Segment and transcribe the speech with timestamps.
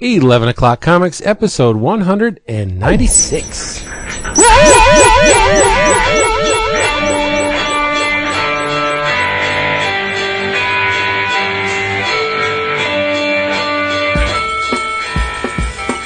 [0.00, 3.84] 11 O'Clock Comics, episode 196.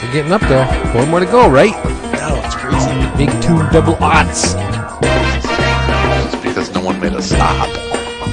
[0.01, 0.67] We're getting up there.
[0.93, 1.73] Four more to go, right?
[2.17, 2.91] No, it's crazy.
[3.19, 4.55] Big two double odds.
[6.25, 7.69] It's because no one made us stop.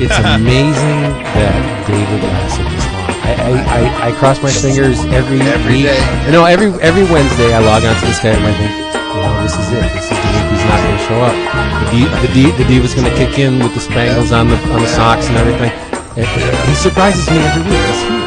[0.02, 1.02] It's amazing
[1.36, 3.09] that David lasted is long.
[3.30, 5.86] I, I, I, I cross my fingers every Every week.
[5.86, 6.02] day.
[6.32, 9.54] No, every every Wednesday I log onto this guy and I think, you know, this
[9.54, 9.86] is it.
[9.94, 11.36] This is the week he's not going to show up.
[11.38, 14.58] The, D, the, D, the diva's going to kick in with the spangles on the
[14.74, 15.72] on the socks and everything.
[16.18, 16.26] And
[16.70, 17.78] He surprises me every week.
[17.78, 18.18] He's here.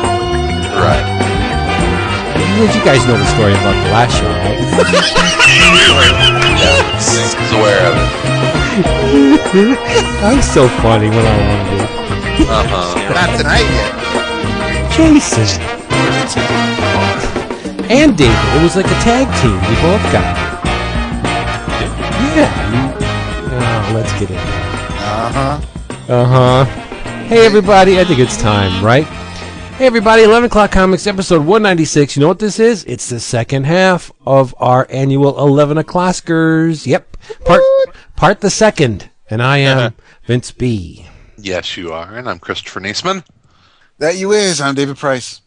[0.78, 1.04] Right.
[2.38, 4.58] You, you guys know the story about the last show, right?
[6.62, 6.78] Yeah.
[6.96, 8.06] He's aware of it.
[10.22, 12.44] I'm so funny when I want to be.
[12.48, 13.12] Uh-huh.
[13.12, 13.90] Not tonight yet.
[14.96, 15.60] Jason.
[17.90, 18.36] And David.
[18.56, 19.56] It was like a tag team.
[19.68, 20.42] We both got it.
[22.36, 22.98] Yeah.
[23.50, 24.36] Oh, let's get in.
[24.36, 26.12] Uh huh.
[26.12, 26.64] Uh huh.
[27.24, 27.98] Hey, everybody.
[28.00, 29.04] I think it's time, right?
[29.76, 30.24] Hey, everybody.
[30.24, 32.16] 11 O'Clock Comics, episode 196.
[32.16, 32.84] You know what this is?
[32.84, 36.86] It's the second half of our annual 11 O'Closcars.
[36.86, 37.16] Yep.
[37.46, 37.62] Part,
[38.16, 39.10] part the second.
[39.30, 41.06] And I am Vince B.
[41.38, 42.14] Yes, you are.
[42.14, 43.24] And I'm Christopher Niesman.
[44.02, 44.60] That you is.
[44.60, 45.42] I'm David Price.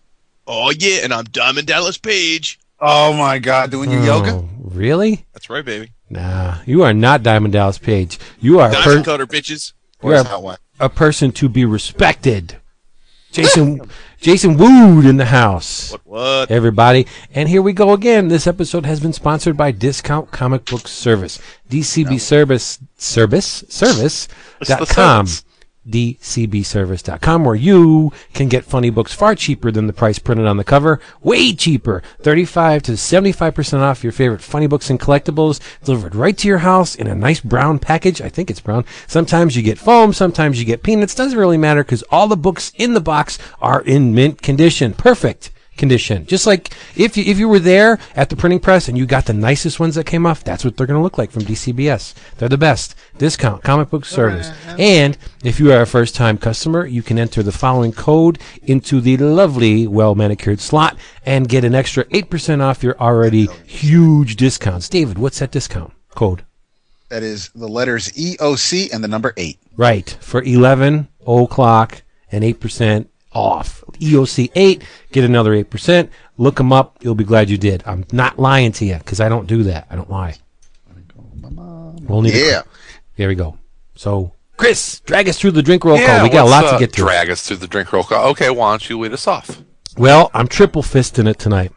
[0.48, 2.58] Oh yeah, and I'm Diamond Dallas Page.
[2.80, 4.32] Oh my God, doing your yoga?
[4.32, 5.26] Oh, Really?
[5.34, 5.92] That's right, baby.
[6.10, 6.60] Nah.
[6.66, 8.18] You are not Diamond Dallas Page.
[8.40, 9.74] You are a, Diamond per- cutter bitches.
[10.02, 10.56] You are that one?
[10.80, 12.56] a person to be respected.
[13.34, 13.82] Jason
[14.22, 15.92] Jason Wood in the house.
[15.92, 16.06] What?
[16.06, 16.50] What?
[16.50, 17.08] Everybody.
[17.34, 18.30] And here we go again.
[18.30, 21.42] This episode has been sponsored by Discount Comic Book Service.
[21.70, 24.30] DCB Service Service Service
[24.64, 25.28] dot com.
[25.28, 25.44] service.
[25.88, 30.64] DCBService.com, where you can get funny books far cheaper than the price printed on the
[30.64, 31.00] cover.
[31.22, 32.02] Way cheaper.
[32.20, 36.96] 35 to 75% off your favorite funny books and collectibles delivered right to your house
[36.96, 38.22] in a nice brown package.
[38.22, 38.86] I think it's brown.
[39.08, 41.16] Sometimes you get foam, sometimes you get peanuts.
[41.16, 44.94] Doesn't really matter because all the books in the box are in mint condition.
[44.94, 46.26] Perfect condition.
[46.26, 49.26] Just like if you, if you were there at the printing press and you got
[49.26, 52.14] the nicest ones that came off, that's what they're going to look like from DCBS.
[52.38, 52.96] They're the best.
[53.18, 54.52] Discount comic book service.
[54.78, 59.02] And if you are a first time customer, you can enter the following code into
[59.02, 64.90] the lovely, well manicured slot and get an extra 8% off your already huge discounts.
[64.90, 66.44] David, what's that discount code?
[67.10, 69.60] That is the letters EOC and the number eight.
[69.78, 70.18] Right.
[70.22, 73.84] For 11 o'clock and 8% off.
[74.00, 76.10] EOC 8, get another 8%.
[76.38, 76.98] Look them up.
[77.02, 77.84] You'll be glad you did.
[77.86, 79.88] I'm not lying to you because I don't do that.
[79.92, 80.36] I don't lie.
[82.08, 82.62] We'll need a- Yeah.
[83.18, 83.58] there we go.
[83.96, 86.24] So, Chris, drag us through the drink roll yeah, call.
[86.24, 87.02] We got a lot uh, to get to.
[87.02, 88.30] Drag us through the drink roll call.
[88.30, 89.62] Okay, why don't you lead us off?
[89.98, 91.72] Well, I'm triple fisting it tonight.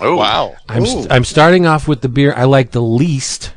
[0.00, 0.54] Oh, Wow.
[0.68, 3.52] I'm st- I'm starting off with the beer I like the least.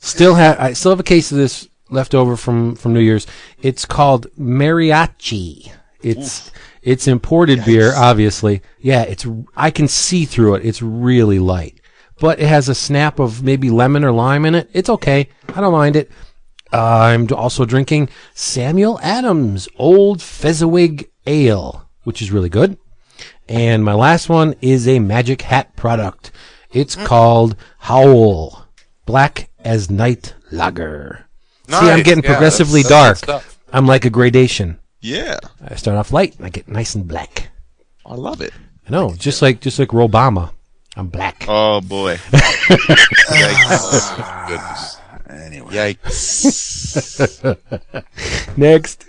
[0.00, 3.26] Still have I still have a case of this left over from from New Year's.
[3.62, 5.72] It's called Mariachi.
[6.02, 6.50] It's
[6.88, 8.62] it's imported beer, obviously.
[8.80, 9.26] Yeah, it's
[9.56, 10.64] I can see through it.
[10.66, 11.80] It's really light,
[12.20, 14.70] but it has a snap of maybe lemon or lime in it.
[14.72, 15.28] It's okay.
[15.54, 16.10] I don't mind it.
[16.72, 16.78] Uh,
[17.12, 22.76] I'm also drinking Samuel Adams Old Fezziwig Ale, which is really good.
[23.48, 26.30] And my last one is a Magic Hat product.
[26.70, 28.66] It's called Howl
[29.06, 31.26] Black as Night Lager.
[31.68, 33.44] See, I'm getting Yeah, progressively that's- that's dark.
[33.72, 34.78] I'm like a gradation.
[35.00, 35.38] Yeah.
[35.62, 37.50] I start off light and I get nice and black.
[38.04, 38.52] I love it.
[38.86, 40.52] I know, just like just like Obama.
[40.96, 41.44] I'm black.
[41.46, 42.18] Oh boy.
[44.48, 44.96] goodness.
[45.28, 45.74] Anyway.
[45.74, 47.56] Yikes.
[48.56, 49.04] Next.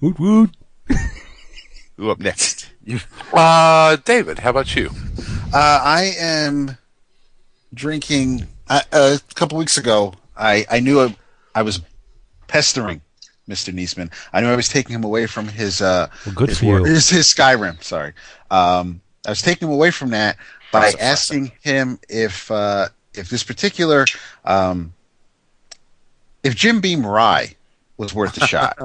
[0.00, 0.50] Woot woot.
[1.96, 2.70] Who up next?
[3.32, 4.90] Uh, David, how about you?
[5.52, 6.76] Uh, I am
[7.72, 8.46] drinking.
[8.68, 11.16] Uh, a couple weeks ago, I, I knew I,
[11.54, 11.80] I was
[12.48, 13.00] pestering
[13.48, 13.72] Mr.
[13.72, 14.12] Niesman.
[14.32, 16.84] I knew I was taking him away from his uh Well, good his, for you.
[16.84, 17.82] his, his Skyrim.
[17.82, 18.12] Sorry,
[18.50, 20.36] um, I was taking him away from that
[20.72, 24.04] by asking him if uh, if this particular
[24.44, 24.92] um,
[26.42, 27.54] if Jim Beam Rye
[27.96, 28.78] was worth a shot.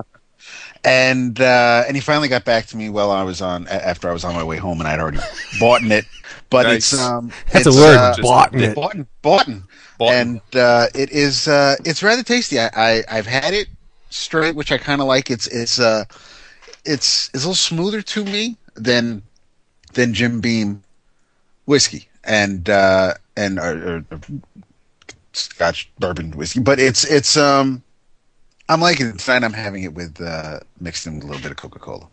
[0.84, 4.14] And uh, and he finally got back to me while I was on after I
[4.14, 5.19] was on my way home, and I'd already
[5.60, 6.06] bought it.
[6.50, 6.92] But Nice.
[6.94, 8.74] it's um, That's a it's, word, uh, bought it.
[8.75, 9.48] bought bought
[10.00, 10.16] Boughten.
[10.16, 12.60] and uh, it is uh, it's rather tasty.
[12.60, 13.68] I, I I've had it
[14.12, 15.31] straight, which I kind of like.
[15.31, 16.06] It's it's uh
[16.86, 19.24] it's it's a little smoother to me than
[19.94, 20.84] than Jim Beam
[21.66, 24.19] whiskey and uh, and or, or, or
[25.34, 27.81] Scotch bourbon whiskey, but it's it's um
[28.69, 29.44] I'm liking it tonight.
[29.44, 32.07] I'm having it with uh, mixed in with a little bit of Coca Cola.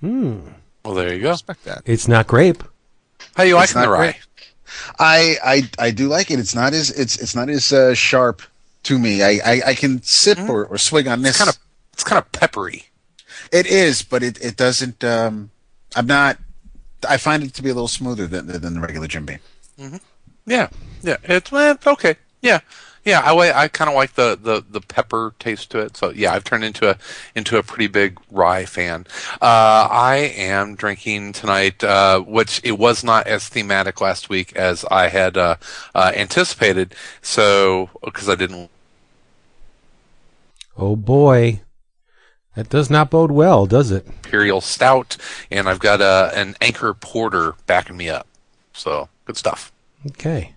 [0.00, 0.40] Hmm.
[0.84, 1.30] Well, there you go.
[1.30, 1.82] Respect that.
[1.84, 2.62] It's not grape.
[3.36, 4.12] How you It's liking the not rye?
[4.12, 4.16] great.
[4.98, 6.38] I, I I do like it.
[6.40, 8.42] It's not as it's it's not as uh, sharp
[8.86, 9.22] to me.
[9.22, 11.30] I, I, I can sip or, or swig on this.
[11.32, 11.58] It's Kind of,
[11.92, 12.84] it's kind of peppery.
[13.52, 15.04] It is, but it, it doesn't.
[15.04, 15.50] Um,
[15.94, 16.38] I'm not.
[17.08, 19.38] I find it to be a little smoother than than the regular Jim Beam.
[20.46, 20.68] Yeah,
[21.02, 21.16] yeah.
[21.24, 22.16] It's eh, okay.
[22.40, 22.60] Yeah,
[23.04, 23.20] yeah.
[23.20, 25.96] I I kind of like the, the, the pepper taste to it.
[25.96, 26.98] So yeah, I've turned into a
[27.34, 29.06] into a pretty big rye fan.
[29.40, 34.84] Uh, I am drinking tonight, uh, which it was not as thematic last week as
[34.90, 35.56] I had uh,
[35.94, 36.94] uh, anticipated.
[37.22, 38.70] So because I didn't
[40.78, 41.60] Oh boy,
[42.54, 44.06] that does not bode well, does it?
[44.06, 45.16] imperial stout,
[45.50, 48.26] and I've got a an anchor porter backing me up.
[48.72, 49.72] So good stuff.
[50.08, 50.52] Okay.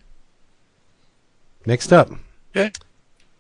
[1.65, 2.09] Next up,
[2.55, 2.71] Okay.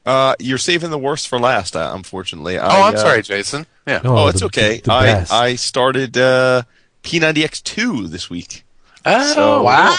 [0.05, 2.57] Uh, you're saving the worst for last, uh, unfortunately.
[2.57, 3.65] Oh, I, I'm uh, sorry, Jason.
[3.85, 4.01] Yeah.
[4.03, 4.79] Oh, Oh, it's the- okay.
[4.83, 5.25] the I.
[5.29, 6.63] I started uh,
[7.03, 8.63] P90X2 this week.
[9.05, 9.95] Oh, So- wow.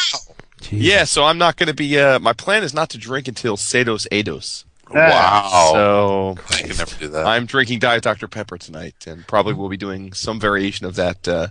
[0.62, 0.68] Jeez.
[0.82, 1.98] Yeah, so I'm not going to be.
[1.98, 4.64] Uh, my plan is not to drink until Sados Eidos.
[4.92, 5.70] Wow.
[5.72, 7.26] So I can never do that.
[7.26, 11.26] I'm drinking Diet Dr Pepper tonight, and probably will be doing some variation of that
[11.28, 11.48] uh,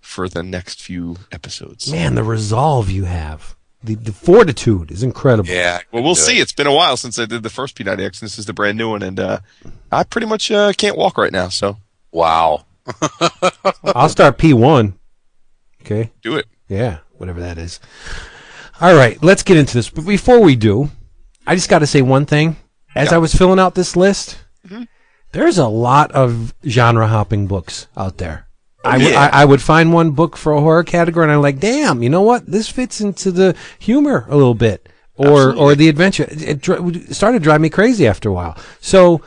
[0.00, 1.90] for the next few episodes.
[1.90, 5.48] Man, the resolve you have, the, the fortitude is incredible.
[5.50, 5.80] yeah.
[5.92, 6.24] Well, we'll do it.
[6.24, 6.38] see.
[6.40, 8.76] It's been a while since I did the first P90X, and this is the brand
[8.76, 9.38] new one, and uh,
[9.92, 11.48] I pretty much uh, can't walk right now.
[11.48, 11.76] So
[12.12, 12.64] Wow.
[13.84, 14.94] I'll start P1.
[15.82, 16.10] Okay.
[16.22, 16.46] do it.
[16.68, 17.80] Yeah, whatever that is.
[18.80, 19.90] All right, let's get into this.
[19.90, 20.90] But before we do,
[21.46, 22.56] I just got to say one thing.
[22.94, 23.14] As Yeah.
[23.16, 24.38] I was filling out this list,
[25.32, 28.46] there's a lot of genre hopping books out there.
[28.84, 29.20] I, w- Yeah.
[29.32, 32.08] I, I would find one book for a horror category, and I'm like, damn, you
[32.08, 32.46] know what?
[32.46, 36.24] This fits into the humor a little bit, or or the adventure.
[36.30, 38.56] It, it, started to drive me crazy after a while.
[38.80, 39.20] So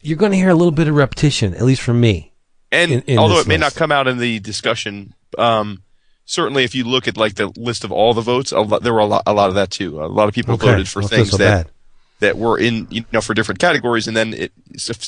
[0.00, 2.32] you're going to hear a little bit of repetition, at least from me.
[2.72, 5.82] And in- in although it may not come out in the discussion, um,
[6.24, 8.92] certainly if you look at like the list of all the votes, a lot, there
[8.92, 10.02] were a lot, a lot of that too.
[10.02, 11.72] A lot of people voted for things so that bad.
[12.20, 14.52] That were in you know for different categories, and then it,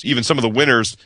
[0.04, 0.96] even some of the winners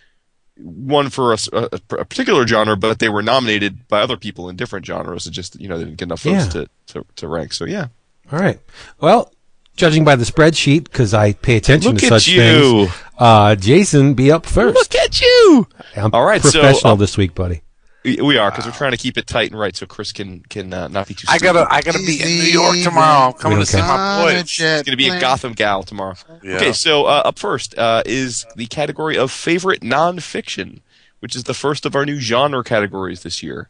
[0.58, 5.26] won for a particular genre, but they were nominated by other people in different genres.
[5.26, 6.62] It just you know they didn't get enough votes Yeah.
[6.62, 7.52] to, to to rank.
[7.52, 7.86] So yeah,
[8.30, 8.60] All right.
[9.00, 9.32] Well,
[9.76, 14.14] judging by the spreadsheet, because I pay attention look to such you, things, uh, Jason,
[14.14, 14.74] be up first.
[14.76, 15.66] look at you.
[15.96, 17.62] I'm All right, so, professional uh, this week, buddy.
[18.04, 20.40] We we are because we're trying to keep it tight and right, so Chris can
[20.40, 21.26] can uh, not be too.
[21.28, 21.54] I stupid.
[21.54, 23.28] gotta, I gotta be in New York tomorrow.
[23.28, 24.40] I'm coming to see my On a boys.
[24.42, 25.20] It's going to be a.
[25.20, 26.16] Gotham gal tomorrow.
[26.42, 26.56] Yeah.
[26.56, 30.80] Okay, so uh, up first uh, is the category of favorite nonfiction,
[31.20, 33.68] which is the first of our new genre categories this year.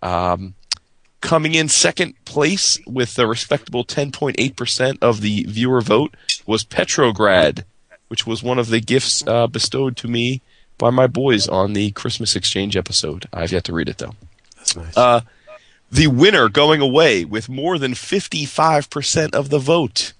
[0.00, 0.54] Um,
[1.20, 6.14] coming in second place with a respectable 10.8% of the viewer vote
[6.46, 7.64] was Petrograd,
[8.08, 10.42] which was one of the gifts uh, bestowed to me
[10.82, 13.26] by my boys on the Christmas Exchange episode.
[13.32, 14.16] I've yet to read it though.
[14.56, 14.96] That's nice.
[14.96, 15.20] Uh,
[15.92, 20.12] the winner going away with more than 55% of the vote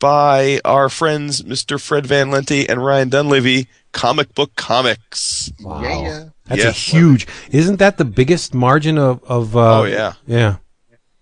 [0.00, 1.80] by our friends Mr.
[1.80, 5.52] Fred Van Lente and Ryan Dunlavey, Comic Book Comics.
[5.60, 5.80] wow.
[5.82, 6.24] yeah.
[6.46, 7.28] That's a huge.
[7.52, 9.56] Isn't that the biggest margin of of?
[9.56, 10.14] Uh, Oh, yeah.
[10.26, 10.56] Yeah.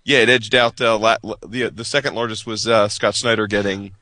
[0.04, 1.16] Yeah, it edged out uh, la-
[1.46, 3.92] the the second largest was uh, Scott Snyder getting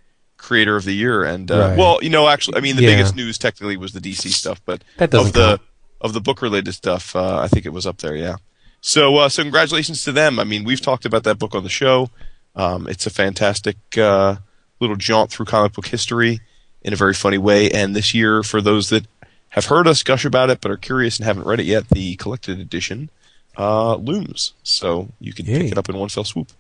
[0.42, 1.78] Creator of the Year, and uh, Right.
[1.78, 2.90] well, you know, actually, I mean, the Yeah.
[2.96, 5.60] biggest news technically was the DC stuff, but That of the count.
[6.00, 8.14] of the book related stuff, uh, I think it was up there.
[8.16, 8.36] Yeah.
[8.80, 10.38] So, uh, so congratulations to them.
[10.40, 12.10] I mean, we've talked about that book on the show.
[12.56, 14.37] Um, it's a fantastic uh,
[14.80, 16.40] little jaunt through comic book history
[16.82, 17.70] in a very funny way.
[17.70, 19.06] And this year, for those that
[19.50, 22.16] have heard us gush about it but are curious and haven't read it yet, the
[22.16, 23.08] collected edition
[23.56, 25.61] uh, looms, so you can Yay.
[25.61, 26.50] pick it up in one fell swoop.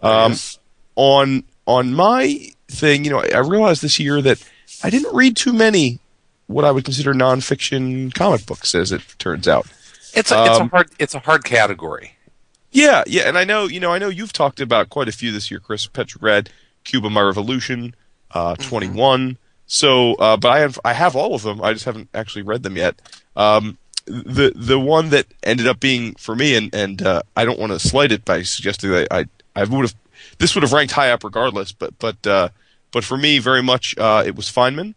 [0.00, 0.34] Um,
[0.94, 4.42] on on my thing, you know, I, I realized this year that
[4.82, 5.98] I didn't read too many
[6.46, 9.66] what I would consider nonfiction comic books, as it turns out.
[10.14, 12.12] It's a, it's a Um, hard, it's a hard category.
[12.70, 15.30] Yeah, yeah, and I know, you know, I know you've talked about quite a few
[15.32, 15.86] this year, Chris.
[15.86, 16.50] Petrograd,
[16.82, 17.94] Cuba, My Revolution,
[18.32, 19.38] uh, 21.
[19.66, 21.62] So, uh, but I have, I have all of them.
[21.62, 23.00] I just haven't actually read them yet.
[23.36, 27.58] Um, the the one that ended up being for me, and and uh, I don't
[27.58, 29.24] want to slight it by suggesting that I
[29.56, 29.94] I would have
[30.38, 32.48] this would have ranked high up regardless, but but uh,
[32.92, 34.94] but for me, very much uh, it was Feynman,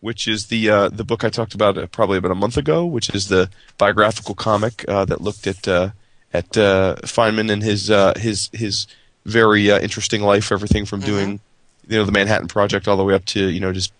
[0.00, 2.84] which is the uh, the book I talked about uh, probably about a month ago,
[2.84, 5.90] which is the biographical comic uh, that looked at uh,
[6.32, 8.86] at uh, Feynman and his uh, his his
[9.24, 11.40] very uh, interesting life, everything from doing
[11.88, 13.92] you know the Manhattan Project all the way up to you know just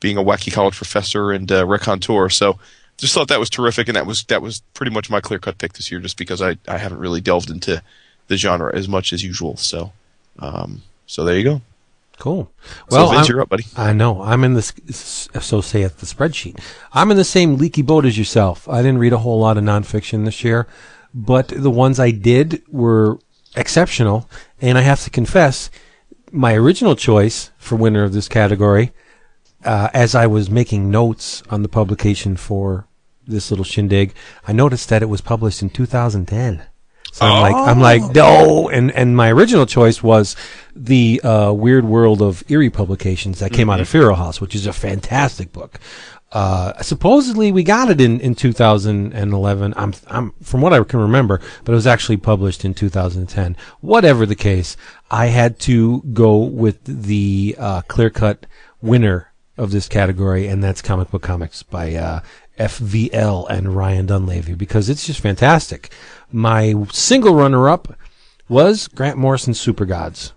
[0.00, 2.30] being a wacky college professor and uh, raconteur.
[2.30, 2.58] So
[2.96, 5.58] just thought that was terrific, and that was that was pretty much my clear cut
[5.58, 7.82] pick this year, just because I I haven't really delved into
[8.28, 9.56] the genre as much as usual.
[9.56, 9.92] So
[10.40, 11.60] um, so there you go.
[12.18, 12.50] Cool.
[12.90, 13.64] So Well, Vince, I'm- you're up, buddy.
[13.76, 14.22] I know.
[14.22, 14.72] I'm in this,
[15.40, 16.58] so saith the spreadsheet.
[16.92, 18.68] I'm in the same leaky boat as yourself.
[18.68, 20.66] I didn't read a whole lot of nonfiction this year,
[21.14, 23.18] but the ones I did were
[23.56, 24.28] exceptional.
[24.60, 25.70] And I have to confess,
[26.30, 28.92] my original choice for winner of this category,
[29.64, 32.86] uh, as I was making notes on the publication for
[33.26, 34.12] this little shindig,
[34.46, 36.62] I noticed that it was published in 2010.
[37.12, 38.68] So I'm like, I'm like, no.
[38.68, 40.36] And and my original choice was
[40.74, 44.66] the uh, Weird World of Eerie publications that came out of Feral House, which is
[44.66, 45.80] a fantastic book.
[46.32, 49.74] Uh, supposedly we got it in, in 2011.
[49.76, 53.56] I'm, I'm, from what I can remember, but it was actually published in 2010.
[53.80, 54.76] Whatever the case,
[55.10, 58.46] I had to go with the, uh, clear cut
[58.80, 62.20] winner of this category, and that's Comic Book Comics by, uh,
[62.60, 65.90] FVL and Ryan Dunlavey because it's just fantastic.
[66.32, 67.94] My single runner up
[68.48, 70.32] was Grant Morrison's Supergods,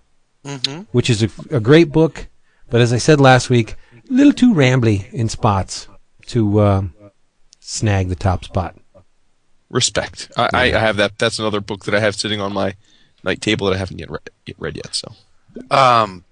[0.91, 2.27] which is a, a great book,
[2.69, 3.75] but as I said last week,
[4.09, 5.87] a little too rambly in spots
[6.27, 6.83] to uh,
[7.59, 8.75] snag the top spot.
[9.69, 10.31] Respect.
[10.37, 11.17] I, I, I have that.
[11.17, 12.75] That's another book that I have sitting on my
[13.23, 14.93] night table that I haven't yet read, yet, read yet.
[14.93, 15.13] So
[15.71, 16.23] Um,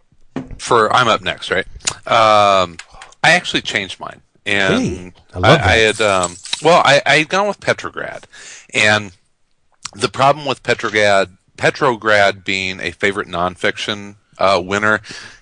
[0.58, 1.66] for I'm up next, right?
[2.06, 2.78] Um,
[3.24, 7.30] I actually changed mine, and Hey, I I, I had um, well, I, I had
[7.30, 8.28] gone with Petrograd,
[8.74, 9.12] and
[9.94, 15.02] the problem with Petrograd, Petrograd being a favorite nonfiction uh, winner,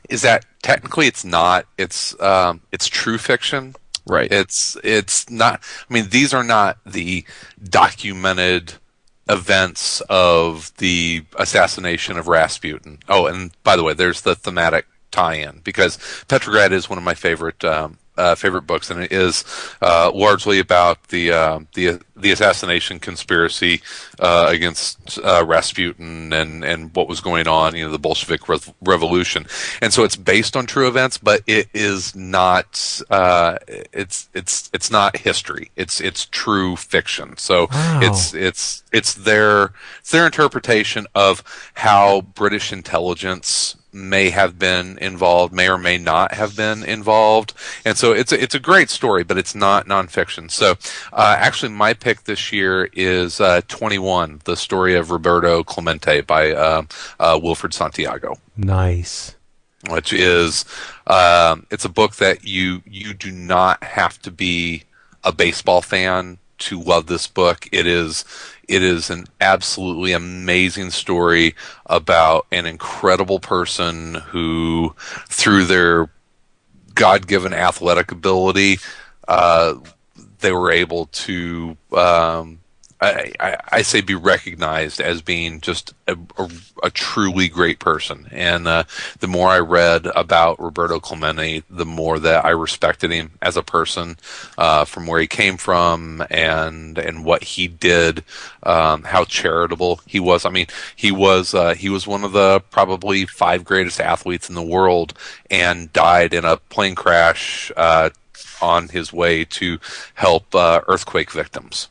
[0.10, 1.66] is that technically it's not.
[1.78, 3.76] It's um, it's true fiction.
[4.06, 4.32] Right.
[4.32, 5.62] It's it's not.
[5.90, 7.26] I mean, these are not the
[7.64, 8.74] documented
[9.30, 13.00] events of the assassination of Rasputin.
[13.08, 17.14] Oh, and by the way, there's the thematic tie-in because Petrograd is one of my
[17.14, 19.44] favorite um, uh, favorite books, and it is
[19.82, 23.82] uh, largely about the uh, the the assassination conspiracy
[24.20, 28.74] uh, against uh, Rasputin and and what was going on, you know, the Bolshevik Rev-
[28.82, 29.46] Revolution,
[29.82, 33.02] and so it's based on true events, but it is not.
[33.10, 33.58] Uh,
[33.94, 35.72] it's it's it's not history.
[35.76, 37.38] It's it's true fiction.
[37.38, 38.00] So Wow.
[38.04, 41.44] it's it's it's their it's their interpretation of
[41.76, 47.54] how British intelligence may have been involved, may or may not have been involved,
[47.86, 50.50] and so it's a, it's a great story, but it's not nonfiction.
[50.52, 50.76] So
[51.12, 56.22] uh, actually, my pick this year is uh, Twenty One, the story of Roberto Clemente
[56.22, 56.84] by uh,
[57.20, 59.36] uh, Wilfred Santiago Nice.
[59.90, 60.66] which is
[61.08, 64.84] um, it's a book that you you do not have to be
[65.24, 67.68] a baseball fan to love this book.
[67.72, 68.26] It is
[68.70, 71.56] it is an absolutely amazing story
[71.88, 74.94] about an incredible person who,
[75.28, 76.10] through their
[76.94, 78.80] God given athletic ability,
[79.28, 79.74] uh,
[80.42, 82.60] they were able to, um,
[83.02, 86.50] I, I, say, be recognized as being just a, a,
[86.84, 88.28] a truly great person.
[88.30, 88.84] And uh,
[89.20, 93.64] the more I read about Roberto Clemente, the more that I respected him as a
[93.64, 94.18] person,
[94.58, 98.26] uh, from where he came from and and what he did,
[98.64, 100.44] um, how charitable he was.
[100.44, 104.56] I mean, he was uh, he was one of the probably five greatest athletes in
[104.56, 105.14] the world,
[105.50, 107.72] and died in a plane crash.
[107.78, 108.10] Uh,
[108.62, 109.80] on his way to
[110.16, 111.88] help uh, earthquake victims,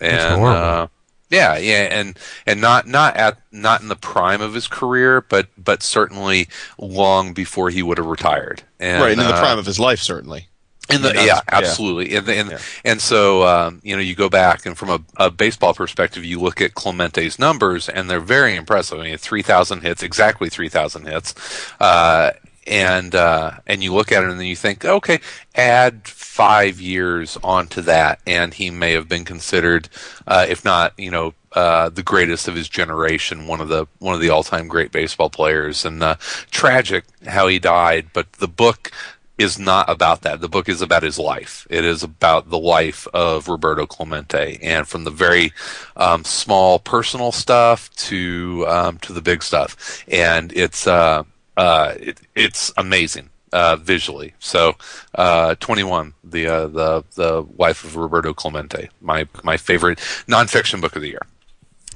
[0.00, 0.86] and uh,
[1.30, 5.48] yeah, yeah, and and not not at not in the prime of his career, but
[5.56, 8.62] but certainly long before he would have retired.
[8.80, 10.48] And, right, and in the uh, prime of his life, certainly.
[10.90, 11.40] in the, Yeah, yeah, yeah.
[11.48, 12.16] absolutely.
[12.16, 12.58] And and, Yeah.
[12.84, 16.40] and so um, you know you go back and from a, a baseball perspective, you
[16.40, 18.98] look at Clemente's numbers, and they're very impressive.
[18.98, 21.34] I mean, three thousand hits, exactly three thousand hits,
[21.78, 22.32] uh,
[22.66, 25.20] and uh, and you look at it and then you think, okay,
[25.54, 29.88] add five years onto that, and he may have been considered,
[30.26, 31.34] uh, if not, you know.
[31.52, 35.28] Uh, the greatest of his generation, one of the one of the all-time great baseball
[35.28, 36.14] players, and uh,
[36.52, 38.06] tragic how he died.
[38.12, 38.92] But the book
[39.36, 40.40] is not about that.
[40.40, 41.66] The book is about his life.
[41.68, 45.52] It is about the life of Roberto Clemente, and from the very
[45.96, 51.24] um, small personal stuff to um, to the big stuff, and it's uh,
[51.60, 54.32] uh, it, it's amazing uh, visually.
[54.38, 54.76] So,
[55.14, 60.80] uh, Twenty One, the uh, the the wife of Roberto Clemente, my my favorite nonfiction
[60.80, 61.26] book of the year.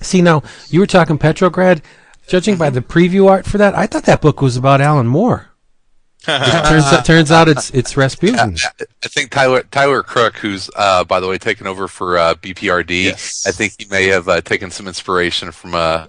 [0.00, 1.82] See, now, you were talking Petrograd.
[2.26, 5.50] Judging by the preview art for that, I thought that book was about Alan Moore.
[6.24, 8.56] turns, out, turns out it's it's Rasputin.
[9.04, 13.04] I think Tyler Tyler Crook, who's uh, by the way taken over for uh, BPRD,
[13.04, 13.46] Yes.
[13.46, 16.06] I think he may have uh, taken some inspiration from uh,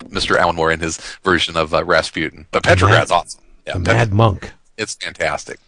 [0.00, 0.36] Mr.
[0.36, 2.46] Alan Moore in his version of uh, Rasputin.
[2.50, 3.40] But Petrograd's awesome.
[3.66, 4.52] Yeah, The Pet- Mad Monk.
[4.76, 5.58] it's fantastic.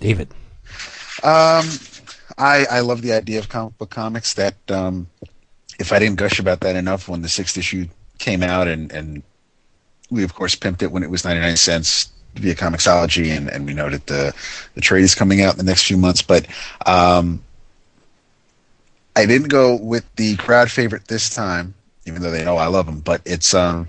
[0.00, 0.28] David.
[1.22, 1.66] Um,
[2.38, 4.34] I I love the idea of comic book comics.
[4.34, 5.06] That um,
[5.78, 7.86] if I didn't gush about that enough when the sixth issue
[8.18, 9.22] came out, and and
[10.10, 13.64] we of course pimped it when it was ninety nine cents via Comixology, and and
[13.66, 14.34] we know that the
[14.74, 16.20] the trade is coming out in the next few months.
[16.22, 16.46] But
[16.84, 17.42] um,
[19.14, 21.74] I didn't go with the crowd favorite this time,
[22.06, 23.00] even though they know I love them.
[23.00, 23.88] But it's um,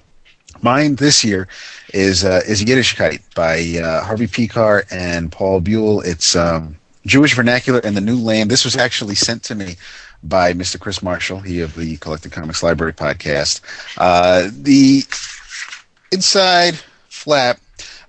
[0.61, 1.47] mine this year
[1.93, 6.05] is uh, is Yiddishkeit by uh, Harvey Pekar and Paul Buhle.
[6.05, 8.51] It's um, Jewish vernacular and the new land.
[8.51, 9.75] This was actually sent to me
[10.23, 10.79] by Mr.
[10.79, 13.61] Chris Marshall, he of the Collected Comics Library podcast.
[13.97, 15.03] Uh, the
[16.11, 16.75] inside
[17.09, 17.59] flap.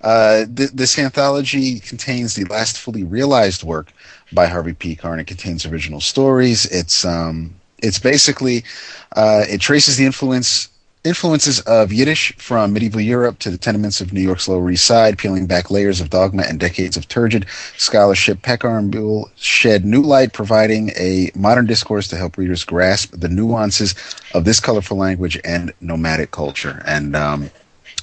[0.01, 3.91] Uh, th- this anthology contains the last fully realized work
[4.31, 6.65] by Harvey Pekar, and it contains original stories.
[6.67, 8.63] It's um, it's basically
[9.15, 10.69] uh, it traces the influence
[11.03, 15.17] influences of Yiddish from medieval Europe to the tenements of New York's Lower East Side,
[15.17, 17.45] peeling back layers of dogma and decades of turgid
[17.77, 18.41] scholarship.
[18.41, 23.95] Pekar and shed new light, providing a modern discourse to help readers grasp the nuances
[24.33, 26.83] of this colorful language and nomadic culture.
[26.85, 27.49] And um,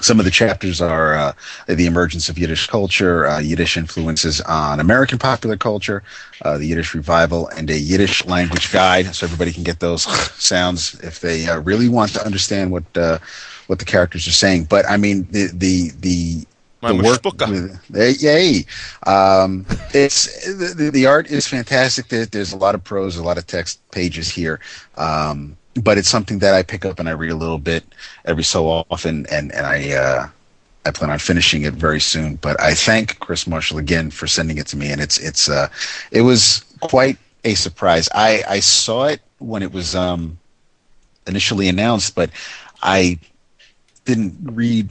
[0.01, 1.33] some of the chapters are uh,
[1.67, 6.03] the emergence of Yiddish culture, uh, Yiddish influences on American popular culture,
[6.43, 10.03] uh, the Yiddish revival, and a Yiddish language guide, so everybody can get those
[10.43, 13.19] sounds if they uh, really want to understand what uh,
[13.67, 14.65] what the characters are saying.
[14.65, 16.47] But I mean, the the the
[16.83, 17.23] My the work
[18.21, 18.65] yay
[19.07, 22.09] um, it's the, the art is fantastic.
[22.09, 24.61] There's a lot of prose a lot of text pages here.
[24.97, 27.85] Um, but it's something that i pick up and i read a little bit
[28.25, 30.29] every so often and and i uh,
[30.85, 34.59] i plan on finishing it very soon but i thank chris marshall again for sending
[34.59, 35.69] it to me and it's it's uh
[36.11, 40.39] it was quite a surprise i i saw it when it was um
[41.27, 42.31] initially announced but
[42.83, 43.19] i
[44.05, 44.89] didn't read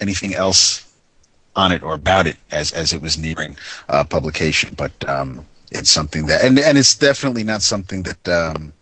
[0.00, 0.88] anything else
[1.56, 3.56] on it or about it as as it was nearing
[3.88, 4.74] uh, publication.
[4.76, 8.72] But um, it's something that, and and it's definitely not something that um,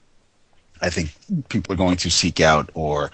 [0.80, 1.10] I think
[1.48, 3.10] people are going to seek out or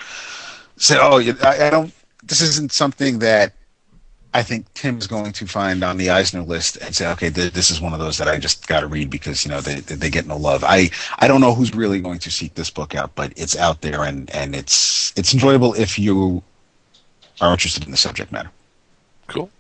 [0.77, 1.93] say, oh, I, I don't.
[2.25, 3.53] This isn't something that
[4.35, 7.71] I think Tim's going to find on the Eisner list and say, okay, th- this
[7.71, 10.09] is one of those that I just got to read because you know they they
[10.11, 10.65] get no love.
[10.65, 13.83] I I don't know who's really going to seek this book out, but it's out
[13.83, 16.43] there and and it's it's enjoyable if you
[17.41, 18.51] are interested in the subject matter.
[19.27, 19.51] Cool.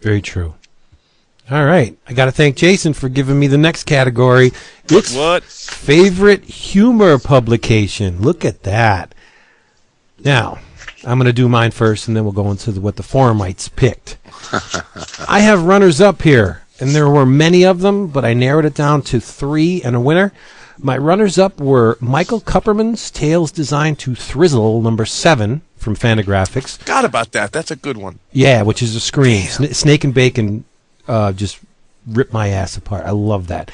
[0.00, 0.54] Very true.
[1.50, 1.96] All right.
[2.08, 4.52] I got to thank Jason for giving me the next category.
[4.90, 5.44] It's What?
[5.44, 8.20] favorite humor publication.
[8.20, 9.14] Look at that.
[10.24, 10.58] Now,
[11.04, 13.68] I'm going to do mine first, and then we'll go into the, what the forumites
[13.74, 14.16] picked.
[15.28, 18.74] I have runners up here, and there were many of them, but I narrowed it
[18.74, 20.32] down to three and a winner.
[20.78, 26.78] My runners up were Michael Kupperman's Tales Designed to Thrizzle, number seven from Fantagraphics.
[26.78, 27.52] Forgot about that.
[27.52, 28.18] That's a good one.
[28.32, 29.42] Yeah, which is a screen.
[29.46, 30.64] Sna- Snake and Bacon
[31.08, 31.60] uh, just
[32.06, 33.04] rip my ass apart.
[33.04, 33.70] I love that.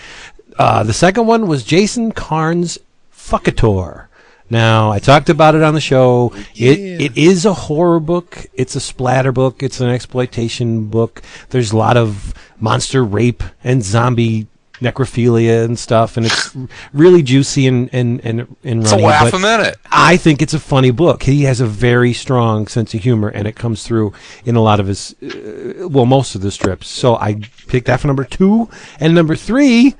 [0.58, 2.78] Uh, the second one was Jason Karns'
[3.14, 4.06] Fukitor.
[4.50, 6.34] Now, I talked about it on the show.
[6.54, 8.44] It it is a horror book.
[8.52, 9.62] It's a splatter book.
[9.62, 11.22] It's an exploitation book.
[11.48, 14.46] There's a lot of monster rape and zombie
[14.82, 16.56] necrophilia and stuff, and it's
[16.92, 18.82] really juicy and and and, and running.
[18.82, 19.76] It's a laugh but- a minute.
[19.90, 21.22] I think it's a funny book.
[21.22, 24.12] He has a very strong sense of humor, and it comes through
[24.44, 26.88] in a lot of his, uh, well, most of the strips.
[26.88, 28.68] So I picked that for number two,
[28.98, 29.94] and number three,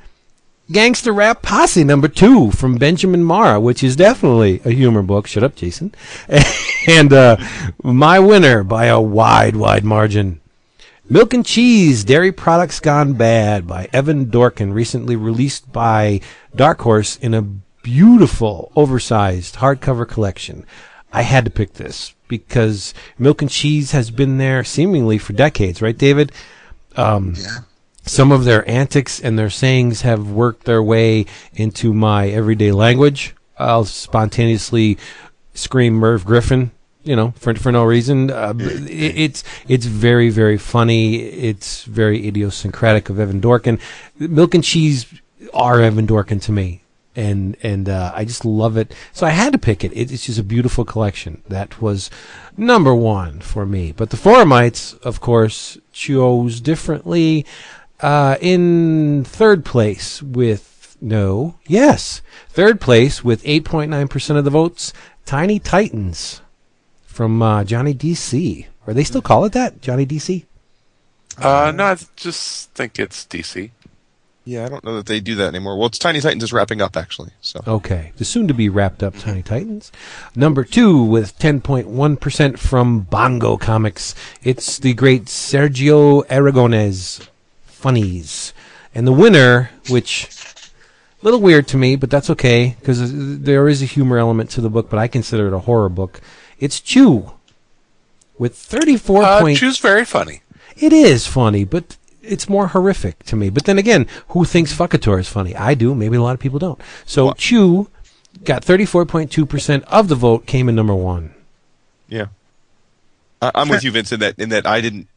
[0.70, 5.26] Gangster Rap Posse, number two from Benjamin Marra, which is definitely a humor book.
[5.26, 5.94] Shut up, Jason.
[6.88, 7.36] and uh,
[7.82, 10.40] my winner by a wide, wide margin.
[11.12, 16.22] Milk and Cheese Dairy Products Gone Bad by Evan Dorkin, recently released by
[16.56, 20.64] Dark Horse in a beautiful, oversized hardcover collection.
[21.12, 25.82] I had to pick this because Milk and Cheese has been there seemingly for decades,
[25.82, 26.32] right, David?
[26.96, 27.58] Um, Yeah.
[28.06, 33.34] some of their antics and their sayings have worked their way into my everyday language.
[33.58, 34.96] I'll spontaneously
[35.52, 36.70] scream Merv Griffin,
[37.04, 38.30] you know, for for no reason.
[38.30, 41.16] Uh, it, it's it's very very funny.
[41.16, 43.80] It's very idiosyncratic of Evan Dorkin.
[44.18, 45.06] Milk and cheese
[45.52, 46.82] are Evan Dorkin to me,
[47.16, 48.94] and and uh, I just love it.
[49.12, 49.92] So I had to pick it.
[49.92, 50.12] it.
[50.12, 51.42] It's just a beautiful collection.
[51.48, 52.10] That was
[52.56, 53.92] number one for me.
[53.92, 57.46] But the Forumites, of course, chose differently.
[58.00, 64.92] Uh, in third place with no, yes, third place with 8.9% of the votes,
[65.24, 66.41] Tiny Titans
[67.12, 68.66] from uh, Johnny DC.
[68.86, 70.44] Or they still call it that, Johnny DC?
[71.38, 73.70] Uh, no, I just think it's DC.
[74.44, 75.78] Yeah, I don't know that they do that anymore.
[75.78, 77.30] Well, it's Tiny Titans is wrapping up actually.
[77.40, 79.92] So Okay, the soon to be wrapped up Tiny Titans.
[80.34, 84.16] Number two with 10.1% from Bongo Comics.
[84.42, 87.28] It's the great Sergio Aragonés
[87.66, 88.52] Funnies.
[88.94, 90.28] And the winner, which
[91.22, 94.60] a little weird to me, but that's okay because there is a humor element to
[94.60, 96.20] the book, but I consider it a horror book.
[96.62, 97.32] It's Chew
[98.38, 100.42] with 34 Uh, point- Chew's very funny.
[100.76, 103.50] It is funny, but it's more horrific to me.
[103.50, 105.56] But then again, who thinks Fukitor is funny?
[105.56, 105.92] I do.
[105.92, 106.80] Maybe a lot of people don't.
[107.04, 107.88] So Chew
[108.44, 111.34] got 34.2% of the vote, came in number one.
[112.08, 112.26] Yeah,
[113.40, 115.08] I, I'm with you, Vincent, in that in that I didn't.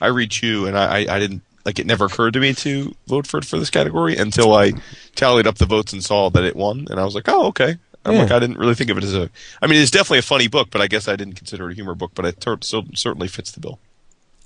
[0.00, 1.78] I read Chew, and I, I, I didn't like.
[1.78, 4.72] It never occurred to me to vote for for this category until I
[5.14, 7.76] tallied up the votes and saw that it won, and I was like, oh, okay.
[8.08, 8.22] I'm Yeah.
[8.22, 9.30] like, I didn't really think of it as a.
[9.62, 11.74] I mean, it's definitely a funny book, but I guess I didn't consider it a
[11.74, 12.12] humor book.
[12.14, 13.78] But it cer- so, certainly fits the bill.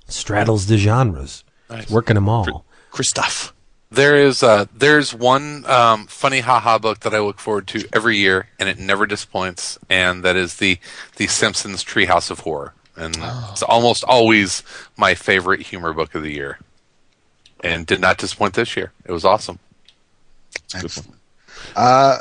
[0.08, 1.44] Straddles the genres.
[1.70, 1.88] Nice.
[1.90, 2.64] Working them all.
[2.90, 3.52] Christoph.
[3.90, 8.16] There is uh, there's one um, funny haha book that I look forward to every
[8.16, 10.78] year, and it never disappoints, and that is the
[11.16, 13.14] the Simpsons Treehouse of Horror, and
[13.50, 14.62] it's almost always
[14.96, 16.58] my favorite humor book of the year,
[17.62, 18.92] and did not disappoint this year.
[19.04, 19.58] It was awesome.
[20.74, 21.14] Excellent.
[21.76, 22.18] Uh,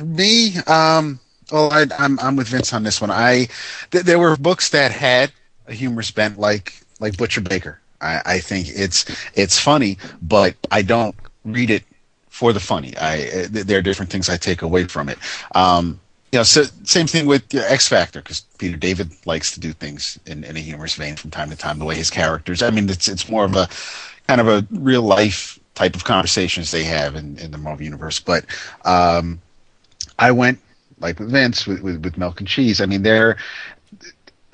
[0.00, 1.20] for me, um,
[1.52, 3.10] well, I, I'm I'm with Vince on this one.
[3.10, 3.48] I
[3.90, 5.30] th- there were books that had
[5.66, 7.80] a humorous bent, like like Butcher Baker.
[8.00, 11.84] I, I think it's it's funny, but I don't read it
[12.28, 12.94] for the funny.
[12.98, 15.18] I th- there are different things I take away from it.
[15.54, 16.00] Um,
[16.32, 19.72] you know, so same thing with uh, X Factor because Peter David likes to do
[19.72, 21.78] things in, in a humorous vein from time to time.
[21.78, 23.68] The way his characters, I mean, it's it's more of a
[24.28, 28.20] kind of a real life type of conversations they have in, in the Marvel universe.
[28.20, 28.46] But
[28.84, 29.40] um,
[30.20, 30.58] I went
[30.98, 32.80] like with Vince with, with, with Milk and Cheese.
[32.80, 33.38] I mean, they're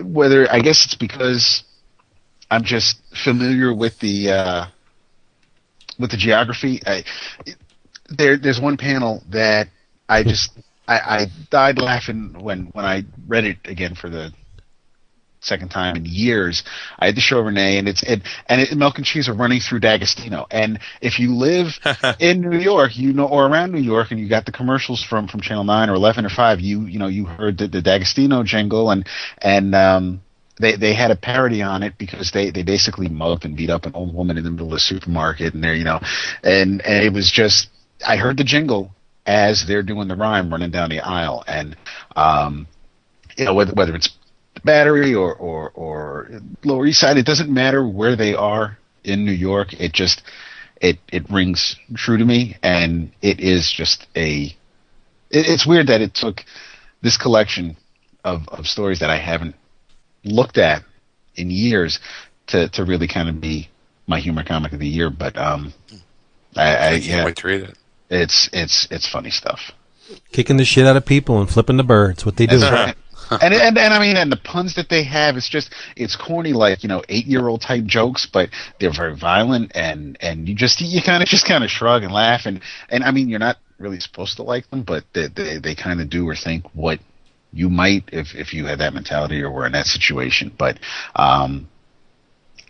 [0.00, 1.64] whether I guess it's because
[2.50, 4.66] I'm just familiar with the uh,
[5.98, 6.80] with the geography.
[6.86, 7.04] I,
[8.08, 9.68] there, there's one panel that
[10.08, 10.52] I just
[10.86, 14.32] I, I died laughing when when I read it again for the
[15.46, 16.62] second time in years.
[16.98, 19.60] I had to show Renee, and it's it, and it, Milk and Cheese are running
[19.60, 20.46] through D'Agostino.
[20.50, 21.78] And if you live
[22.20, 25.28] in New York, you know, or around New York, and you got the commercials from
[25.28, 28.42] from Channel Nine or Eleven or Five, you you know you heard the, the D'Agostino
[28.42, 29.06] jingle, and
[29.38, 30.20] and um,
[30.58, 33.86] they they had a parody on it because they they basically mugged and beat up
[33.86, 36.00] an old woman in the middle of the supermarket, and they're you know,
[36.42, 37.68] and and it was just
[38.06, 38.90] I heard the jingle
[39.26, 41.76] as they're doing the rhyme running down the aisle, and
[42.14, 42.66] um,
[43.36, 44.15] you know whether whether it's
[44.66, 46.30] Battery or or or
[46.64, 49.72] Lower East Side, it doesn't matter where they are in New York.
[49.72, 50.22] It just
[50.80, 54.54] it it rings true to me, and it is just a.
[55.30, 56.44] It, it's weird that it took
[57.02, 57.76] this collection
[58.24, 59.54] of of stories that I haven't
[60.24, 60.82] looked at
[61.36, 61.98] in years
[62.48, 63.68] to to really kind of be
[64.06, 65.10] my humor comic of the year.
[65.10, 65.72] But um,
[66.54, 67.78] I, I I can't yeah, wait to read it.
[68.10, 69.72] it's it's it's funny stuff.
[70.30, 72.24] Kicking the shit out of people and flipping the birds.
[72.24, 72.58] What they do.
[72.58, 72.96] That's right.
[73.42, 76.52] and, and and I mean, and the puns that they have, it's just it's corny,
[76.52, 80.54] like you know, eight year old type jokes, but they're very violent, and and you
[80.54, 83.38] just you kind of just kind of shrug and laugh, and and I mean, you're
[83.38, 86.64] not really supposed to like them, but they they, they kind of do or think
[86.74, 87.00] what
[87.52, 90.52] you might if if you had that mentality or were in that situation.
[90.56, 90.78] But
[91.14, 91.68] um,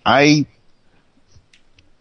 [0.05, 0.47] I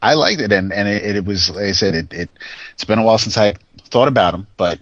[0.02, 2.30] I liked it, and and it, it was like I said, it, it
[2.74, 3.56] it's been a while since I
[3.90, 4.80] thought about them, but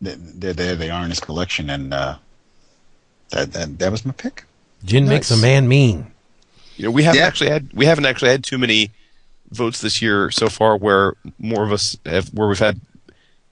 [0.00, 2.18] there they are in his collection, and uh,
[3.32, 4.44] that that that was my pick.
[4.84, 6.06] Gin makes a man mean.
[6.76, 7.26] You know, we haven't Yeah.
[7.26, 8.90] actually had we haven't actually had too many
[9.50, 12.80] votes this year so far where more of us have where we've had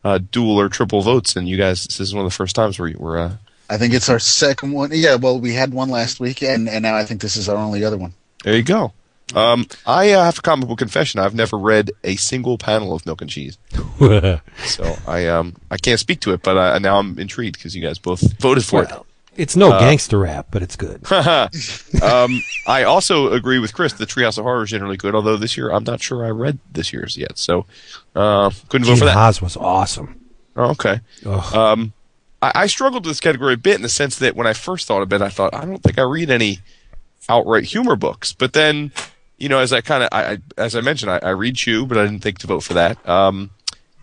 [0.02, 2.78] uh, dual or triple votes, and you guys, this is one of the first times
[2.78, 3.18] where you were.
[3.18, 3.32] Uh,
[3.68, 4.90] I think it's our second one.
[4.92, 7.56] Yeah, well, we had one last week, and, and now I think this is our
[7.56, 8.14] only other one.
[8.42, 8.92] there you go.
[9.34, 11.20] Um, I uh, have a comic book confession.
[11.20, 13.58] I've never read a single panel of Milk and Cheese,
[14.64, 17.82] so I um I can't speak to it, but uh, now I'm intrigued because you
[17.82, 21.10] guys both voted for Well, it's no gangster rap, but it's good.
[22.02, 23.92] um, I also agree with Chris.
[23.92, 26.58] The Treehouse of Horror is generally good, although this year I'm not sure I read
[26.72, 27.66] this year's yet, so
[28.14, 29.14] uh, couldn't vote Gene for that.
[29.14, 30.20] Haas was awesome.
[30.56, 31.00] Oh, okay.
[31.54, 31.92] Um,
[32.42, 34.86] I, I struggled with this category a bit in the sense that when I first
[34.86, 36.58] thought of it, I thought I don't think I read any
[37.28, 38.32] outright humor books.
[38.32, 38.92] But then,
[39.38, 42.04] you know, as I kind of, as I mentioned, I, I read Chew, but I
[42.04, 43.08] didn't think to vote for that.
[43.08, 43.50] Um,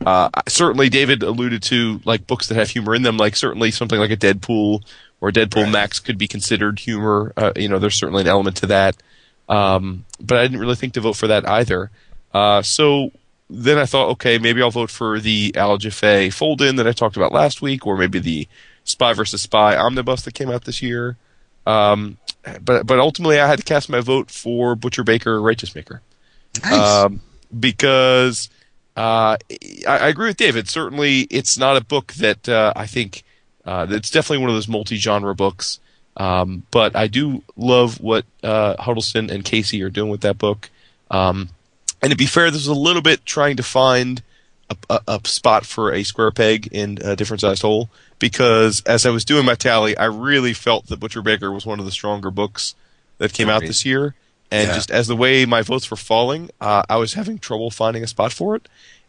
[0.06, 4.00] uh, certainly, David alluded to like books that have humor in them, like certainly something
[4.00, 4.84] like a Deadpool
[5.22, 7.34] or Deadpool Max could be considered humor.
[7.36, 8.96] Uh, you know, there's certainly an element to that.
[9.50, 11.90] Um, but I didn't really think to vote for that either.
[12.34, 13.12] Uh, so
[13.50, 16.92] then I thought, okay, maybe I'll vote for the Al Jaffee fold in that I
[16.92, 18.48] talked about last week, or maybe the
[18.84, 21.18] Spy versus Spy omnibus that came out this year.
[21.66, 22.18] Um,
[22.62, 26.02] but but ultimately, I had to cast my vote for Butcher Baker Righteous Maker
[26.64, 26.74] Nice.
[26.74, 27.22] um,
[27.58, 28.50] because
[28.96, 29.38] uh,
[29.88, 30.70] I, I agree with David.
[30.70, 33.24] Certainly, it's not a book that uh, I think
[33.68, 35.80] uh, it's definitely one of those multi-genre books.
[36.16, 40.72] Um, but I do love what uh, Huddleston and Casey are doing with that book.
[41.12, 41.50] Um,
[42.02, 44.24] and to be fair, this was a little bit trying to find
[44.70, 49.06] a, a, a spot for a square peg in a different sized hole because as
[49.06, 51.92] I was doing my tally, I really felt that Butcher Baker was one of the
[51.92, 52.74] stronger books
[53.20, 54.16] that came out this year.
[54.50, 54.76] And Yeah.
[54.76, 58.08] just as the way my votes were falling, uh, I was having trouble finding a
[58.08, 58.68] spot for it.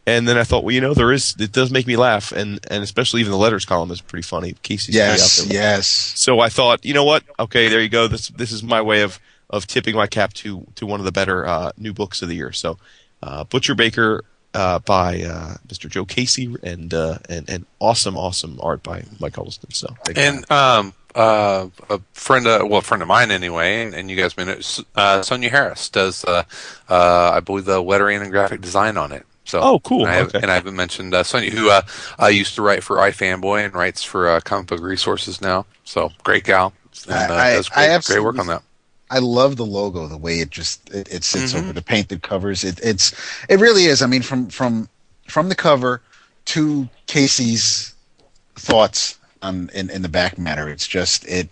[0.09, 2.59] And then I thought, well, you know, there is it does make me laugh, and
[2.71, 4.55] and especially even the letters column is pretty funny.
[4.63, 5.53] Casey's Yes, out there.
[5.55, 5.87] yes.
[5.87, 7.25] So I thought, you know what?
[7.39, 8.09] Okay, there you go.
[8.09, 11.13] This this is my way of of tipping my cap to to one of the
[11.13, 12.53] better uh, new books of the year.
[12.53, 12.79] So,
[13.23, 15.91] uh, Butcher Baker uh, by uh, Mr.
[15.91, 19.73] Joe Casey and uh, and and awesome awesome art by Mike Huddleston.
[19.73, 24.11] So And um, uh, a friend, uh, well, a friend of mine anyway, and, and
[24.11, 26.45] you guys may know, S- uh, Sonia Harris does, uh,
[26.89, 29.27] uh, I believe, the lettering and graphic design on it.
[29.49, 30.03] So, Oh, cool.
[30.03, 30.41] And I, have, Okay.
[30.43, 31.81] and I haven't mentioned uh, Sonia, who uh,
[32.21, 35.65] uh, used to write for iFanboy and writes for uh, Comic Book Resources now.
[35.85, 36.75] So, great gal.
[37.09, 38.63] And, uh, I- I- does I great, great absolutely- work on that.
[39.11, 41.61] I love the logo, the way it just it, it sits Mhm.
[41.61, 42.63] over the painted covers.
[42.63, 43.15] It, it's
[43.49, 44.03] it really is.
[44.03, 44.87] I mean, from from
[45.27, 46.03] from the cover
[46.47, 47.95] to Casey's
[48.57, 51.49] thoughts on in, in the back matter, it's just it.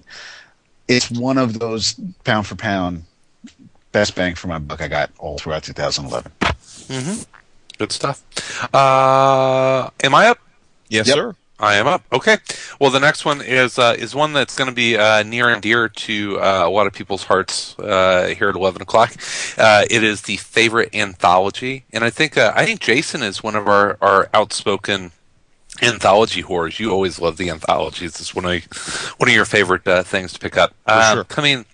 [0.87, 3.05] It's one of those pound for pound
[3.93, 6.31] best bang for my buck I got all throughout 2011.
[7.79, 8.23] Good stuff.
[8.75, 10.39] Uh, am I up?
[10.89, 11.15] yes, Yep.
[11.15, 11.35] sir.
[11.59, 12.03] I am up.
[12.13, 12.37] Okay.
[12.79, 15.63] Well, the next one is uh, is one that's going to be uh, near and
[15.63, 19.15] dear to uh, a lot of people's hearts uh, here at eleven o'clock.
[19.57, 23.57] Uh, it is the favorite anthology, and I think uh, I think Jason is one
[23.57, 25.13] of our, our outspoken
[25.81, 26.79] anthology whores.
[26.79, 28.21] You always love the anthologies.
[28.21, 30.75] It's one of one of your favorite uh, things to pick up.
[30.85, 31.25] Uh, sure.
[31.25, 31.65] Coming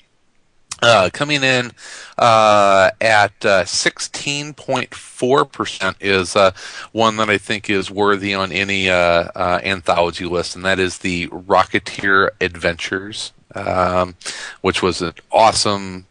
[0.83, 1.73] uh, coming in
[2.18, 6.51] uh, at uh, 16.4% is uh,
[6.90, 10.99] one that I think is worthy on any uh, uh, anthology list, and that is
[10.99, 14.16] the Rocketeer Adventures, um,
[14.61, 16.07] which was an awesome.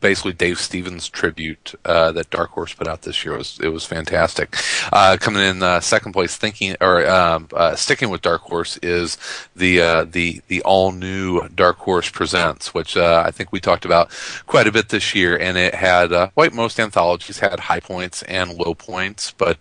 [0.00, 3.68] Basically, Dave Stevens tribute uh, that Dark Horse put out this year it was it
[3.68, 4.56] was fantastic.
[4.92, 9.18] Uh, coming in uh, second place, thinking or um, uh, sticking with Dark Horse is
[9.56, 13.84] the uh, the the all new Dark Horse Presents, which uh, I think we talked
[13.84, 14.10] about
[14.46, 18.54] quite a bit this year, and it had like most anthologies had high points and
[18.54, 19.58] low points, but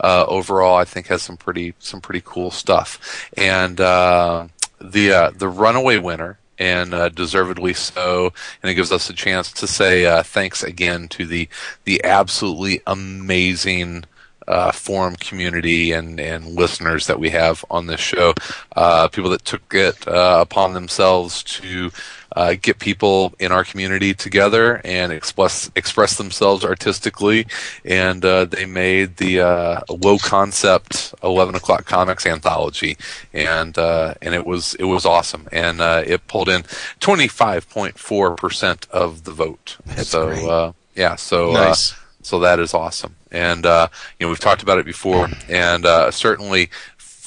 [0.00, 3.28] overall I think has some pretty some pretty cool stuff.
[3.36, 4.50] And the
[4.80, 8.32] the runaway winner and uh, deservedly so.
[8.62, 11.48] And it gives us a chance to say uh, thanks again to the
[11.84, 14.04] the absolutely amazing
[14.48, 18.32] uh, forum community and, and listeners that we have on this show.
[18.74, 21.90] Uh, people that took it uh, upon themselves to
[22.38, 27.46] uh, get people in our community together and express express themselves artistically,
[27.84, 32.96] and uh, they made the uh, low concept eleven o'clock comics anthology,
[33.34, 36.62] and uh, and it was it was awesome, and uh, it pulled in
[37.00, 39.76] twenty five point four percent of the vote.
[39.96, 40.48] so great.
[40.48, 41.94] Uh, yeah, so Nice.
[42.22, 46.10] so that is awesome, and uh, you know we've talked about it before, and uh,
[46.12, 46.70] certainly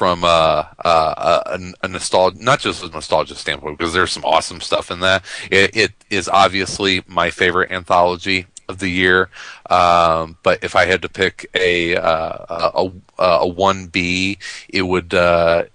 [0.02, 4.60] from uh, uh, a, a nostalgia, not just a nostalgia standpoint, because there's some awesome
[4.60, 5.24] stuff in that.
[5.52, 9.30] It, it is obviously my favorite anthology of the year,
[9.70, 15.14] um, but if I had to pick a uh, a a one B, it would.
[15.14, 15.66] Uh,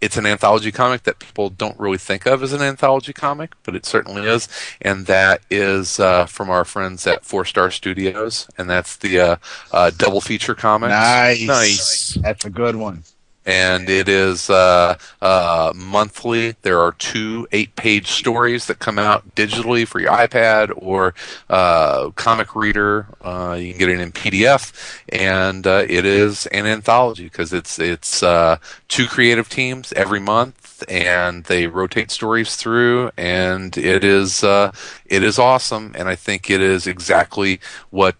[0.00, 3.74] it's an anthology comic that people don't really think of as an anthology comic, but
[3.74, 4.48] it certainly is,
[4.80, 9.36] and that is uh, from our friends at Four Star Studios, and that's the uh,
[9.72, 12.14] uh, double feature comics Nice, Nice.
[12.22, 13.02] That's a good one.
[13.44, 16.54] And it is uh, uh, monthly.
[16.62, 21.14] There are two eight-page stories that come out digitally for your iPad or
[21.50, 23.06] uh, comic reader.
[23.20, 24.72] Uh, you can get it in PDF,
[25.08, 30.84] and uh, it is an anthology because it's it's uh, two creative teams every month,
[30.88, 36.60] and they rotate stories through, and it is it is awesome, and I think it
[36.60, 38.16] is exactly what.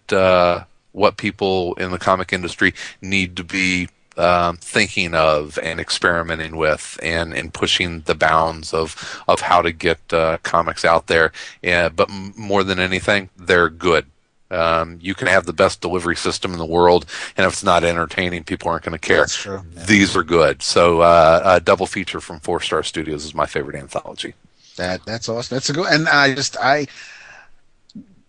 [0.95, 6.99] What people in the comic industry need to be um, thinking of and experimenting with
[7.01, 11.31] and, and pushing the bounds of of how to get uh, comics out there.
[11.63, 14.05] And, but m- more than anything, they're good.
[14.51, 17.83] Um, you can have the best delivery system in the world, and if it's not
[17.83, 19.25] entertaining, people aren't going to care.
[19.25, 19.63] True.
[19.73, 19.85] Yeah.
[19.85, 20.61] These are good.
[20.61, 24.35] So, uh, a double feature from Four Star Studios is my favorite anthology.
[24.75, 25.55] That that's awesome.
[25.55, 25.91] That's a good.
[25.91, 26.87] And I just I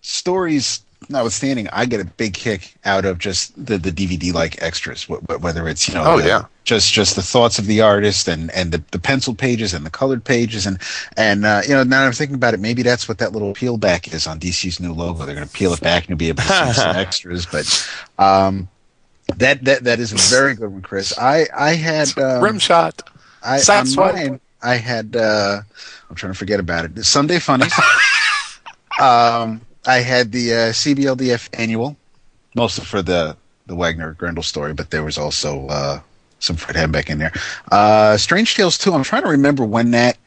[0.01, 5.05] stories notwithstanding, I get a big kick out of just the the DVD like extras.
[5.05, 6.45] wh- wh- Whether it's you know Oh, the- yeah.
[6.65, 9.91] just just the thoughts of the artist and and the, the pencil pages and the
[9.91, 10.79] colored pages and
[11.17, 13.53] and uh, you know now that I'm thinking about it, maybe that's what that little
[13.55, 15.25] peel back is on DC's new logo.
[15.25, 17.47] They're going to peel it back and you'll be able to see some extras.
[17.47, 17.67] But
[18.19, 18.69] um,
[19.37, 21.17] that that that is a very good one, Chris.
[21.19, 23.09] I I had um, Rim shot.
[23.43, 25.17] I, Side mine, I had.
[25.17, 25.61] Uh,
[26.09, 27.03] I'm trying to forget about it.
[27.05, 27.73] Sunday Funnies.
[29.01, 31.97] um, I had the uh, CBLDF annual,
[32.55, 36.01] mostly for the the Wagner Grendel story, but there was also uh,
[36.39, 37.33] some Fred Hembeck in there.
[37.73, 38.93] Uh, Strange Tales 2.
[38.93, 40.19] I'm trying to remember when that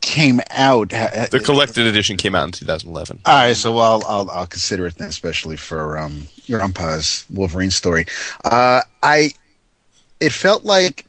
[0.00, 0.90] came out.
[0.90, 3.20] The collected edition came out in 2011.
[3.24, 7.70] All right, so I'll I'll, I'll consider it then, especially for um, your umpa's Wolverine
[7.70, 8.06] story.
[8.44, 9.32] Uh, I
[10.20, 11.06] it felt like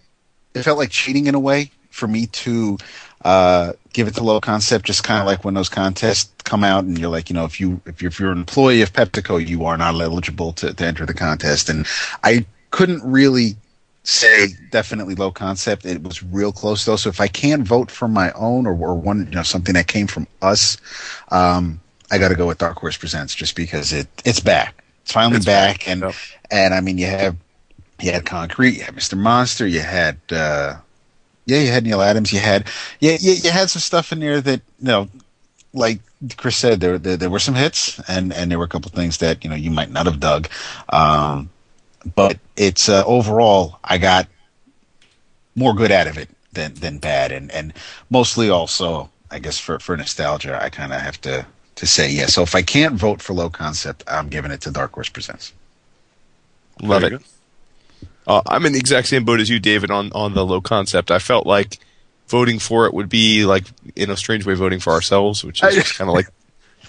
[0.53, 2.77] it felt like cheating in a way for me to
[3.25, 6.83] uh, give it to low concept, just kind of like when those contests come out
[6.83, 9.45] and you're like, you know, if you if you're, if you're an employee of PepsiCo,
[9.45, 11.87] you are not eligible to, to enter the contest, and
[12.23, 13.55] I couldn't really
[14.03, 15.87] say definitely low concept.
[15.87, 16.97] It was real close though.
[16.97, 19.87] So if I can't vote for my own or, or one, you know, something that
[19.87, 20.77] came from us,
[21.29, 21.79] um,
[22.11, 24.83] I got to go with Dark Horse Presents just because it it's back.
[25.01, 26.13] It's finally It's back, back, and yep.
[26.51, 27.35] and I mean you have
[27.99, 29.17] you had Concrete, you had Mr.
[29.17, 30.75] Monster, you had uh,
[31.45, 32.67] yeah, you had Neal Adams, you had
[32.99, 35.09] yeah, you, you had some stuff in there that you know,
[35.73, 35.99] like
[36.37, 39.17] Chris said, there, there there were some hits, and and there were a couple things
[39.19, 40.47] that you know you might not have dug.
[40.89, 41.49] Um,
[42.15, 44.27] but it's uh, overall, I got
[45.55, 47.73] more good out of it than than bad, and and
[48.09, 52.27] mostly also, I guess for for nostalgia, I kind of have to to say yeah.
[52.27, 55.53] So if I can't vote for low concept, I'm giving it to Dark Horse Presents.
[56.81, 57.21] Love Very it.
[58.27, 61.11] Uh, I'm in the exact same boat as you, David, on, on the low concept.
[61.11, 61.79] I felt like
[62.27, 65.91] voting for it would be like, in a strange way, voting for ourselves, which is
[65.91, 66.27] kind of like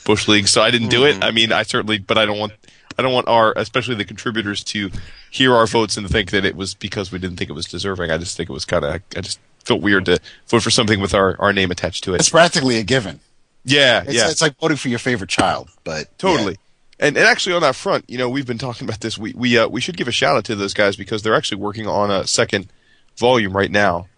[0.05, 0.49] bush league.
[0.49, 1.23] So I didn't do it.
[1.23, 2.53] I mean, I certainly, but I don't want,
[2.99, 4.91] I don't want our, especially the contributors, to
[5.31, 8.11] hear our votes and think that it was because we didn't think it was deserving.
[8.11, 10.19] I just think it was kind of, I just felt weird to
[10.49, 12.21] vote for something with our, our name attached to it.
[12.21, 13.21] It's practically a given.
[13.65, 14.31] Yeah, It's, yeah.
[14.31, 16.57] it's like voting for your favorite child, but Totally.
[16.99, 19.19] And and actually on that front, you know, we've been talking about this.
[19.19, 21.61] We we uh, we should give a shout out to those guys because they're actually
[21.61, 22.69] working on a second
[23.17, 24.09] volume right now,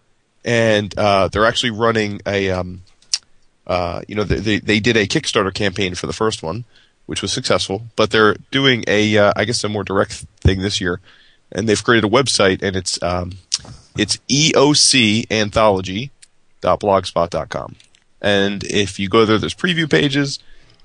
[0.45, 2.83] and uh, they're actually running a um,
[3.67, 6.63] uh, you know, they, they they did a Kickstarter campaign for the first one,
[7.05, 10.79] which was successful, but they're doing a uh, I guess a more direct thing this
[10.79, 11.01] year,
[11.51, 13.33] and they've created a website and it's um,
[13.97, 16.11] it's EOC Anthology
[16.61, 17.75] blogspot.com.
[18.21, 20.39] And if you go there, there's preview pages,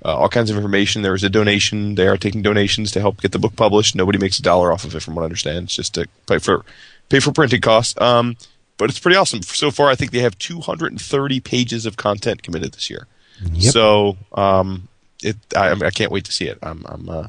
[0.05, 1.03] uh, all kinds of information.
[1.03, 1.95] There is a donation.
[1.95, 3.95] They are taking donations to help get the book published.
[3.95, 5.65] Nobody makes a dollar off of it, from what I understand.
[5.65, 6.65] It's just to pay for
[7.09, 7.99] pay for printing costs.
[8.01, 8.37] Um,
[8.77, 9.43] but it's pretty awesome.
[9.43, 13.07] So far, I think they have 230 pages of content committed this year.
[13.53, 13.73] Yep.
[13.73, 14.89] So um,
[15.23, 16.59] it, I, I can't wait to see it.
[16.63, 17.29] I'm I'm uh,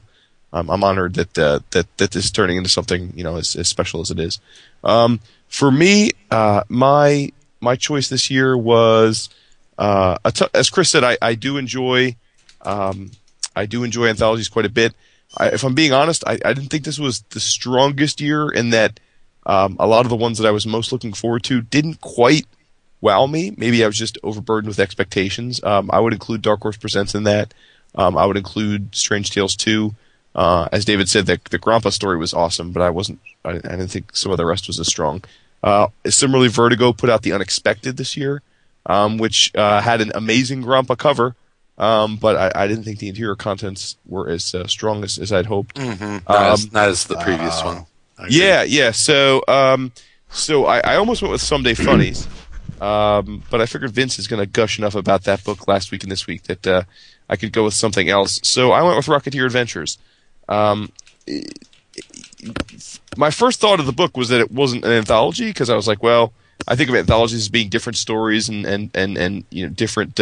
[0.52, 3.56] I'm, I'm honored that uh, that that this is turning into something you know as,
[3.56, 4.40] as special as it is.
[4.84, 9.30] Um, for me, uh, my my choice this year was
[9.78, 12.16] uh, t- as Chris said, I, I do enjoy
[12.66, 13.12] um,
[13.56, 14.94] I do enjoy anthologies quite a bit.
[15.38, 18.72] I, if I'm being honest, I, I didn't think this was the strongest year in
[18.72, 19.00] that
[19.46, 22.48] um, a lot of the ones that I was most looking forward to didn't quite
[23.02, 23.54] wow me.
[23.58, 25.64] Maybe I was just overburdened with expectations.
[25.64, 27.54] Um, I would include Dark Horse Presents in that.
[27.94, 29.94] Um, I would include Strange Tales 2.
[30.34, 33.20] Uh, as David said, the, the Grandpa story was awesome, but I wasn't.
[33.46, 35.24] I, I didn't think some of the rest was as strong.
[35.64, 38.42] Uh, similarly, Vertigo put out The Unexpected this year,
[38.86, 41.36] um, which uh, had an amazing Grandpa cover,
[41.78, 45.32] um, but I, I didn't think the interior contents were as uh, strong as, as
[45.34, 45.76] I'd hoped.
[45.76, 46.32] Mm-hmm.
[46.32, 48.30] Not, as, Um, not as the previous uh, one.
[48.30, 48.92] Yeah, yeah.
[48.92, 49.92] So, um,
[50.30, 52.28] so I, I almost went with Someday Funnies,
[52.80, 56.04] um, but I figured Vince is going to gush enough about that book last week
[56.04, 56.84] and this week that uh,
[57.30, 58.40] I could go with something else.
[58.44, 59.98] So I went with Rocketeer Adventures.
[60.48, 60.92] Um,
[63.18, 65.88] my first thought of the book was that it wasn't an anthology because I was
[65.88, 66.34] like, well,
[66.68, 70.20] I think of anthologies as being different stories and and and and you know different.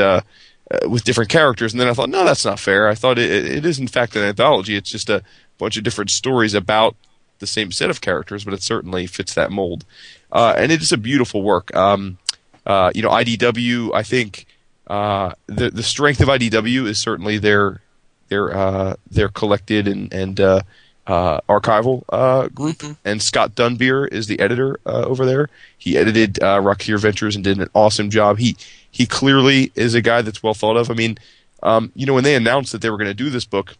[0.73, 2.87] Uh, with different characters, and then I thought, no, that's not fair.
[2.87, 4.75] I thought it, it is in fact an anthology.
[4.75, 5.21] It's just a
[5.57, 6.95] bunch of different stories about
[7.39, 9.85] the same set of characters, but it certainly fits that mold.
[10.31, 11.75] Uh, and it is a beautiful work.
[11.75, 12.17] Um,
[12.65, 13.93] uh, you know, IDW.
[13.93, 14.45] I think
[14.87, 17.81] uh, the the strength of IDW is certainly their
[18.29, 20.61] their uh, their collected and and uh,
[21.05, 22.81] uh, archival uh, group.
[23.03, 25.49] And Scott Dunbier is the editor uh, over there.
[25.77, 28.37] He edited uh, Ventures and did an awesome job.
[28.39, 28.55] He
[28.93, 30.91] he clearly is a guy that's well thought of.
[30.91, 31.17] I mean,
[31.63, 33.75] um, you know, when they announced that they were going to do this book,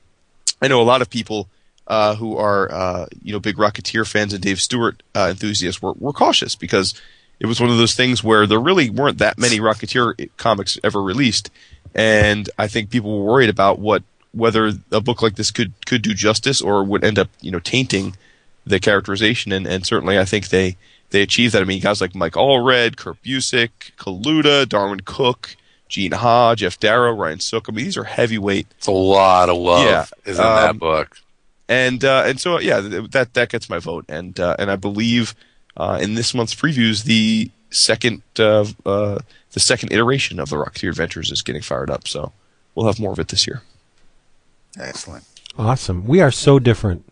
[0.60, 1.48] I know a lot of people
[1.88, 5.94] uh, who are uh, you know big Rocketeer fans and Dave Stevens uh, enthusiasts were,
[5.94, 7.00] were cautious because
[7.40, 11.02] it was one of those things where there really weren't that many Rocketeer comics ever
[11.02, 11.52] released,
[11.94, 14.02] and I think people were worried about what
[14.34, 17.60] whether a book like this could could do justice or would end up you know
[17.60, 18.16] tainting
[18.66, 20.76] the characterization, and, and certainly I think they
[21.14, 21.62] they achieved that.
[21.62, 25.56] I mean, guys like Mike Allred, Kurt Busiek, Kaluta, Darwyn Cooke.
[25.90, 27.68] Gene Ha, Geof Darrow, Ryan Sook.
[27.70, 30.78] I mean, these are heavyweight It's a lot of love Yeah, is in that um,
[30.80, 31.20] book.
[31.70, 32.80] and uh, and so yeah,
[33.12, 35.36] that that gets my vote, and uh, and I believe
[35.78, 39.20] uh, in this month's previews the second uh, uh,
[39.52, 42.32] the second iteration of the Rocketeer Adventures is getting fired up, so
[42.74, 43.62] we'll have more of it this year.
[44.80, 45.26] Excellent.
[45.60, 46.08] Awesome.
[46.08, 47.06] We are so different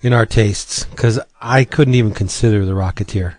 [0.00, 3.36] in our tastes because I couldn't even consider the Rocketeer.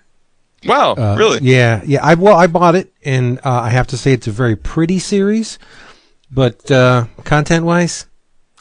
[0.66, 1.40] Wow, Uh, really?
[1.42, 2.04] Yeah, yeah.
[2.04, 5.00] I well, I bought it, and uh, I have to say it's a very pretty
[5.00, 5.58] series,
[6.30, 8.08] but uh, content-wise,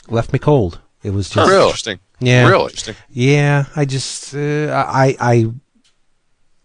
[0.08, 0.80] left me cold.
[1.02, 1.64] It was just Really?
[1.64, 1.98] Interesting.
[2.20, 2.64] yeah, Really?
[2.64, 2.94] Interesting.
[3.10, 3.64] yeah.
[3.74, 5.46] I just uh, I I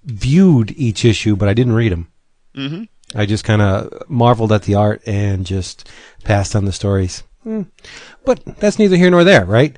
[0.06, 2.08] viewed each issue, but I didn't read them.
[2.56, 2.88] Mhm.
[3.16, 5.90] I just kind of marveled at the art and just
[6.24, 7.24] passed on the stories.
[7.44, 7.64] Hmm.
[8.26, 9.78] But that's neither here nor there, right?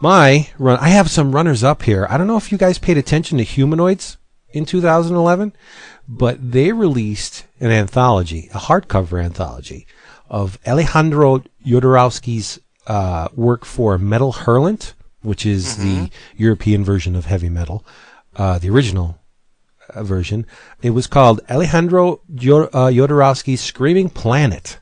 [0.00, 0.78] My run.
[0.78, 2.06] I have some runners up here.
[2.08, 4.16] I don't know if you guys paid attention to humanoids
[4.52, 5.52] in 2011,
[6.08, 9.86] but they released an anthology, a hardcover anthology
[10.30, 17.50] of Alejandro Jodorowsky's uh, work for Metal Hurlant, which is the European version of heavy
[17.50, 17.84] metal,
[18.36, 19.18] uh, the original
[19.90, 20.46] uh, version.
[20.80, 24.78] It was called Alejandro uh, Jodorowsky's Screaming Planet.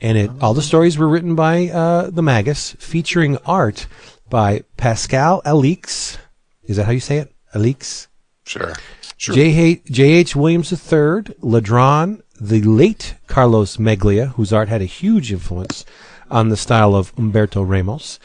[0.00, 3.86] And it, all the stories were written by uh, the Magus, featuring art
[4.30, 6.18] by Pascal Alixe.
[6.64, 7.34] Is that how you say it?
[7.54, 8.08] Alix?
[8.44, 8.74] Sure.
[9.16, 9.34] Sure.
[9.34, 9.80] J.
[10.20, 10.36] H.
[10.36, 15.84] Williams III, Ladron, the late Carlos Meglia, whose art had a huge influence
[16.30, 18.20] on the style of Humberto Ramos,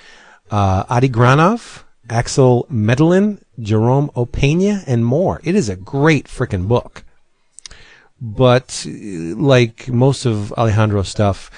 [0.52, 5.42] uh, Adi Granov, Axel Medellin, Jerome Opeña, and more.
[5.44, 7.04] It is a great frickin' book.
[8.22, 11.50] But, uh, like most of Alejandro's stuff,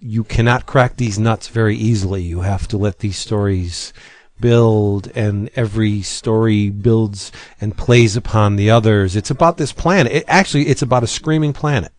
[0.00, 2.22] you cannot crack these nuts very easily.
[2.22, 3.92] You have to let these stories
[4.40, 9.16] build, and every story builds and plays upon the others.
[9.16, 10.12] It's about this planet.
[10.12, 11.92] It, actually, it's about a screaming planet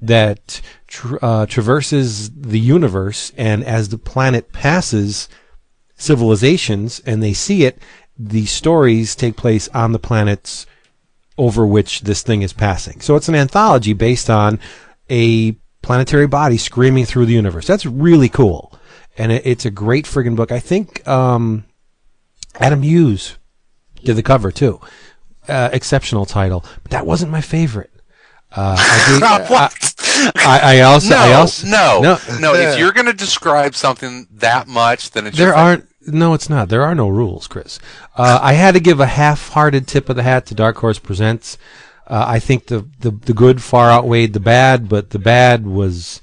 [0.00, 5.28] that tr- uh, traverses the universe, and as the planet passes
[5.96, 7.78] civilizations and they see it,
[8.18, 10.66] the stories take place on the planets
[11.38, 13.00] over which this thing is passing.
[13.00, 14.58] So it's an anthology based on
[15.08, 17.66] a planetary body screaming through the universe.
[17.66, 18.72] That's really cool.
[19.18, 20.50] And it, it's a great friggin' book.
[20.52, 21.64] I think um,
[22.60, 23.36] Adam Hughes
[24.02, 24.80] did the cover too.
[25.48, 27.90] Uh, exceptional title, but that wasn't my favorite.
[28.54, 29.94] Uh, I, gave- what?
[30.36, 34.28] I, I also, no, I also, no, no, no, If you're going to describe something
[34.30, 35.88] that much, then it's There aren't.
[36.06, 36.68] No, it's not.
[36.68, 37.78] There are no rules, Chris.
[38.16, 41.56] Uh, I had to give a half-hearted tip of the hat to Dark Horse Presents.
[42.12, 46.20] Uh, I think the, the the good far outweighed the bad, but the bad was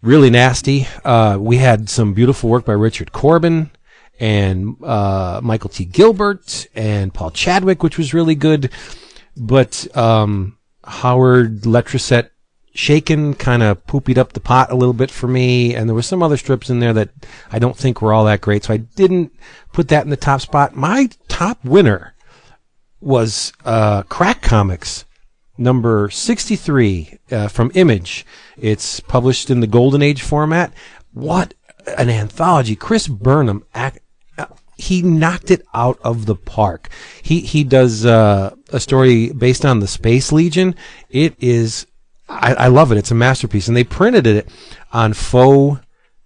[0.00, 0.88] really nasty.
[1.04, 3.70] Uh, we had some beautiful work by Richard Corben
[4.18, 5.84] and uh, Michael T.
[5.84, 8.70] Gilbert and Paul Chadwick, which was really good.
[9.36, 12.30] But um, Howard Letricet
[12.74, 16.00] Chaykin kind of poopied up the pot a little bit for me, and there were
[16.00, 17.10] some other strips in there that
[17.52, 19.34] I don't think were all that great, so I didn't
[19.74, 20.74] put that in the top spot.
[20.74, 22.13] My top winner
[23.04, 25.04] was uh, Crack Comics
[25.56, 28.26] number 63 uh, from Image.
[28.56, 30.72] It's published in the Golden Age format.
[31.12, 31.54] What
[31.98, 32.74] an anthology!
[32.74, 34.00] Chris Burnham act,
[34.38, 34.46] uh,
[34.76, 36.88] he knocked it out of the park.
[37.22, 40.74] He he does uh, a story based on the Space Legion.
[41.10, 41.86] It is
[42.28, 42.98] I, I love it.
[42.98, 44.48] It's a masterpiece, and they printed it
[44.92, 45.80] on faux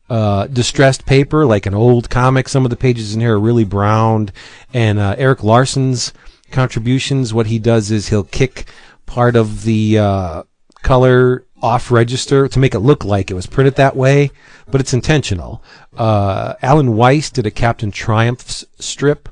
[0.08, 2.48] uh, distressed paper, like an old comic.
[2.48, 4.32] Some of the pages in here are really browned.
[4.72, 6.12] And uh, Erik Larsen's
[6.50, 8.66] contributions, what he does is he'll kick
[9.06, 10.42] part of the uh,
[10.82, 14.30] color off register to make it look like it was printed that way,
[14.70, 15.62] but it's intentional.
[15.96, 19.28] Uh, Alan Weiss did a Captain Triumph strip.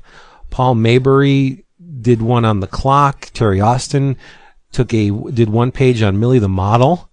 [0.49, 1.65] Paul Maybury
[2.01, 3.29] did one on the clock.
[3.33, 4.17] Terry Austin
[4.71, 7.09] took a did one page on Millie the model.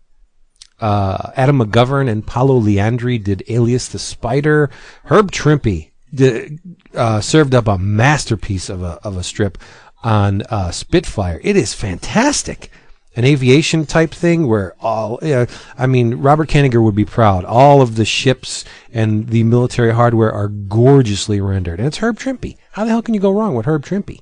[0.80, 4.70] Uh, Adam McGovern and Paolo Leandri did Alias the Spider.
[5.04, 6.60] Herb Trimpe did,
[6.94, 9.58] uh, served up a masterpiece of a of a strip
[10.04, 11.40] on uh, Spitfire.
[11.42, 12.70] It is fantastic.
[13.16, 15.46] An aviation type thing where all, uh,
[15.78, 17.44] I mean, Robert Kanigher would be proud.
[17.44, 21.78] All of the ships and the military hardware are gorgeously rendered.
[21.78, 22.56] And it's Herb Trimpe.
[22.72, 24.20] How the hell can you go wrong with Herb Trimpe?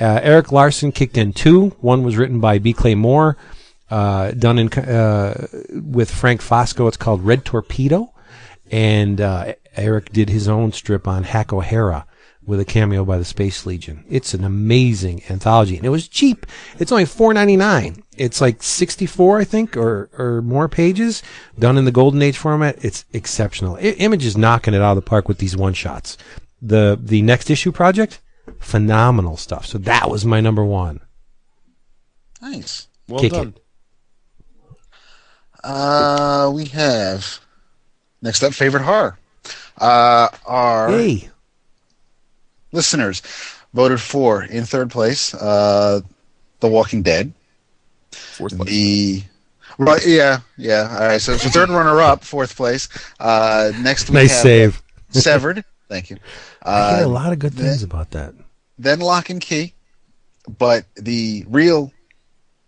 [0.00, 1.68] Uh, Erik Larsen kicked in two.
[1.80, 2.72] One was written by B.
[2.72, 3.36] Clay Moore,
[3.90, 6.88] uh, done in, uh, with Frank Fosco.
[6.88, 8.12] It's called Red Torpedo.
[8.72, 12.06] And uh, Eric did his own strip on Hack O'Hara
[12.44, 14.04] with a cameo by the Space Legion.
[14.08, 16.46] It's an amazing anthology, and it was cheap.
[16.78, 18.02] It's only four ninety nine.
[18.16, 21.22] It's like sixty four, I think, or or more pages,
[21.58, 22.84] done in the Golden Age format.
[22.84, 23.76] It's exceptional.
[23.76, 26.18] I- Image is knocking it out of the park with these one shots.
[26.60, 28.20] The the next issue project,
[28.58, 29.66] phenomenal stuff.
[29.66, 31.00] So that was my number one.
[32.40, 32.88] Nice.
[33.08, 33.48] Well Kick done.
[33.56, 33.58] it.
[35.64, 37.38] Uh, we have
[38.20, 39.18] next up favorite horror.
[39.78, 41.30] Uh, our Hey,
[42.72, 43.22] listeners
[43.74, 45.34] voted for in third place.
[45.34, 46.00] Uh,
[46.60, 47.32] The Walking Dead.
[48.10, 48.68] Fourth place.
[48.68, 49.22] The
[49.78, 50.88] right, yeah, yeah.
[51.00, 51.20] All right.
[51.20, 52.88] So, so third runner up, fourth place.
[53.20, 54.82] Uh, next we nice have save.
[55.10, 55.64] Severed.
[55.88, 56.16] Thank you.
[56.62, 58.34] I hear a Uh, lot of good then- things about that.
[58.78, 59.72] then Lock and Key,
[60.58, 61.92] but the real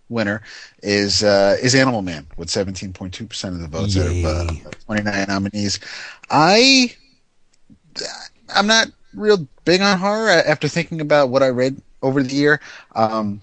[0.09, 0.43] winner
[0.83, 5.27] is uh, is Animal Man with 17.2 percent of the votes out of uh, 29
[5.29, 5.81] nominees.
[6.31, 6.95] I
[8.55, 12.61] I'm not real big on horror after thinking about what I read over the year.
[12.95, 13.41] Um,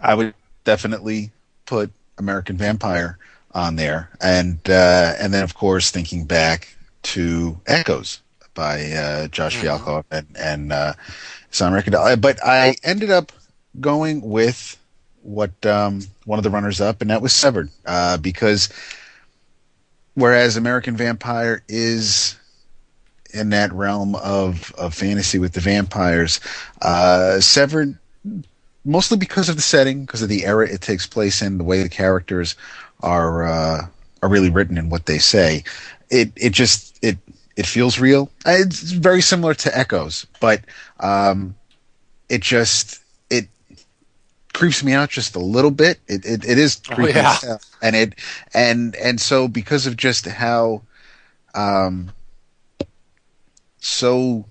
[0.00, 0.34] I would
[0.64, 1.30] definitely
[1.66, 3.18] put American Vampire
[3.54, 8.20] on there, and uh, and then of course thinking back to Echoes
[8.54, 10.94] by uh, Josh Fialkov and and uh,
[11.50, 12.20] Rahsan Ekedal.
[12.20, 13.32] But I ended up
[13.80, 14.78] going with
[15.22, 18.68] what um, one of the runners up, and that was Severed, uh, because
[20.14, 22.36] whereas American Vampire is
[23.32, 26.40] in that realm of, of fantasy with the vampires,
[26.82, 27.96] uh, Severed
[28.84, 31.82] mostly because of the setting, because of the era it takes place in, the way
[31.82, 32.56] the characters
[33.00, 33.86] are uh,
[34.22, 35.64] are really written and what they say.
[36.10, 37.18] It it just it
[37.56, 38.30] it feels real.
[38.46, 40.60] Uh, It's very similar to Echoes, but
[41.00, 41.54] um,
[42.28, 43.48] it just it
[44.52, 45.98] creeps me out just a little bit.
[46.08, 47.38] It it, it is Oh, creepy yeah.
[47.80, 48.14] and it
[48.54, 50.82] and and so because of just how
[51.54, 52.10] um
[53.82, 54.44] so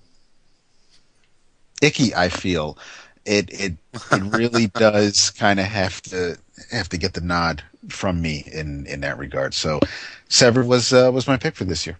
[1.82, 2.78] icky I feel,
[3.26, 3.74] it it
[4.12, 6.38] it really does kind of have to
[6.72, 9.54] have to get the nod from me in in that regard.
[9.54, 9.80] So,
[10.28, 11.98] Sever was uh, was my pick for this year.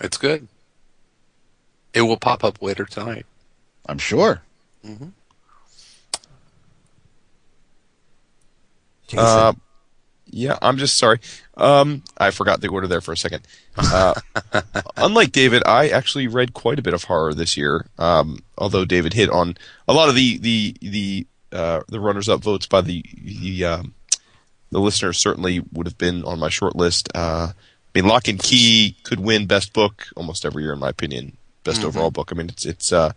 [0.00, 0.48] It's good.
[1.92, 3.26] It will pop up later tonight.
[3.86, 4.42] I'm sure.
[9.06, 9.18] Jason.
[9.18, 9.52] Uh,
[10.26, 11.20] yeah, I'm just sorry.
[11.56, 13.46] Um, I forgot the order there for a second.
[13.76, 14.14] Uh,
[14.96, 17.86] unlike David, I actually read quite a bit of horror this year.
[17.98, 19.56] Um, although David hit on
[19.88, 23.94] a lot of the the the uh, the runners-up votes by the the um,
[24.70, 27.08] the listeners certainly would have been on my short list.
[27.14, 30.90] Uh, I mean, Lock and Key could win Best Book almost every year, in my
[30.90, 31.36] opinion.
[31.64, 32.30] Best overall book.
[32.30, 32.92] I mean, it's it's.
[32.92, 33.12] Uh,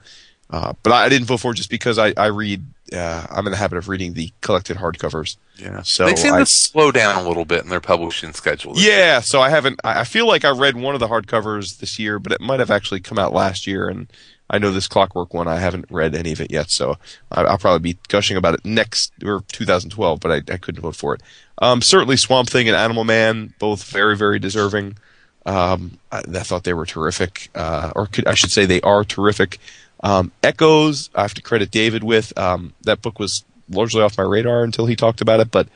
[0.49, 2.65] uh, but I, I didn't vote for it just because I I read.
[2.93, 5.37] Uh, I'm in the habit of reading the collected hardcovers.
[5.57, 5.81] Yeah.
[5.83, 8.73] So they seem I- to slow down a little bit in their publishing schedule.
[8.73, 8.97] this year.
[8.97, 9.79] Yeah, so I haven't.
[9.83, 12.71] I feel like I read one of the hardcovers this year, but it might have
[12.71, 13.87] actually come out last year.
[13.87, 14.07] And
[14.49, 15.47] I know this Clockwork one.
[15.47, 16.97] I haven't read any of it yet, so
[17.31, 20.19] I, I'll probably be gushing about it next or 2012.
[20.19, 21.21] But I, I couldn't vote for it.
[21.61, 24.97] Um, certainly, Swamp Thing and Animal Man, both very, very deserving.
[25.45, 29.03] Um, I, I thought they were terrific, uh, or could, I should say they are
[29.03, 29.59] terrific.
[30.01, 32.37] Um, Echoes, I have to credit David with.
[32.37, 35.67] Um, that book was largely off my radar until he talked about it, but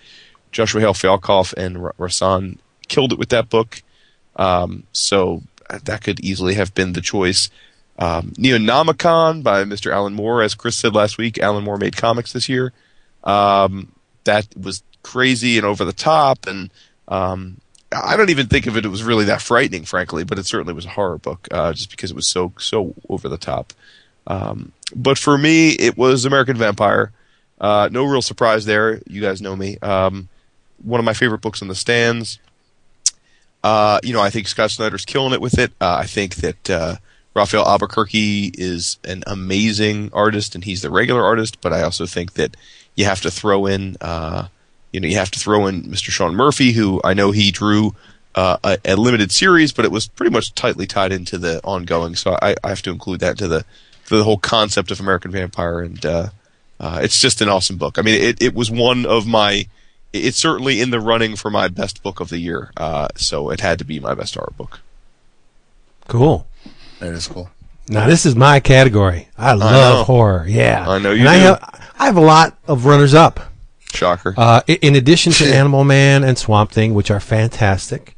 [0.51, 2.57] Joshua Hale Fialkov and Rahsan
[2.87, 3.81] killed it with that book.
[4.35, 7.49] Um, so uh, that could easily have been the choice.
[7.99, 9.91] Um, Neonomicon by Mr.
[9.91, 11.37] Alan Moore, as Chris said last week.
[11.39, 12.73] Alan Moore made comics this year.
[13.23, 13.91] Um,
[14.23, 16.71] that was crazy and over the top, and
[17.07, 17.57] um,
[17.91, 18.85] I don't even think of it.
[18.85, 21.91] It was really that frightening, frankly, but it certainly was a horror book, uh, just
[21.91, 23.73] because it was so so over the top.
[24.27, 27.11] Um, but for me, it was American Vampire.
[27.59, 29.01] Uh, no real surprise there.
[29.07, 29.77] You guys know me.
[29.81, 30.29] Um,
[30.83, 32.39] one of my favorite books in the stands.
[33.63, 35.71] Uh, you know, I think Scott Snyder's killing it with it.
[35.79, 36.95] Uh, I think that uh,
[37.33, 41.61] Rafael Albuquerque is an amazing artist, and he's the regular artist.
[41.61, 42.57] But I also think that
[42.95, 44.47] you have to throw in, uh,
[44.91, 46.09] you know, you have to throw in Mr.
[46.09, 47.95] Sean Murphy, who I know he drew
[48.35, 52.15] uh, a, a limited series, but it was pretty much tightly tied into the ongoing.
[52.15, 53.65] So I, I have to include that to the
[54.17, 56.29] the whole concept of American Vampire, and uh,
[56.79, 57.97] uh, it's just an awesome book.
[57.97, 59.67] I mean, it, it was one of my.
[60.11, 63.61] It's certainly in the running for my best book of the year, uh, so it
[63.61, 64.79] had to be my best horror book.
[66.07, 66.47] cool.
[66.99, 67.49] That is cool.
[67.89, 69.27] Now this is my category.
[69.37, 69.59] I know.
[69.59, 70.45] love horror.
[70.47, 73.39] Yeah, I know you And I have I have a lot of runners up.
[73.93, 74.33] Shocker.
[74.37, 78.15] Uh, in addition to Animal Man and Swamp Thing, which are fantastic,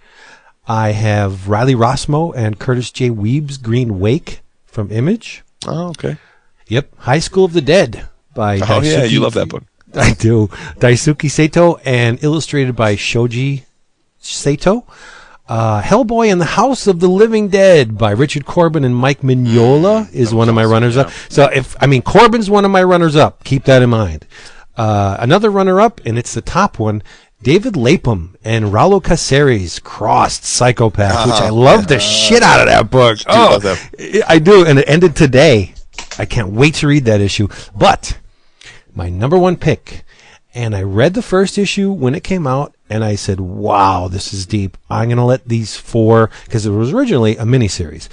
[0.67, 3.09] I have Riley Rossmo and Kurtis J.
[3.09, 5.43] Wiebe's Green Wake from Image.
[5.68, 6.18] Oh, okay.
[6.68, 9.63] Yep, High School of the Dead by Oh yeah, you love that book.
[9.93, 10.47] I do.
[10.78, 13.66] Daisuke Sato and illustrated by Shoji
[14.20, 14.86] Sato.
[15.47, 20.11] Uh, Hellboy and the House of the Living Dead by Richard Corben and Mike Mignola
[20.11, 21.11] is one of my runners up.
[21.30, 24.26] So if I mean Corben's one of my runners up, keep that in mind.
[24.76, 27.01] Uh, another runner up, and it's the top one.
[27.41, 32.89] David Lapham and Raulo Caceres crossed Psychopath, which I love the shit out of that
[32.89, 33.19] book.
[33.27, 34.23] Oh, that.
[34.27, 35.73] I do, and it ended today.
[36.17, 37.47] I can't wait to read that issue.
[37.75, 38.17] But
[38.95, 40.03] my number one pick.
[40.55, 44.33] And I read the first issue when it came out, and I said, wow, this
[44.33, 44.77] is deep.
[44.89, 48.07] I'm going to let these four, because it was originally a miniseries,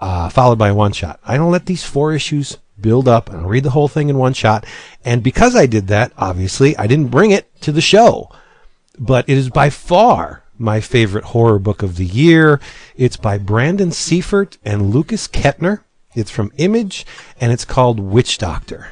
[0.00, 1.18] uh, followed by a one shot.
[1.26, 4.32] I'm to let these four issues build up and read the whole thing in one
[4.32, 4.64] shot.
[5.04, 8.30] And because I did that, obviously, I didn't bring it to the show.
[8.98, 12.60] But it is by far my favorite horror book of the year.
[12.96, 15.80] It's by Brandon Seifert and Lukas Ketner.
[16.14, 17.06] It's from Image,
[17.40, 18.88] and it's called Witch Doctor.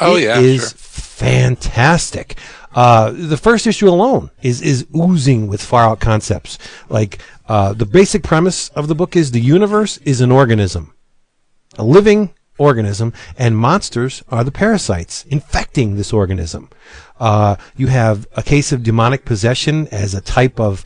[0.00, 0.68] Oh, It yeah, is sure.
[0.78, 2.36] fantastic.
[2.74, 6.58] Uh, the first issue alone is is oozing with far out concepts.
[6.90, 10.92] Like uh, the basic premise of the book is the universe is an organism,
[11.78, 16.68] a living organism, and monsters are the parasites infecting this organism.
[17.18, 20.84] Uh, you have a case of demonic possession as a type of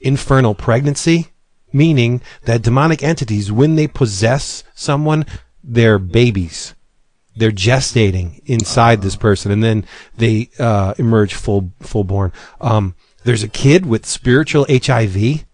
[0.00, 1.28] infernal pregnancy,
[1.72, 5.26] meaning that demonic entities, when they possess someone,
[5.62, 6.74] they're babies.
[7.36, 12.32] They're gestating inside this person, and then they uh, emerge full full born.
[12.60, 12.94] Um,
[13.24, 15.44] there's a kid with spiritual HIV.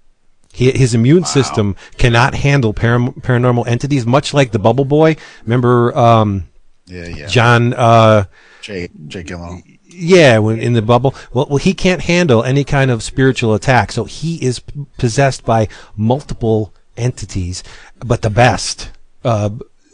[0.56, 5.16] He, his immune system cannot handle param- paranormal entities, much like the Bubble Boy.
[5.44, 6.48] Remember um,
[6.86, 7.26] Yeah, yeah.
[7.26, 7.74] John?
[7.74, 8.24] Uh,
[8.62, 9.62] Jay Jay Gillen.
[9.84, 11.14] yeah, when in the bubble.
[11.32, 15.44] Well, well, he can't handle any kind of spiritual attack, so he is p- possessed
[15.44, 17.62] by multiple entities.
[17.98, 18.90] But the best,
[19.24, 19.50] uh,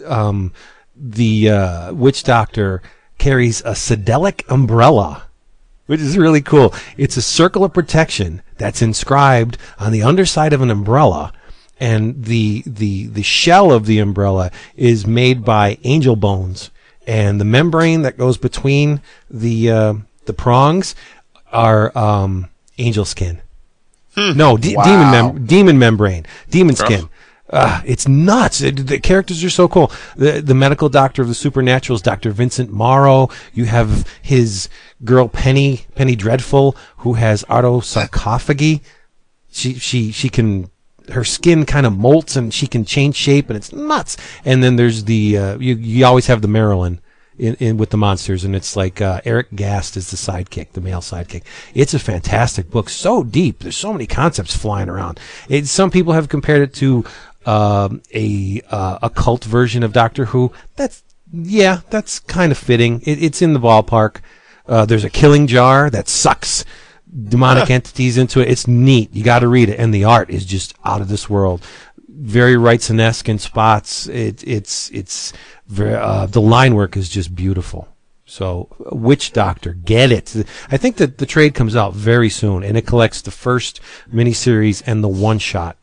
[0.07, 0.53] um,
[0.97, 2.83] the uh, witch doctor
[3.19, 5.25] carries a Sedelic umbrella,
[5.93, 6.73] which is really cool.
[6.97, 11.35] It's a circle of protection that's inscribed on the underside of an umbrella.
[11.79, 16.71] And the, the, the shell of the umbrella is made by angel bones
[17.07, 20.95] and the membrane that goes between the uh, the prongs
[21.53, 23.43] are um, angel skin.
[24.17, 27.09] No, de- demon mem- demon membrane, demon skin.
[27.53, 28.63] Uh, it's nuts.
[28.63, 29.93] It- the characters are so cool.
[30.17, 32.31] The the medical doctor of the Supernaturals, Dr.
[32.31, 33.29] Vincent Morrow.
[33.53, 34.69] You have his
[35.05, 38.81] girl Penny Penny Dreadful, who has autosarcophagy.
[39.51, 40.71] She she she can
[41.11, 44.17] her skin kind of molts and she can change shape and it's nuts.
[44.45, 47.01] And then there's the uh, you you always have the Marilyn
[47.39, 50.81] in, in with the monsters and it's like uh, Eric Gast is the sidekick, the
[50.81, 51.43] male sidekick.
[51.75, 53.61] It's a fantastic book, so deep.
[53.61, 55.19] There's so many concepts flying around.
[55.49, 57.05] It, some people have compared it to
[57.47, 60.53] um, a uh, a cult version of Doctor Who.
[60.77, 63.01] That's yeah, that's kind of fitting.
[63.03, 64.21] It, it's in the ballpark.
[64.67, 66.65] Uh, there's a killing jar that sucks
[67.29, 68.49] demonic entities into it.
[68.49, 69.13] It's neat.
[69.13, 71.67] You got to read it, and the art is just out of this world.
[72.09, 74.07] Very Wrightson-esque in spots.
[74.07, 75.33] It, it's it's
[75.67, 77.89] very, uh, the line work is just beautiful.
[78.25, 80.35] So, Witch Doctor, get it.
[80.71, 83.81] I think that the trade comes out very soon, and it collects the first
[84.11, 85.77] miniseries and the one shot.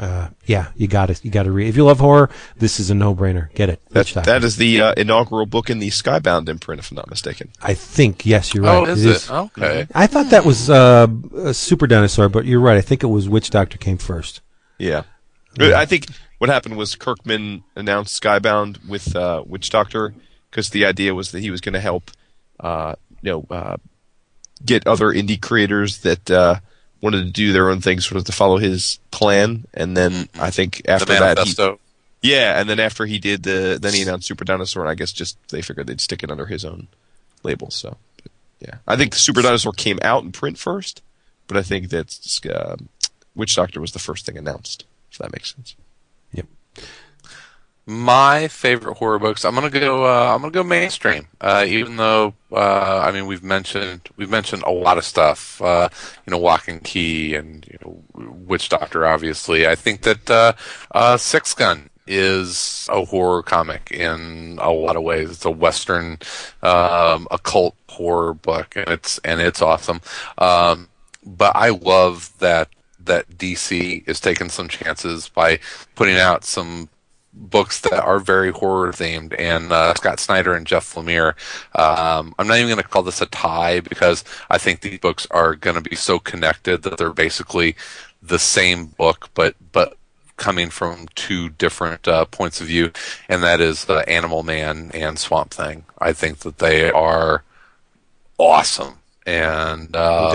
[0.00, 1.22] Uh, yeah, you got it.
[1.22, 1.68] You got to read.
[1.68, 3.52] If you love horror, this is a no-brainer.
[3.52, 3.82] Get it.
[3.90, 7.10] That, Witch that is the uh, inaugural book in the Skybound imprint, if I'm not
[7.10, 7.50] mistaken.
[7.60, 8.88] I think yes, you're right.
[8.88, 9.30] Oh, is it?
[9.30, 9.86] Okay.
[9.94, 12.78] I thought that was uh, a Super Dinosaur, but you're right.
[12.78, 14.40] I think it was Witch Doctor came first.
[14.78, 15.02] Yeah.
[15.58, 16.06] I think
[16.38, 20.14] what happened was Kirkman announced Skybound with uh, Witch Doctor
[20.50, 22.10] because the idea was that he was going to help,
[22.58, 23.76] uh, you know, uh,
[24.64, 26.60] get other indie creators that uh,
[27.00, 29.66] wanted to do their own thing, sort of to follow his plan.
[29.72, 31.54] And then I think after that, he,
[32.22, 35.12] yeah, and then after he did the, then he announced Super Dinosaur, and I guess
[35.12, 36.88] just they figured they'd stick it under his own
[37.42, 37.70] label.
[37.70, 41.02] So, but, yeah, I think Super Dinosaur came out in print first,
[41.46, 42.76] but I think that uh,
[43.34, 44.84] Witch Doctor was the first thing announced.
[45.10, 45.74] If that makes sense.
[47.90, 49.44] My favorite horror books.
[49.44, 50.04] I'm gonna go.
[50.04, 51.26] Uh, I'm gonna go mainstream.
[51.40, 55.60] Uh, even though uh, I mean we've mentioned we've mentioned a lot of stuff.
[55.60, 55.88] Uh,
[56.24, 59.04] you know, and Key and you know, Witch Doctor.
[59.04, 60.52] Obviously, I think that uh,
[60.92, 65.28] uh, Six Gun is a horror comic in a lot of ways.
[65.28, 66.18] It's a Western
[66.62, 70.00] um, occult horror book, and it's and it's awesome.
[70.38, 70.90] Um,
[71.26, 72.68] but I love that
[73.00, 75.58] that DC is taking some chances by
[75.96, 76.88] putting out some
[77.40, 81.34] books that are very horror themed and uh, Scott Snyder and Jeff Lemire.
[81.74, 85.26] Um, I'm not even going to call this a tie because I think these books
[85.30, 87.76] are going to be so connected that they're basically
[88.22, 89.96] the same book, but but
[90.36, 92.92] coming from two different uh, points of view,
[93.28, 95.84] and that is uh, Animal Man and Swamp Thing.
[95.98, 97.44] I think that they are
[98.38, 100.30] awesome, and uh.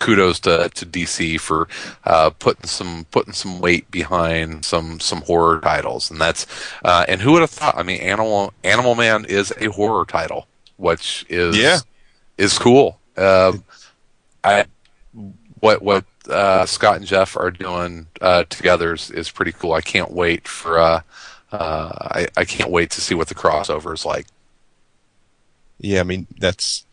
[0.00, 1.68] Kudos to, to DC for
[2.04, 6.46] uh, putting some putting some weight behind some some horror titles, and that's
[6.84, 7.76] uh, and who would have thought?
[7.78, 10.48] I mean, Animal Animal Man is a horror title,
[10.78, 11.80] which is Yeah.
[12.38, 12.98] is cool.
[13.16, 13.64] Um,
[14.44, 14.66] I
[15.60, 19.72] what what uh, Scott and Jeff are doing uh, together is, is pretty cool.
[19.74, 21.02] I can't wait for uh,
[21.52, 24.26] uh, I I can't wait to see what the crossover is like.
[25.78, 26.84] Yeah, I mean that's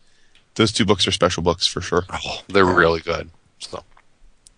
[0.58, 2.04] those two books are special books for sure.
[2.12, 3.30] Oh, they're really good.
[3.60, 3.82] So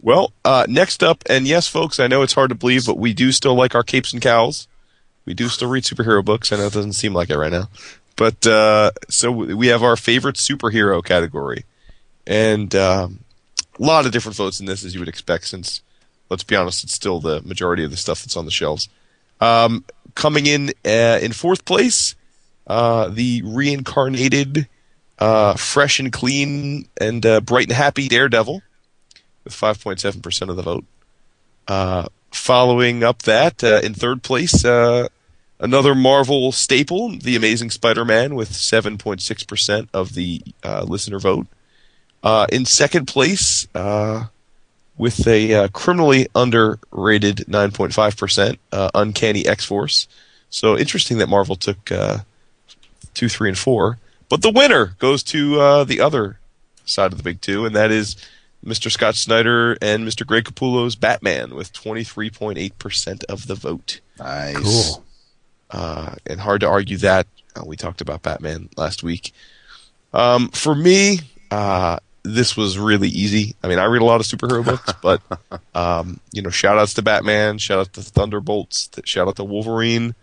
[0.00, 3.12] Well, uh, next up, and yes, folks, I know it's hard to believe, but we
[3.12, 4.66] do still like our capes and cowls.
[5.26, 6.50] We do still read superhero books.
[6.50, 7.68] I know it doesn't seem like it right now,
[8.16, 11.64] but uh, so we have our favorite superhero category,
[12.26, 13.20] and um,
[13.78, 15.46] a lot of different votes in this, as you would expect.
[15.46, 15.82] Since,
[16.30, 18.88] let's be honest, it's still the majority of the stuff that's on the shelves.
[19.40, 19.84] Um,
[20.14, 22.14] coming in uh, in fourth place,
[22.66, 24.66] uh, the reincarnated,
[25.20, 28.62] uh, fresh and clean and uh, bright and happy Daredevil
[29.44, 30.84] with 5.7% of the vote.
[31.68, 35.08] Uh, following up that, uh, in third place, uh,
[35.58, 41.46] another Marvel staple, The Amazing Spider Man, with 7.6% of the uh, listener vote.
[42.50, 43.66] In second place,
[44.96, 50.08] with a criminally underrated 9.5%, uh, Uncanny X Force.
[50.50, 51.84] So interesting that Marvel took
[53.14, 53.98] two, three, and four.
[54.30, 56.38] But the winner goes to uh, the other
[56.86, 58.16] side of the big two, and that is
[58.64, 58.90] Mr.
[58.90, 60.26] Scott Snyder and Mr.
[60.26, 64.00] Greg Capullo's Batman with 23.8% of the vote.
[64.18, 64.56] Nice.
[64.62, 65.04] Cool.
[65.70, 67.26] Uh, and hard to argue that.
[67.56, 69.32] Uh, we talked about Batman last week.
[70.12, 71.20] Um, for me,
[71.50, 73.56] uh, this was really easy.
[73.64, 75.22] I mean, I read a lot of superhero books, but
[75.74, 80.14] um, you know, shout outs to Batman, shout out to Thunderbolts, shout out to Wolverine.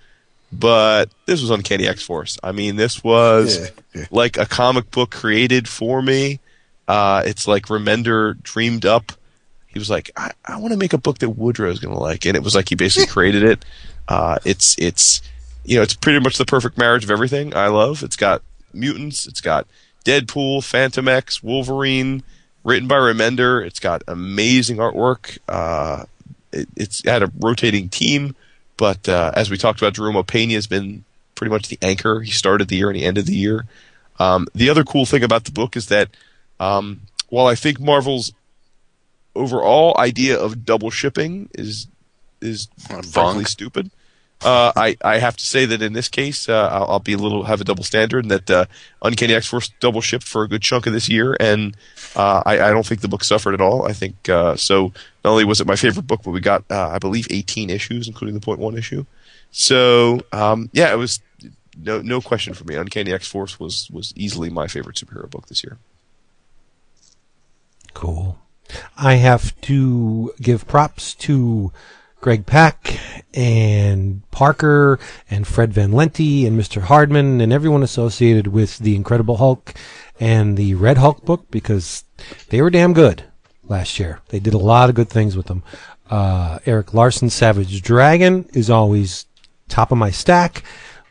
[0.51, 2.37] But this was Uncanny X Force.
[2.41, 4.05] I mean, this was Yeah.
[4.11, 6.39] like a comic book created for me.
[6.87, 9.11] Uh, it's like Remender dreamed up.
[9.67, 12.25] He was like, I, I want to make a book that Woodrow's going to like,
[12.25, 13.65] and it was like he basically created it.
[14.07, 15.21] Uh, it's it's
[15.65, 18.01] you know it's pretty much the perfect marriage of everything I love.
[18.03, 18.41] It's got
[18.73, 19.67] mutants, it's got
[20.05, 22.23] Deadpool, Fantomex, Wolverine,
[22.63, 23.65] written by Remender.
[23.65, 25.37] It's got amazing artwork.
[25.49, 26.05] Uh,
[26.53, 28.33] it, it's had a rotating team,
[28.77, 31.03] but uh, as we talked about, Jerome Pena has been
[31.35, 32.21] pretty much the anchor.
[32.21, 33.65] He started the year and he ended the year.
[34.19, 36.09] Um, the other cool thing about the book is that
[36.59, 38.33] um, while I think Marvel's
[39.35, 41.87] overall idea of double shipping is
[42.41, 42.67] is
[43.11, 43.91] frankly stupid,
[44.43, 47.17] uh, I I have to say that in this case, uh, I'll, I'll be a
[47.17, 48.65] little have a double standard, and that uh,
[49.01, 51.75] Uncanny X Force double shipped for a good chunk of this year, and
[52.15, 53.87] uh, I, I don't think the book suffered at all.
[53.87, 54.93] I think uh, so.
[55.23, 58.07] Not only was it my favorite book, but we got uh, I believe 18 issues,
[58.07, 59.05] including the point one issue.
[59.51, 61.19] So um, yeah, it was
[61.75, 62.75] no no question for me.
[62.75, 65.77] Uncanny X Force was was easily my favorite superhero book this year.
[67.93, 68.37] Cool.
[68.97, 71.71] I have to give props to
[72.21, 72.99] Greg Pak
[73.33, 74.99] and Parker
[75.29, 76.81] and Fred Van Lente and Mr.
[76.81, 79.73] Hardman and everyone associated with the Incredible Hulk
[80.19, 82.03] and the Red Hulk book because
[82.49, 83.23] they were damn good
[83.63, 84.21] last year.
[84.29, 85.63] They did a lot of good things with them.
[86.09, 89.25] Uh, Erik Larsen, Savage Dragon is always
[89.67, 90.63] top of my stack,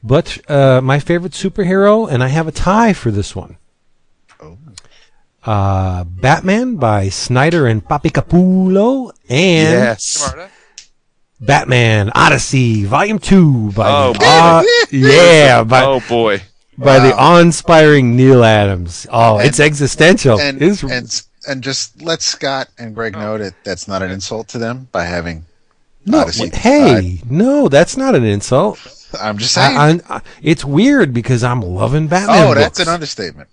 [0.03, 3.59] but uh, my favorite superhero, and I have a tie for this one
[5.47, 10.35] uh, Batman by Snyder and Papi Capullo, and yes.
[11.47, 14.25] Batman Odyssey Volume Two by Oh, the, boy.
[14.27, 16.43] uh, yeah by oh boy.
[16.77, 19.07] by the awe-inspiring Neal Adams.
[19.11, 20.41] Oh, And- it's existential.
[20.41, 24.49] And It's- and and just let Scott and Greg know that that's not an insult
[24.49, 25.47] to them by having
[26.05, 26.51] no, Odyssey.
[26.53, 28.79] hey, no, that's not an insult.
[29.21, 29.77] I'm just saying.
[29.77, 32.49] I, I, I, it's weird because I'm loving Batman.
[32.49, 33.49] oh, that's an understatement.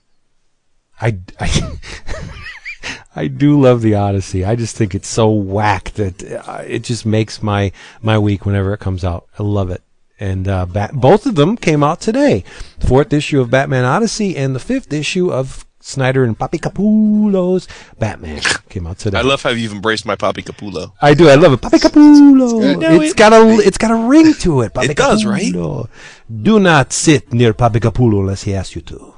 [0.99, 1.47] I, I,
[3.15, 4.43] I do love the Odyssey.
[4.45, 7.71] I just think it's so whack that uh, it just makes my
[8.01, 9.27] my week whenever it comes out.
[9.37, 9.81] I love it.
[10.19, 12.43] And uh, Bat- both of them came out today.
[12.79, 17.67] Fourth issue of Batman Odyssey and the fifth issue of Snyder and Papi Capullo's
[17.99, 19.17] Batman came out today.
[19.17, 20.93] I love how you've embraced my Papi Capullo.
[21.01, 21.27] I do.
[21.27, 21.59] I love it.
[21.61, 22.79] Papi Capullo.
[22.79, 24.73] No, it's it- got a it's got a ring to it.
[24.75, 25.51] Papi It does, right?
[25.51, 29.13] Do not sit near Papi Capullo unless he asks you to.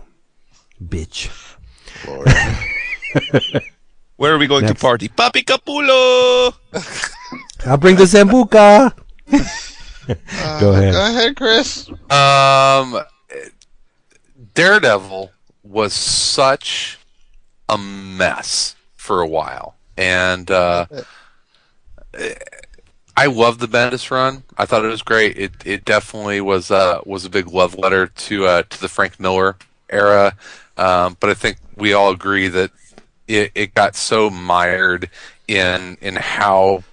[0.83, 1.29] Bitch.
[3.33, 3.63] Lord.
[4.17, 4.79] Where are we going Next.
[4.79, 5.09] to party?
[5.09, 6.53] Papi Capullo!
[7.65, 8.93] I'll bring the Sambuca.
[10.59, 10.93] Go ahead.
[10.93, 11.89] Go ahead, Chris.
[12.09, 12.99] Um,
[14.53, 15.31] Daredevil
[15.63, 16.99] was such
[17.67, 20.85] a mess for a while, and uh,
[23.17, 24.43] I loved the Bendis run.
[24.57, 25.37] I thought it was great.
[25.37, 29.19] It it definitely was uh, was a big love letter to uh, to the Frank
[29.19, 29.57] Miller
[29.89, 30.35] era.
[30.77, 32.71] Um, but I think we all agree that
[33.27, 35.09] it, it got so mired
[35.47, 36.83] in in how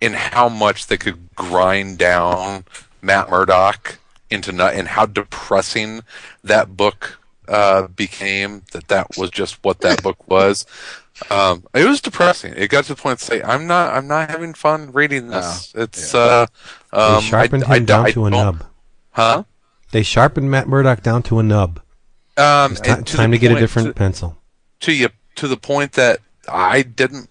[0.00, 2.64] in how much they could grind down
[3.02, 3.98] Matt Murdock
[4.30, 6.02] into nut and how depressing
[6.42, 7.18] that book
[7.48, 8.62] uh, became.
[8.72, 10.66] That that was just what that book was.
[11.30, 12.54] Um, it was depressing.
[12.56, 13.94] It got to the point to say, "I'm not.
[13.94, 16.46] I'm not having fun reading this." it's uh,
[16.92, 18.64] They um, sharpened I- him I- down I to a nub.
[19.12, 19.44] huh?
[19.92, 21.80] They sharpened Matt Murdock down to a nub.
[22.36, 24.36] Um, It's and ti- to time to get a different to- pencil.
[24.80, 27.28] to you to the point that I didn't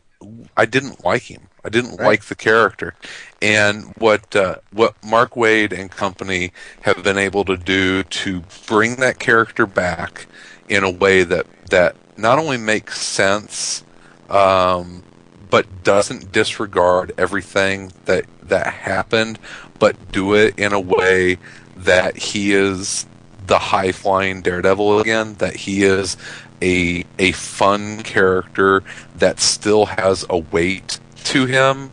[0.55, 1.47] I didn't like him.
[1.65, 2.07] I didn't Right.
[2.07, 2.93] like the character.
[3.41, 6.51] And what uh, what Mark Waid and company
[6.81, 10.27] have been able to do to bring that character back
[10.69, 13.83] in a way that that not only makes sense
[14.29, 15.03] um,
[15.49, 19.39] but doesn't disregard everything that that happened,
[19.79, 21.37] but do it in a way
[21.75, 23.05] that he is
[23.47, 25.35] the high flying Daredevil again.
[25.35, 26.15] That he is
[26.63, 28.83] a a fun character
[29.17, 31.91] that still has a weight to him.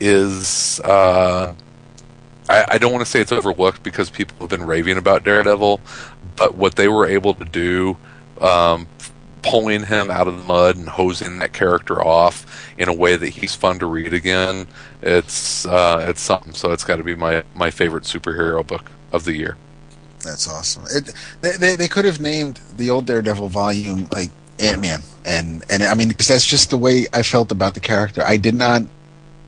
[0.00, 1.54] Is uh,
[2.48, 5.80] I, I don't want to say it's overlooked because people have been raving about Daredevil,
[6.36, 7.96] but what they were able to do.
[8.40, 8.88] Um,
[9.42, 13.28] pulling him out of the mud and hosing that character off in a way that
[13.28, 14.66] he's fun to read again.
[15.02, 16.54] It's uh, it's something.
[16.54, 19.56] So it's got to be my my favorite superhero book of the year.
[20.24, 20.84] That's awesome.
[20.90, 25.64] It, they, they they could have named the old Daredevil volume like Ant Man, and
[25.70, 28.22] and I mean because that's just the way I felt about the character.
[28.22, 28.82] I did not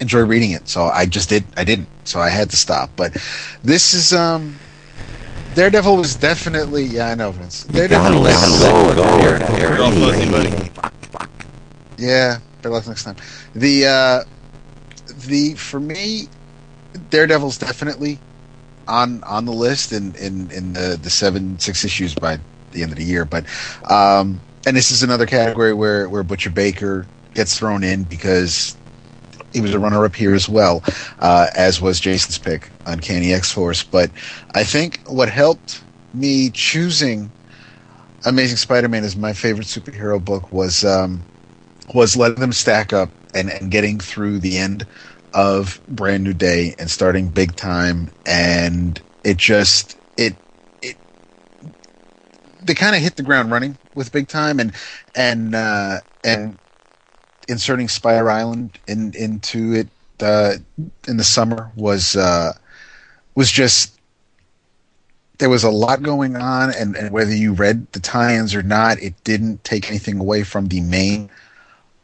[0.00, 1.44] enjoy reading it, so I just did.
[1.56, 2.90] I didn't, so I had to stop.
[2.96, 3.16] But
[3.62, 4.56] this is um.
[5.54, 7.64] Daredevil was definitely yeah I know Vince.
[7.64, 8.62] Daredevil was
[9.58, 10.70] You're all fuzzy, buddy.
[11.96, 13.16] Yeah, better luck next time.
[13.54, 14.24] The uh,
[15.26, 16.28] the for me,
[17.08, 18.18] Daredevil's definitely
[18.88, 22.38] on on the list in in in the the seven six issues by
[22.72, 23.24] the end of the year.
[23.24, 23.46] But
[23.90, 28.76] um, and this is another category where where Butcher Baker gets thrown in because
[29.52, 30.82] he was a runner up here as well,
[31.18, 33.82] uh, as was Jason's pick, on Uncanny X Force.
[33.82, 34.10] But
[34.54, 35.82] I think what helped
[36.12, 37.30] me choosing
[38.24, 41.22] Amazing Spider-Man as my favorite superhero book was um,
[41.94, 44.86] was letting them stack up and, and getting through the end
[45.32, 50.36] of Brand New Day and starting big time, and it just it
[50.82, 50.96] it
[52.62, 54.72] they kind of hit the ground running with big time and
[55.14, 56.58] and uh, and
[57.48, 59.88] inserting Spider Island in into it
[60.22, 60.54] uh,
[61.08, 62.52] in the summer was uh,
[63.34, 63.98] was just
[65.38, 69.00] there was a lot going on, and, and whether you read the tie-ins or not,
[69.02, 71.30] it didn't take anything away from the main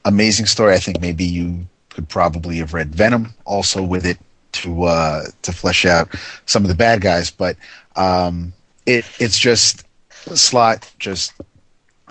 [0.05, 0.75] amazing story.
[0.75, 4.19] I think maybe you could probably have read Venom also with it
[4.53, 6.15] to uh, to flesh out
[6.47, 7.57] some of the bad guys, but
[7.97, 8.53] um,
[8.87, 11.33] it it's just Slott just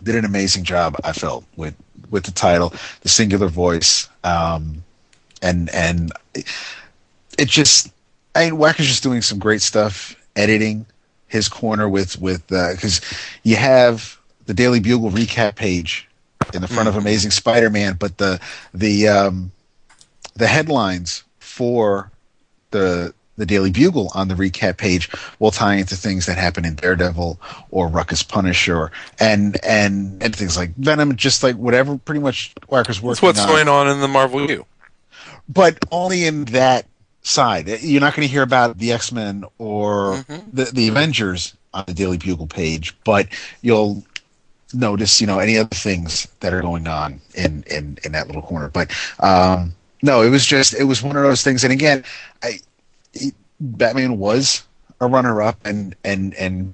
[0.03, 0.95] did an amazing job.
[1.03, 1.75] I felt with
[2.09, 4.84] with the title, the singular voice, um,
[5.41, 6.45] and and it,
[7.38, 7.91] it just
[8.36, 10.86] I mean Wacker's just doing some great stuff editing
[11.27, 13.01] his corner with with because
[13.43, 16.07] you have the Daily Bugle recap page
[16.53, 18.39] in the front of Amazing Spider-Man, but the
[18.73, 19.51] the um,
[20.36, 22.11] the headlines for
[22.71, 25.09] the the Daily Bugle on the recap page
[25.39, 27.39] will tie into things that happen in Daredevil
[27.71, 33.01] or Rucka's Punisher and and and things like Venom, just like whatever pretty much Wacker's
[33.01, 34.65] working That's what's on going on in the Marvel U.
[35.49, 36.86] but only in that
[37.23, 37.67] side.
[37.82, 40.43] You're not going to hear about the X Men or Mhm.
[40.53, 43.27] the the Avengers on the Daily Bugle page, but
[43.61, 44.03] you'll
[44.73, 48.41] notice, you know, any other things that are going on in in in that little
[48.41, 48.67] corner.
[48.69, 51.63] But um, no, it was just it was one of those things.
[51.63, 52.03] And again,
[52.43, 52.59] I
[53.13, 54.63] it, Batman was
[54.99, 56.73] a runner up, and and and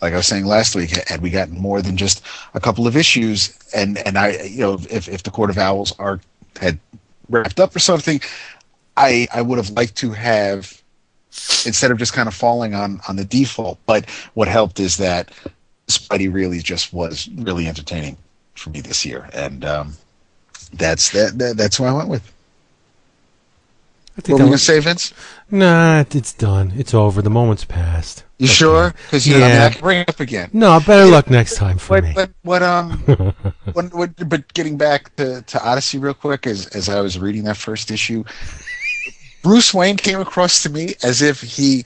[0.00, 2.96] like I was saying last week, had we gotten more than just a couple of
[2.96, 6.20] issues, and and I, you know, if if the Court of Owls arc
[6.60, 6.78] had
[7.28, 8.20] wrapped up or something,
[8.96, 10.82] I I would have liked to have
[11.64, 13.78] instead of just kind of falling on on the default.
[13.86, 15.30] But what helped is that
[15.88, 18.16] Spidey really just was really entertaining
[18.54, 19.94] for me this year, and um,
[20.72, 22.32] that's that, that that's who I went with.
[24.14, 25.14] I What think were that gonna was, say, Vince?
[25.50, 26.72] nah, it's done.
[26.76, 27.22] It's over.
[27.22, 28.24] The moment's passed.
[28.38, 28.52] You Okay.
[28.54, 28.94] sure?
[29.06, 29.66] Because you know, I, mean, Yeah.
[29.66, 30.50] I can bring it up again.
[30.52, 32.12] No, better luck next time for What, me.
[32.12, 32.98] what, what, um,
[33.72, 37.44] what, what, but getting back to, to Odyssey real quick, as, as I was reading
[37.44, 38.22] that first issue,
[39.42, 41.84] Bruce Wayne came across to me as if he,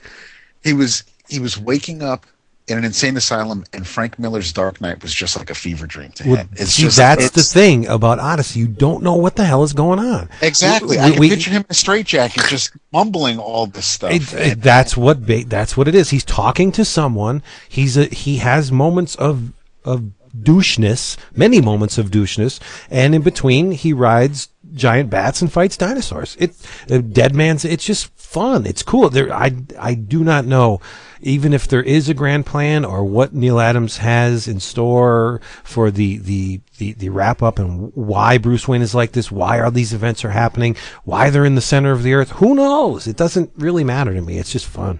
[0.63, 2.25] he was, he was waking up
[2.67, 6.11] in an insane asylum and Frank Miller's Dark Knight was just like a fever dream
[6.13, 6.49] to Well, him.
[6.53, 8.59] It's see, just, that's the thing about Odyssey.
[8.59, 10.29] You don't know what the hell is going on.
[10.41, 10.97] Exactly.
[10.97, 14.11] We- I can we- picture him in a straitjacket just mumbling all this stuff.
[14.11, 16.09] It, it- that's what ba- that's what it is.
[16.09, 17.41] He's talking to someone.
[17.69, 19.53] He's a he has moments of
[19.85, 22.59] of doucheness, many moments of doucheness,
[22.91, 26.35] and in between he rides giant bats and fights dinosaurs.
[26.39, 26.55] It
[26.91, 27.65] uh, Dead Man's.
[27.65, 28.65] It's just fun.
[28.65, 29.09] It's cool.
[29.09, 30.81] There, I I do not know.
[31.19, 35.89] Even if there is a grand plan or what Neal Adams has in store for
[35.89, 39.71] the, the, the, the wrap up and why Bruce Wayne is like this, why all
[39.71, 43.07] these events are happening, why they're in the center of the earth, who knows?
[43.07, 44.37] It doesn't really matter to me.
[44.37, 44.99] It's just fun.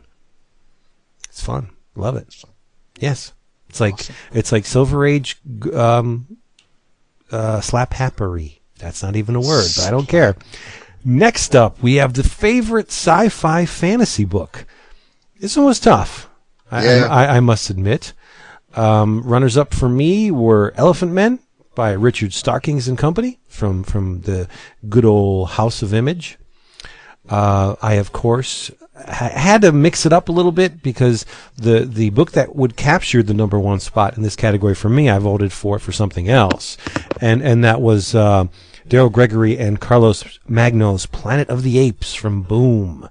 [1.30, 1.70] It's fun.
[1.95, 2.43] Love it.
[2.99, 3.34] Yes.
[3.70, 3.99] It's like
[4.34, 5.38] it's like Silver Age
[5.74, 6.38] um,
[7.32, 8.61] uh, slap happery.
[8.80, 10.36] That's not even a word, but I don't care.
[11.03, 14.65] Next up, we have the favorite sci-fi fantasy book.
[15.39, 16.30] This one was tough.
[16.69, 17.07] I, Yeah.
[17.09, 18.13] I, I must admit.
[18.75, 21.39] Um, runners up for me were Elephant Men
[21.75, 24.47] by Richard Starkings and Company from from the
[24.89, 26.38] good old House of Image.
[27.30, 31.25] Uh, I of course I had to mix it up a little bit because
[31.55, 35.09] the the book that would capture the number one spot in this category for me,
[35.09, 36.78] I voted for it for something else,
[37.21, 38.45] and and that was uh,
[38.88, 43.10] Daryl Gregory and Carlos Magno's Planet of the Apes from Boom.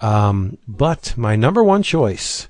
[0.00, 2.48] Um, but my number one choice,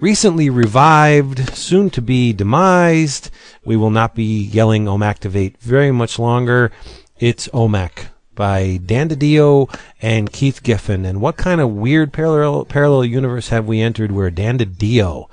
[0.00, 3.30] recently revived, soon to be demised.
[3.64, 6.72] We will not be yelling Omactivate very much longer.
[7.18, 9.72] It's Omac by Dan DiDio
[10.02, 11.04] and Keith Giffen.
[11.04, 15.28] And what kind of weird parallel parallel universe have we entered where Dan DiDio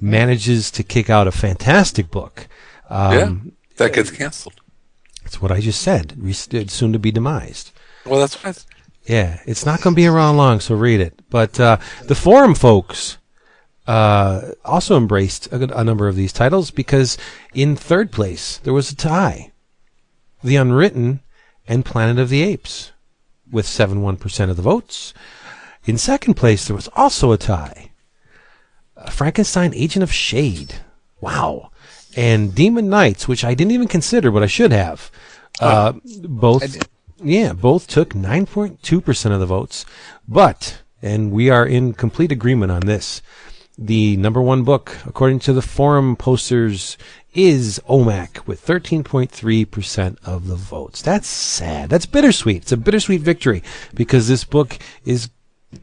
[0.00, 2.46] manages to kick out a fantastic book?
[2.88, 3.34] Um, yeah,
[3.78, 4.60] that gets canceled.
[5.26, 6.14] That's what I just said.
[6.22, 7.72] It's soon to be demised.
[8.04, 8.64] Well, that's what.
[9.06, 11.18] Yeah, it's not going to be around long, so read it.
[11.30, 13.18] But uh, the forum folks
[13.88, 17.18] uh, also embraced a, a number of these titles because
[17.54, 19.50] in third place there was a tie.
[20.44, 21.18] The Unwritten
[21.66, 22.92] and Planet of the Apes
[23.50, 25.12] with 71% of the votes.
[25.86, 27.90] In second place there was also a tie.
[29.10, 30.76] Frankenstein Agent of Shade.
[31.20, 31.72] Wow.
[32.16, 35.10] And Demon Knights, which I didn't even consider, but I should have.
[35.60, 35.92] Uh,
[36.22, 36.88] both
[37.22, 39.86] yeah, both took 9.2% of the votes.
[40.28, 43.22] But, and we are in complete agreement on this,
[43.78, 46.96] the number one book, according to the forum posters,
[47.34, 51.02] is OMAC with 13.3% of the votes.
[51.02, 51.90] That's sad.
[51.90, 52.62] That's bittersweet.
[52.62, 53.62] It's a bittersweet victory
[53.94, 55.28] because this book is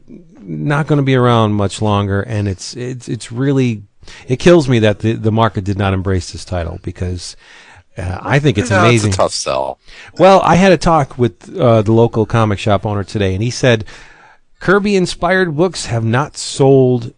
[0.08, 3.84] not going to be around much longer and it's, it's, it's really,
[4.28, 7.36] it kills me that the, the market did not embrace this title because
[7.96, 9.08] uh, I think it's No, amazing.
[9.08, 9.78] It's a tough sell.
[10.18, 13.50] Well, I had a talk with uh, the local comic shop owner today, and he
[13.50, 13.84] said
[14.60, 17.14] Kirby inspired books have not sold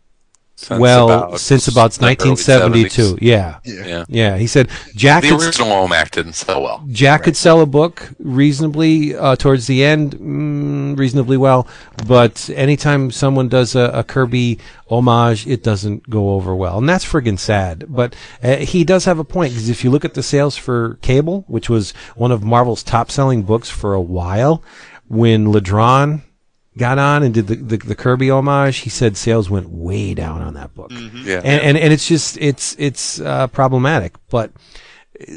[0.58, 3.16] Since well about since about 1972.
[3.16, 3.18] 70s.
[3.20, 3.58] Yeah.
[3.62, 4.04] Yeah.
[4.08, 4.38] Yeah.
[4.38, 6.82] He said Jack The could, original OMAC didn't sell well.
[6.88, 11.68] Jack could sell a book reasonably uh, towards the end, mm, reasonably well,
[12.06, 17.04] but anytime someone does a, a Kirby homage, it doesn't go over well, and that's
[17.04, 17.84] friggin' sad.
[17.88, 20.94] But uh, he does have a point because if you look at the sales for
[21.02, 24.62] Cable, which was one of Marvel's top-selling books for a while,
[25.06, 26.22] when Ladronn
[26.76, 30.42] got on and did the, the, the Kirby homage, he said sales went way down
[30.42, 31.40] on that book Yeah.
[31.44, 34.14] and, and and it's just it's it's uh, problematic.
[34.30, 34.52] But
[35.20, 35.32] uh,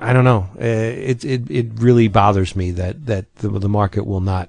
[0.00, 0.48] I don't know.
[0.60, 4.48] Uh, it it it really bothers me that that the, the market will not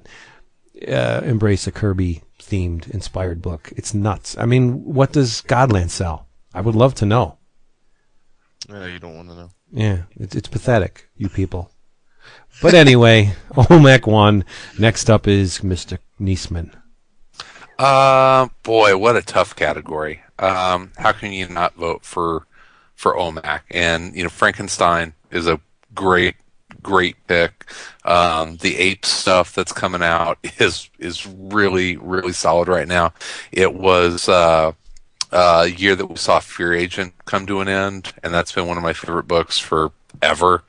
[0.88, 3.72] uh, embrace a Kirby themed inspired book.
[3.76, 4.36] It's nuts.
[4.38, 6.28] I mean, what does Godland sell?
[6.54, 7.38] I would love to know.
[8.70, 9.50] Yeah, you don't want to know.
[9.72, 11.70] Yeah, it's it's pathetic, you people.
[12.62, 14.44] But anyway, OMAC won.
[14.80, 16.00] Next up is Mr.
[16.20, 16.74] Neseman.
[17.78, 20.22] Uh, boy, what a tough category.
[20.40, 22.48] Um, how can you not vote for
[22.96, 23.62] for OMAC?
[23.72, 25.60] And you know, Frankenstein is a
[25.94, 26.36] great,
[26.82, 27.66] great pick.
[28.04, 33.14] Um, the ape stuff that's coming out is is really, really solid right now.
[33.52, 34.72] It was uh,
[35.32, 38.78] a year that we saw Fear Agent come to an end, and that's been one
[38.78, 40.64] of my favorite books forever.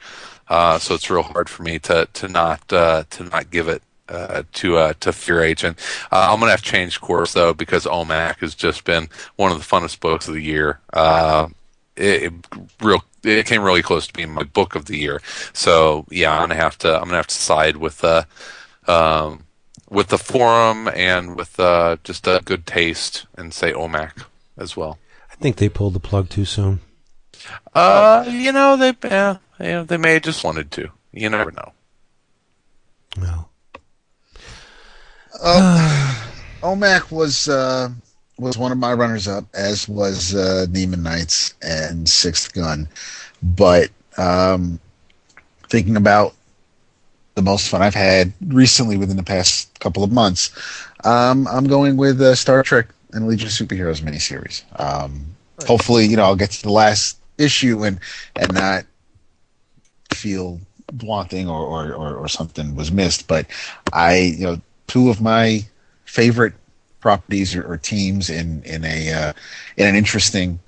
[0.49, 3.83] Uh, so it's real hard for me to to not uh, to not give it
[4.09, 5.79] uh, to uh, to Fear Agent.
[6.11, 9.59] Uh, I'm gonna have to change course though because OMAC has just been one of
[9.59, 10.81] the funnest books of the year.
[10.93, 11.49] Uh,
[11.97, 12.33] it, it
[12.81, 15.21] real it came really close to being my book of the year.
[15.53, 18.25] So yeah, I'm gonna have to I'm gonna have to side with uh,
[18.87, 19.45] um,
[19.91, 24.25] with the forum and with uh, just a good taste and say OMAC
[24.57, 24.99] as well.
[25.31, 26.81] I think they pulled the plug too soon.
[27.75, 30.91] Uh, you know they yeah, yeah they may have just wanted to.
[31.13, 31.73] You never know.
[33.21, 33.51] Well,
[35.41, 36.33] Oh,
[36.63, 37.91] OMAC was uh,
[38.39, 42.89] was one of my runners up, as was uh, Demon Knights and Sixth Gun.
[43.43, 44.81] But um,
[45.69, 46.35] thinking about
[47.35, 50.51] the most fun I've had recently within the past couple of months,
[51.05, 54.65] um, I'm going with uh, Star Trek and Legion of Superheroes miniseries.
[54.81, 55.25] Um,
[55.67, 58.01] hopefully, you know, I'll get to the last issue and
[58.35, 58.85] and not
[60.11, 60.61] feel
[61.03, 63.29] wanting or, or, or, or something was missed.
[63.29, 63.47] But
[63.93, 65.67] I, you know, two of my
[66.05, 66.55] favorite
[67.01, 69.33] properties or, or teams in in a uh,
[69.77, 70.59] in an interesting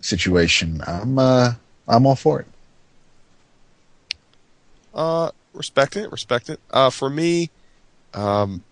[0.00, 0.82] situation.
[0.86, 1.54] I'm uh,
[1.88, 2.46] I'm all for it.
[4.94, 6.60] Uh, respect it, respect it.
[6.70, 7.50] Uh, for me,
[8.14, 8.62] um,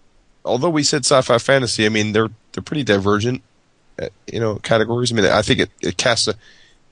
[0.45, 3.43] although we said sci-fi fantasy, I mean they're they're pretty divergent,
[4.01, 5.13] uh, you know, categories.
[5.13, 6.35] I mean, I think it, it casts a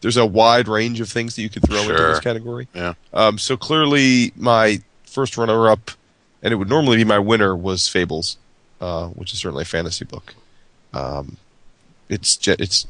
[0.06, 2.68] there's a wide range of things that you could throw into this category.
[2.72, 2.94] Yeah.
[3.12, 5.90] Um, so clearly, my first runner-up,
[6.44, 8.36] and it would normally be my winner, was Fables,
[8.80, 10.36] uh, which is certainly a fantasy book.
[10.94, 11.38] Um,
[12.08, 12.86] it's it's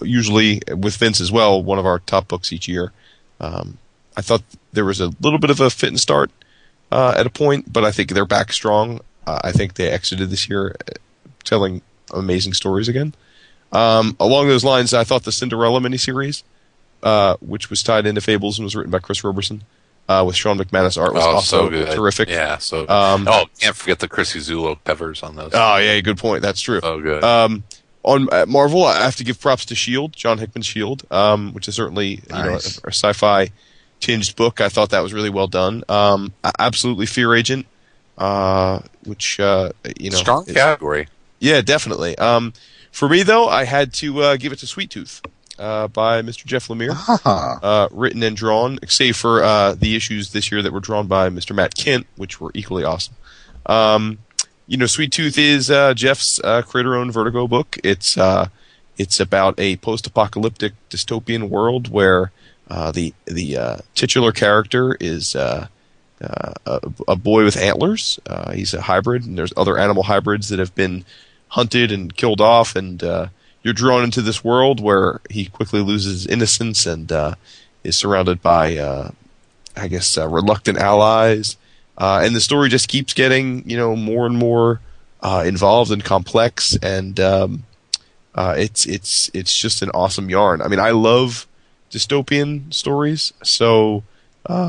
[0.00, 2.90] usually with Vince as well one of our top books each year.
[3.38, 3.76] Um,
[4.16, 6.30] I thought there was a little bit of a fit and start
[6.90, 9.00] uh, at a point, but I think they're back strong.
[9.26, 10.92] Uh, I think they exited this year uh,
[11.44, 11.82] telling
[12.14, 13.12] amazing stories again.
[13.72, 16.42] Um, along those lines, I thought the Cinderella miniseries,
[17.02, 19.62] uh, which was tied into Fables and was written by Chris Roberson,
[20.08, 21.90] uh, with Sean McManus art was oh, also so good.
[21.94, 22.28] terrific.
[22.28, 22.58] Yeah.
[22.58, 22.88] So.
[22.88, 25.52] Um, oh, can't forget the Chrissie Zullo covers on those.
[25.54, 26.42] Oh yeah, good point.
[26.42, 26.80] That's true.
[26.80, 27.22] so good.
[27.22, 27.62] Um,
[28.02, 31.74] on Marvel, I have to give props to Shield, John Hickman's Shield, um, which is
[31.74, 33.50] certainly you know a, a sci-fi
[34.00, 34.60] tinged book.
[34.60, 35.84] I thought that was really well done.
[35.88, 37.66] Um, absolutely, Fear Agent,
[38.18, 41.08] uh, which uh, you know, Strong category.
[41.38, 42.16] yeah, definitely.
[42.18, 42.52] Um,
[42.92, 45.22] for me though, I had to uh, give it to Sweet Tooth
[45.58, 46.44] uh, by Mr.
[46.46, 47.58] Jeff Lemire Haha.
[47.62, 51.28] uh, written and drawn, save for uh, the issues this year that were drawn by
[51.28, 51.54] Mr.
[51.54, 53.14] Matt Kindt, which were equally awesome.
[53.66, 54.18] Um,
[54.66, 57.76] you know, Sweet Tooth is uh, Jeff's uh, creator-owned Vertigo book.
[57.82, 58.48] It's uh,
[58.96, 62.30] it's about a post-apocalyptic dystopian world where
[62.68, 65.66] uh, the the uh, titular character is uh,
[66.22, 68.20] uh, a, a boy with antlers.
[68.26, 71.04] Uh, he's a hybrid, and there's other animal hybrids that have been
[71.50, 73.26] hunted and killed off, and uh,
[73.62, 77.34] you're drawn into this world where he quickly loses his innocence and uh,
[77.84, 79.10] is surrounded by, uh,
[79.76, 81.56] I guess, uh, reluctant allies.
[81.98, 84.80] Uh, and the story just keeps getting, you know, more and more
[85.22, 87.64] uh, involved and complex, and um,
[88.36, 90.62] it's it's it's just an awesome yarn.
[90.62, 91.46] I mean, I love
[91.90, 94.02] dystopian stories, so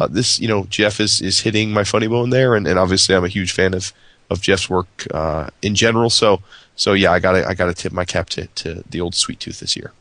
[0.10, 3.24] this, you know, Jeff is is hitting my funny bone there, and, and obviously I'm
[3.24, 3.94] a huge fan of
[4.32, 6.10] of Jeff's work uh, in general.
[6.10, 6.42] So
[6.82, 9.60] so yeah, I gotta I gotta tip my cap to, to the old Sweet Tooth
[9.60, 9.92] this year.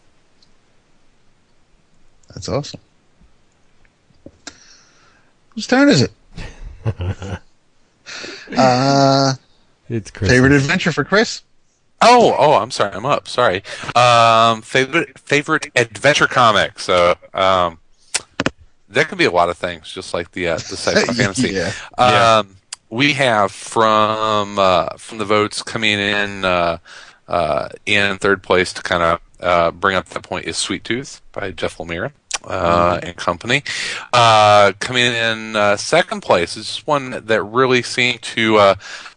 [2.30, 2.80] That's awesome.
[5.50, 6.12] Whose turn is it?
[8.56, 9.34] uh,
[9.90, 10.30] It's Chris.
[10.30, 11.42] favorite adventure for Chris?
[12.00, 12.94] Oh, oh, I'm sorry.
[12.94, 13.28] I'm up.
[13.28, 13.62] Sorry.
[13.94, 16.78] Um, favorite favorite adventure comic.
[16.78, 17.78] So, um,
[18.88, 21.50] that could be a lot of things, just like the uh, the sci-fi fantasy.
[21.50, 21.72] Yeah.
[21.98, 22.56] Um,
[22.90, 26.78] we have from uh, from the votes coming in uh,
[27.28, 31.22] uh, in third place to kind of uh, bring up that point is Sweet Tooth
[31.32, 32.12] by Jeff Lemire.
[32.42, 33.62] Uh, and company.
[34.14, 38.74] Uh, coming in uh, second place is one that really seemed to uh,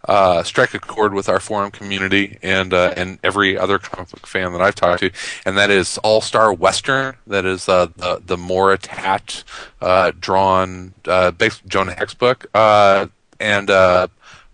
[0.09, 4.27] uh, strike a chord with our forum community and uh, and every other comic book
[4.27, 5.11] fan that I've talked to,
[5.45, 7.15] and that is All Star Western.
[7.25, 9.45] That is uh, the the Moritat,
[9.81, 13.07] uh, drawn, uh, based Jonah Hex book, uh,
[13.43, 14.07] and uh,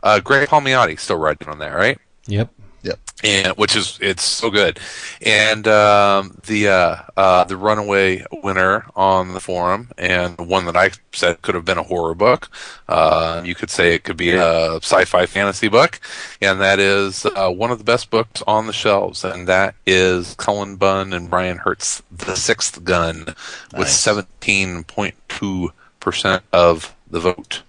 [0.04, 1.98] uh, Greg Palmiotti still writing on that, right?
[2.28, 2.50] Yep.
[2.82, 3.00] Yep.
[3.26, 4.80] And which is it's so good.
[5.22, 10.92] And um, the uh, uh, the runaway winner on the forum, and one that I
[11.12, 12.50] said could have been a horror book.
[12.88, 16.00] Uh, you could say it could be a sci-fi fantasy book,
[16.42, 20.36] and that is uh, one of the best books on the shelves, and that is
[20.36, 23.36] Cullen Bunn and Brian Hurtt, The Sixth Gun,
[23.78, 27.64] with seventeen point two percent of the vote.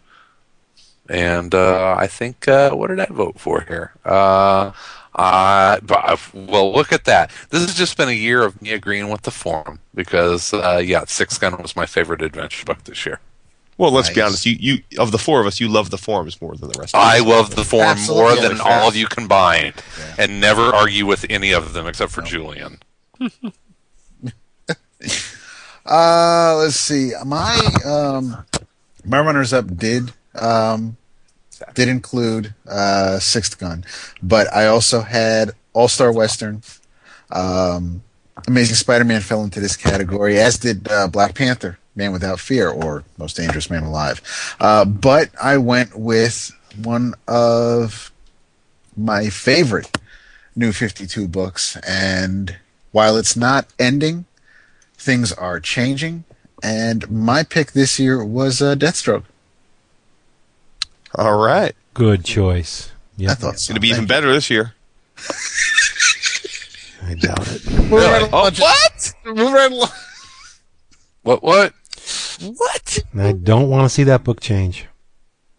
[1.11, 3.93] And uh, I think uh, what did I vote for here?
[4.05, 4.71] Uh,
[5.17, 5.79] uh,
[6.33, 7.33] well, look at that.
[7.51, 11.05] This has just been a year of me agreeing with the forum because uh, yeah,
[11.09, 13.19] Six Gun was my favorite adventure book this year.
[13.77, 14.47] Well, let's be honest.
[14.47, 16.95] You you of the four of us, you love the forums more than the rest.
[16.95, 17.27] of I us.
[17.27, 18.67] love the forum Absolutely, more than fair.
[18.83, 20.15] all of you combined, Yeah.
[20.19, 22.79] and never argue with any of them except for Julian.
[25.87, 27.13] Uh, let's see.
[27.25, 28.45] My um,
[29.05, 30.97] my runners up did um,
[31.75, 33.85] did include uh, Sixth Gun,
[34.23, 36.63] but I also had All Star Western.
[37.31, 38.03] Um,
[38.47, 43.05] Amazing Spider-Man fell into this category, as did uh, Black Panther, Man Without Fear, or
[43.19, 44.23] Most Dangerous Man Alive.
[44.59, 46.51] Uh, but I went with
[46.83, 48.11] one of
[48.97, 49.99] my favorite
[50.57, 52.57] New Fifty Two books, and
[52.93, 54.25] while it's not ending
[54.97, 56.25] things are changing,
[56.63, 59.25] and my pick this year was uh, Deathstroke.
[61.17, 62.93] All right, Good choice.
[63.17, 63.73] Yeah, I thought it's so.
[63.73, 64.75] going to be even better this year.
[67.03, 67.65] I doubt it.
[67.65, 67.71] you.
[67.77, 69.15] Moving right Oh, along, what?
[69.25, 69.89] Moving right along.
[71.23, 71.43] What?
[71.43, 71.73] What?
[72.57, 72.99] What?
[73.19, 74.87] I don't want to see that book change.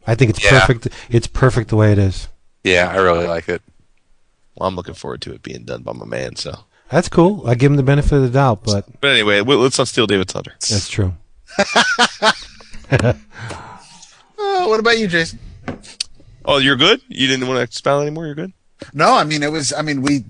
[0.08, 0.66] I think it's Yeah.
[0.66, 0.88] perfect.
[1.10, 2.28] It's perfect the way it is.
[2.64, 3.62] Yeah, I really like it.
[4.56, 6.36] Well, I'm looking forward to it being done by my man.
[6.38, 7.48] So, That's cool.
[7.48, 10.34] I give him the benefit of the doubt, but but anyway, let's not steal David's
[10.34, 10.54] thunder.
[10.60, 11.14] that's true.
[14.42, 15.40] Uh, what about you, Jason?
[16.44, 17.02] Oh, you're good.
[17.08, 18.26] You didn't want to expound anymore.
[18.26, 18.54] You're good.
[18.94, 19.72] No, I mean it was.
[19.74, 20.26] I mean we,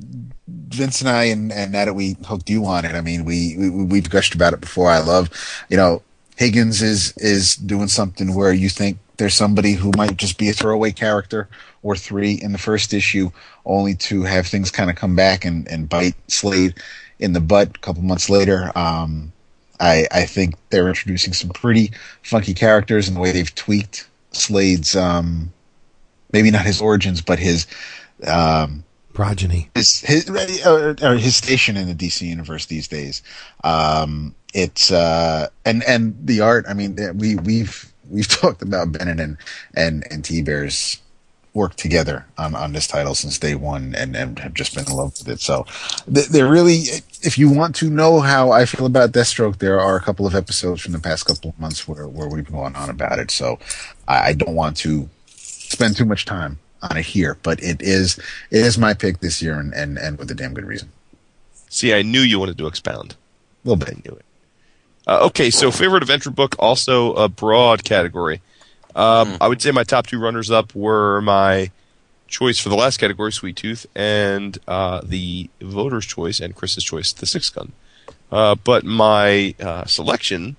[0.47, 3.55] Vince and I, and and now that we hooked you on it, I mean we,
[3.57, 4.91] we we've gushed about it before.
[4.91, 5.29] I love,
[5.69, 6.01] you know,
[6.35, 10.53] Higgins is is doing something where you think there's somebody who might just be a
[10.53, 11.47] throwaway character
[11.81, 13.31] or three in the first issue,
[13.65, 16.75] only to have things kind of come back and and bite Slade
[17.19, 18.71] in the butt a couple months later.
[18.75, 19.31] Um,
[19.81, 21.91] I I think they're introducing some pretty
[22.23, 25.51] funky characters and the way they've tweaked Slade's um
[26.31, 27.67] maybe not his origins, but his
[28.25, 28.83] um,
[29.13, 29.69] progeny.
[29.75, 30.29] his his
[30.65, 33.21] or, or his station in the DC universe these days.
[33.63, 36.65] Um, it's uh, and and the art.
[36.67, 39.37] I mean, we we've we've talked about Bennett and
[39.75, 41.01] and and Thibert's
[41.53, 44.93] work together on on this title since day one, and and have just been in
[44.93, 45.41] love with it.
[45.41, 45.65] So
[46.07, 46.83] they- they're really.
[47.23, 50.33] If you want to know how I feel about Deathstroke, there are a couple of
[50.33, 53.29] episodes from the past couple of months where where we've been going on about it.
[53.31, 53.59] So
[54.07, 58.17] I, I don't want to spend too much time on it here, but it is
[58.49, 60.91] it is my pick this year, and and, and with a damn good reason.
[61.69, 63.15] See, I knew you wanted to expound.
[63.63, 64.05] A little I bit.
[64.05, 64.25] knew it.
[65.07, 68.41] Uh, okay, so favorite adventure book, also a broad category.
[68.95, 71.72] Um, I would say my top two runners up were my
[72.27, 77.11] choice for the last category, Sweet Tooth, and uh, the voter's choice and Chris's choice,
[77.13, 77.72] The Six Gun.
[78.31, 80.55] Uh, but my uh, selection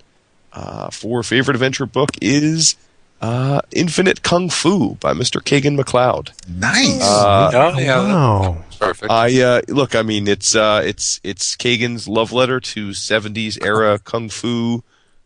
[0.53, 2.77] uh, for favorite adventure book is
[3.23, 5.41] uh, Infinite Kung Fu by Mr.
[5.41, 6.33] Kagan McLeod.
[6.49, 7.01] Nice.
[7.03, 8.65] Uh, oh yeah, Wow.
[8.79, 9.11] perfect.
[9.11, 9.95] I uh, look.
[9.95, 14.83] I mean, it's uh, it's it's Kagan's love letter to '70s era kung fu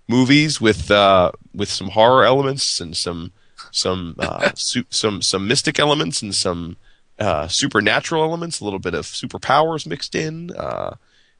[0.06, 3.32] movies with uh, with some horror elements and some
[3.70, 6.76] some uh, su- some some mystic elements and some
[7.18, 8.60] uh, supernatural elements.
[8.60, 10.50] A little bit of superpowers mixed in.
[10.56, 10.94] Uh,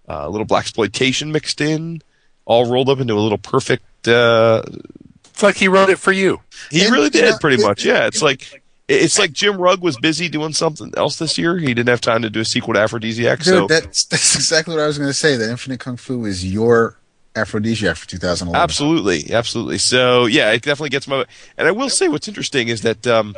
[0.09, 2.03] a little black exploitation mixed in.
[2.45, 4.07] All rolled up into a little perfect.
[4.07, 4.63] Uh,
[5.25, 6.41] it's like he wrote it for you.
[6.71, 7.85] he And, really did, know, pretty much.
[7.85, 11.59] Yeah, it's like it's like Jim Rugg was busy doing something else this year.
[11.59, 13.39] He didn't have time to do a sequel to Afrodisiac.
[13.39, 15.37] Dude, so that's that's exactly what I was going to say.
[15.37, 16.97] That Infinite Kung Fu is your
[17.37, 18.61] Afrodisiac for 2011.
[18.61, 19.79] Absolutely, absolutely.
[19.79, 21.25] So yeah, it definitely gets my.
[21.57, 23.37] And I will say, what's interesting is that, um,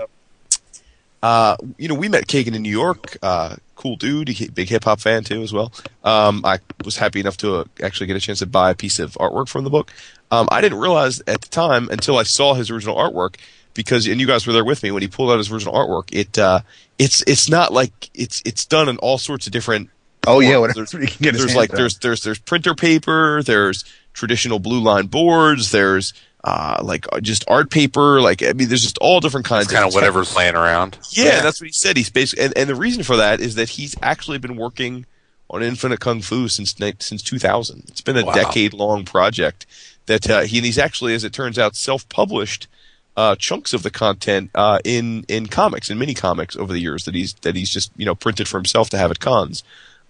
[1.23, 3.16] uh, you know, we met Kagan in New York.
[3.23, 5.73] Uh, cool dude, big hip hop fan too as well.
[6.05, 8.99] Um, I was happy enough to uh, actually get a chance to buy a piece
[8.99, 9.93] of artwork from the book.
[10.31, 13.37] Um, I didn't realize at the time until I saw his original artwork
[13.75, 16.09] because, and you guys were there with me when he pulled out his original artwork.
[16.12, 16.61] It, uh,
[16.99, 19.91] it's it's not like it's it's done in all sorts of different
[20.29, 21.77] Oh yeah, There's- whatever he can get there's like on.
[21.77, 26.13] there's there's there's printer paper there's traditional blue line boards there's
[26.45, 29.73] uh like uh, just art paper like i mean there's just all different kinds It's
[29.73, 30.99] kind of different whatever's laying around.
[31.03, 31.25] stuff.
[31.25, 33.71] yeah, that's what he said he's basically and, and the reason for that is that
[33.71, 35.05] he's actually been working
[35.51, 38.33] on infinite kung fu since since 2000 it's been a Wow.
[38.35, 39.67] decade long project
[40.07, 42.67] that uh, he and he's actually as it turns out self-published
[43.17, 47.05] uh, chunks of the content uh, in in comics in mini comics over the years
[47.05, 49.65] that he's that he's just you know printed for himself to have at cons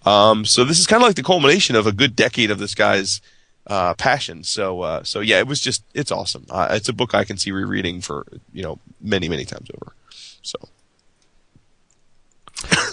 [0.05, 2.75] um, so this is kind of like the culmination of a good decade of this
[2.75, 3.21] guy's
[3.67, 4.43] uh, passion.
[4.43, 6.45] So, uh, so yeah, it was just it's awesome.
[6.49, 9.93] Uh, it's a book I can see rereading for you know many many times over.
[10.41, 10.57] So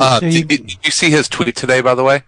[0.01, 1.81] Uh, So you- did, did you see his tweet today?
[1.81, 2.23] By the way,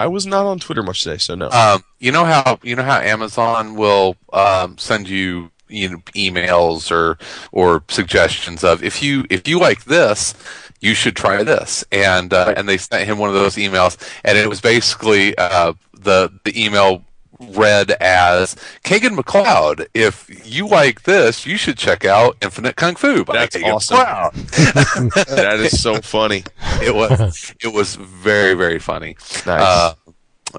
[0.00, 1.50] I was not on Twitter much today, so no.
[1.50, 6.90] um, you know how you know how Amazon will um, send you you know emails
[6.90, 7.18] or
[7.52, 10.34] or suggestions of if you if you like this
[10.80, 14.36] you should try this and uh, and they sent him one of those emails and
[14.38, 17.02] it was basically uh, the the email
[17.40, 23.24] read as Kagan McLeod if you like this you should check out Infinite Kung Fu
[23.24, 23.96] by That's Kagan awesome.
[23.98, 25.26] McLeod.
[25.36, 26.44] that is so funny.
[26.82, 29.16] it was it was very very funny
[29.46, 29.46] Nice.
[29.46, 29.94] uh,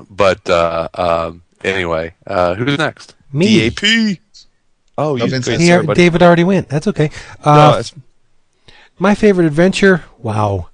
[0.09, 3.69] but uh, um, anyway uh, who's next Me.
[3.69, 4.19] DAP.
[4.97, 5.45] Oh, you Vince.
[5.45, 5.85] good, He, sorry.
[5.93, 6.69] David already went.
[6.69, 7.09] That's okay.
[7.45, 7.93] No, Uh, that's-
[8.99, 10.03] my favorite adventure.
[10.17, 10.69] Wow.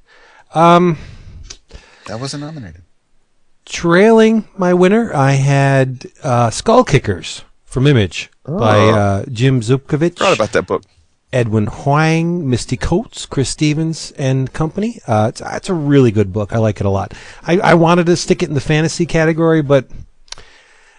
[0.56, 0.98] Um,
[2.08, 2.84] that wasn't nominated.
[3.66, 8.90] trailing my winner, I had uh, Skull Kickers from Image by Oh.
[8.96, 10.84] uh, Jim Zupkovich, forgot about that book.
[11.32, 15.00] Edwin Huang, Misty Coats, Chris Stevens, and company.
[15.08, 16.54] Uh, it's, it's a really good book.
[16.54, 17.14] I like it a lot.
[17.42, 19.88] I, I wanted to stick it in the fantasy category, but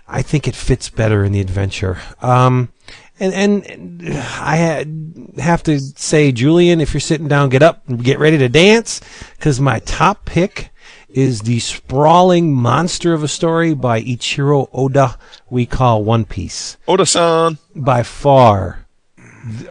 [0.09, 1.99] I think it fits better in the adventure.
[2.21, 2.71] Um,
[3.21, 8.03] and, and, I had, have to say, Julian, if you're sitting down, get up and
[8.03, 9.01] get ready to dance,
[9.37, 10.71] because my top pick
[11.09, 15.17] is the sprawling monster of a story by Ichiro Oda
[15.49, 16.77] we call One Piece.
[16.89, 17.59] Oda-san.
[17.77, 18.87] By far,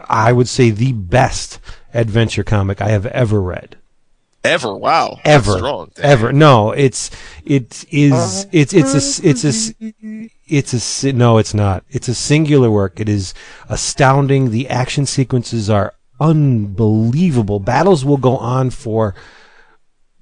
[0.08, 1.60] I would say the best
[1.94, 3.76] adventure comic I have ever read
[4.44, 4.76] Ever.
[4.76, 5.20] Wow.
[5.24, 5.58] Ever.
[5.58, 5.92] strong.
[5.98, 6.34] ever.
[6.34, 7.10] no it's
[7.46, 11.86] it is it's it's a it's a it's a no it's not.
[11.90, 13.00] It's a singular work.
[13.00, 13.34] It is
[13.70, 14.52] astounding.
[14.52, 17.60] The action sequences are unbelievable.
[17.60, 19.16] Battles will go on for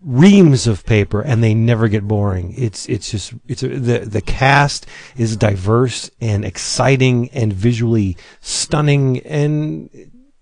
[0.01, 2.53] reams of paper and they never get boring.
[2.57, 4.85] It's it's just it's a, the the cast
[5.17, 9.89] is diverse and exciting and visually stunning and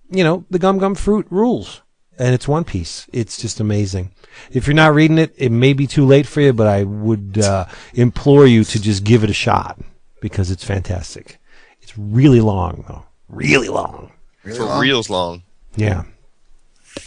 [0.10, 1.81] you know the gum gum fruit rules
[2.19, 4.11] and it's one piece it's just amazing
[4.51, 7.37] if you're not reading it it may be too late for you but i would
[7.39, 9.79] uh, implore you to just give it a shot
[10.21, 11.37] because it's fantastic
[11.81, 14.11] it's really long though really long
[14.43, 14.79] Really For long?
[14.81, 15.43] reals long.
[15.75, 16.03] yeah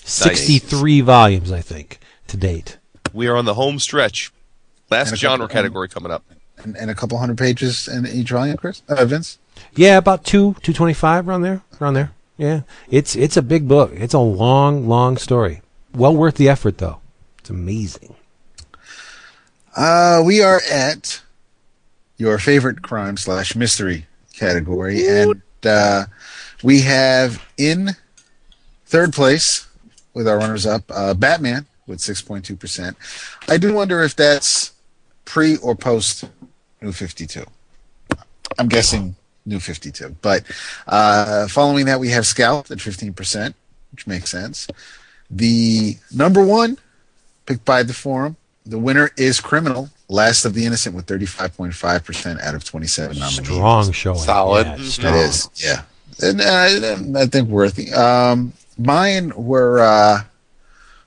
[0.04, 1.98] 63 volumes i think
[2.28, 2.78] to date.
[3.12, 4.32] We are on the home stretch.
[4.90, 6.24] Last genre couple- category coming up.
[6.58, 8.82] And, and a couple hundred pages in each volume, Chris?
[8.88, 9.38] Uh, Vince?
[9.74, 12.12] Yeah, about two, two twenty five around there, around there.
[12.42, 13.92] Yeah, it's it's a big book.
[13.94, 15.62] It's a long, long story.
[15.94, 17.00] Well worth the effort, though.
[17.38, 18.16] It's amazing.
[19.76, 21.22] Uh, we are at
[22.16, 26.06] your favorite crime slash mystery category, and uh,
[26.64, 27.90] we have in
[28.86, 29.68] third place
[30.12, 32.96] with our runners up uh, Batman with six point two percent.
[33.48, 34.72] I do wonder if that's
[35.24, 36.24] pre or post
[36.80, 37.44] New Fifty Two.
[38.58, 39.14] I'm guessing
[39.44, 40.44] New Fifty Two, but
[40.86, 43.54] uh, following that we have Scalped at fifteen percent,
[43.90, 44.68] which makes sense.
[45.30, 46.78] The number one
[47.46, 48.36] picked by the forum.
[48.64, 53.44] The winner is Criminal, Last of the Innocent, with 35.5% out of 27 nominees.
[53.44, 54.18] Strong showing.
[54.18, 54.66] Solid.
[54.66, 55.14] Yeah, strong.
[55.14, 55.82] It is, yeah.
[56.22, 57.92] And uh, I think worthy.
[57.92, 60.22] Um, mine were uh,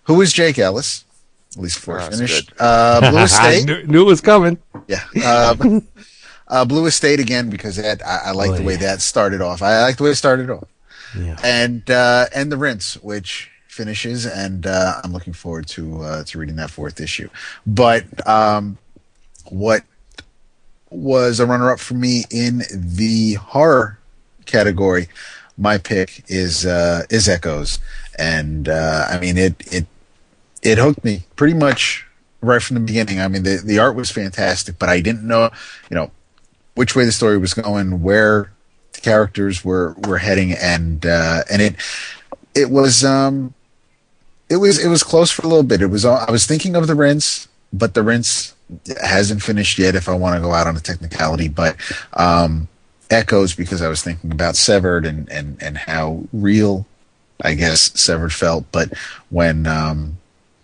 [0.03, 1.05] Who is Jake Ellis?
[1.55, 2.51] At least before I That's finished.
[2.59, 4.57] Uh, Blue I knew, knew it was coming.
[4.87, 5.03] Yeah.
[5.23, 5.55] Uh,
[6.47, 8.79] uh, Blue Estate again because that I, I like Oh, the way yeah.
[8.79, 9.61] that started off.
[9.61, 10.67] I like the way it started off.
[11.17, 11.37] Yeah.
[11.43, 16.37] And uh, and the Rinse, which finishes, and uh, I'm looking forward to uh, to
[16.37, 17.29] reading that fourth issue.
[17.65, 18.77] But um,
[19.45, 19.83] what
[20.89, 23.99] was a runner up for me in the horror
[24.45, 25.07] category?
[25.57, 27.79] My pick is uh, is Echoes,
[28.19, 29.85] and uh, I mean it it
[30.61, 32.05] it hooked me pretty much
[32.41, 33.21] right from the beginning.
[33.21, 35.49] I mean the the art was fantastic, but I didn't know
[35.89, 36.11] you know
[36.75, 38.51] which way the story was going, where
[38.93, 41.75] the characters were were heading, and uh, and it
[42.53, 43.53] it was um
[44.49, 45.81] it was it was close for a little bit.
[45.81, 48.53] It was I was thinking of the rinse, but the rinse
[49.03, 49.95] hasn't finished yet.
[49.95, 51.75] If I want to go out on a technicality, but
[52.13, 52.67] um,
[53.09, 56.85] echoes because I was thinking about severed and and and how real
[57.43, 58.65] I guess severed felt.
[58.71, 58.93] But
[59.29, 60.17] when um,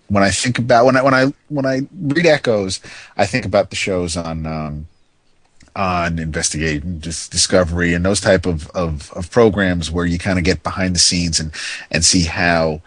[0.08, 2.80] when I think about when I when I when I read echoes,
[3.18, 4.46] I think about the shows on.
[4.46, 4.88] Um,
[5.76, 10.45] on investigating dis- discovery and those type of, of, of programs where you kind of
[10.45, 11.52] get behind the scenes and,
[11.89, 12.81] and see how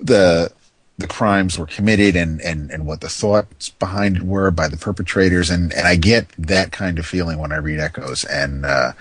[0.00, 0.52] the
[0.96, 4.76] the crimes were committed and, and, and what the thoughts behind it were by the
[4.76, 5.50] perpetrators.
[5.50, 8.22] And, and I get that kind of feeling when I read Echoes.
[8.22, 8.92] And uh,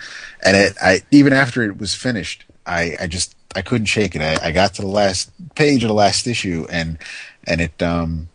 [0.44, 4.22] and it I even after it was finished I, I just I couldn't shake it.
[4.22, 6.98] I, I got to the last page of the last issue and
[7.46, 8.30] and it um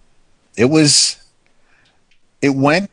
[0.56, 1.16] it was
[2.40, 2.90] it went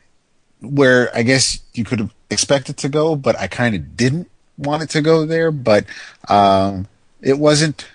[0.60, 4.82] where I guess you could have expected to go, but I kind of didn't want
[4.82, 5.50] it to go there.
[5.50, 5.84] But
[6.28, 6.88] um,
[7.20, 7.86] it wasn't.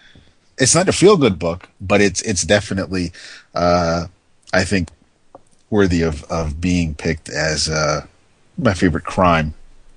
[0.58, 3.12] It's not a feel good book, but it's it's definitely,
[3.56, 4.08] uh,
[4.54, 4.90] I think,
[5.70, 8.06] worthy of of being picked as uh,
[8.58, 9.54] my favorite crime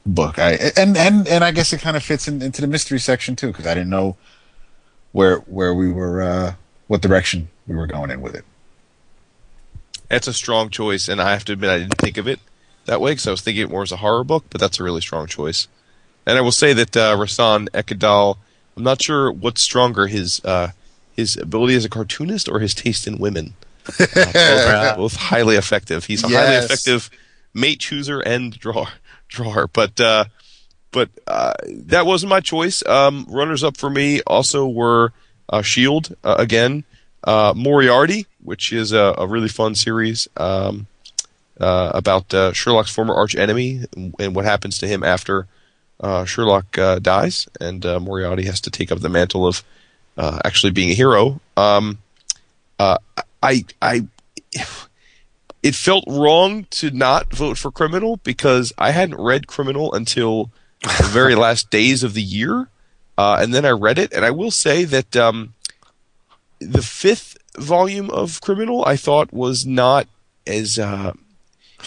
[0.07, 0.39] book.
[0.39, 3.37] I and and and I guess it kind of fits in, into the mystery section
[3.37, 4.17] too because I didn't know
[5.13, 6.55] where where we were uh,
[6.87, 8.45] what direction we were going in with it.
[10.09, 12.41] That's a strong choice, and I have to admit I didn't think of it
[12.87, 14.85] that way because I was thinking it more as a horror book, but that's a
[14.85, 15.69] really strong choice.
[16.27, 18.39] And I will say that uh, Rahsan Ekedal,
[18.77, 20.71] I'm not sure what's stronger, his uh,
[21.15, 23.55] his ability as a cartoonist or his taste in women.
[24.17, 26.07] Uh, both, both highly effective.
[26.07, 27.11] He's a highly effective
[27.53, 28.89] mate chooser and drawer.
[29.29, 30.25] Drawer, but uh,
[30.91, 32.85] but uh, that wasn't my choice.
[32.87, 35.13] Um, runners up for me also were
[35.49, 36.85] uh, Shield uh, again,
[37.25, 40.87] uh, Moriarty, which is a, a really fun series um,
[41.61, 43.85] uh, about uh, Sherlock's former arch enemy
[44.19, 45.47] and, what happens to him after
[46.01, 49.63] uh, Sherlock uh, dies, and uh, Moriarty has to take up the mantle of
[50.17, 51.41] uh, actually being a hero.
[51.57, 51.99] Um,
[52.79, 52.99] uh,
[53.43, 54.07] I I
[55.63, 60.51] it felt wrong to not vote for Criminal because I hadn't read Criminal until
[60.83, 62.69] the very last days of the year,
[63.17, 65.55] uh, and then I read it, and I will say that um,
[66.59, 70.09] the fifth volume of Criminal I thought was not
[70.47, 71.13] as uh,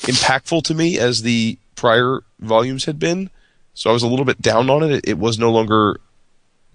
[0.02, 3.30] impactful to me as the prior volumes had been,
[3.74, 4.92] so I was a little bit down on it.
[4.92, 6.00] It, it was no longer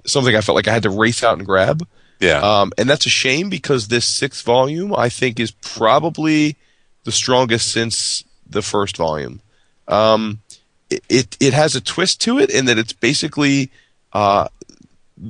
[0.07, 1.87] something I felt like I had to race out and grab.
[2.21, 2.39] Yeah.
[2.39, 6.57] Um, and that's a shame because this sixth volume, I think, is probably
[7.05, 9.41] the strongest since the first volume.
[9.89, 10.41] Um,
[10.89, 13.73] it, it it has a twist to it in that it's basically
[14.13, 14.49] uh,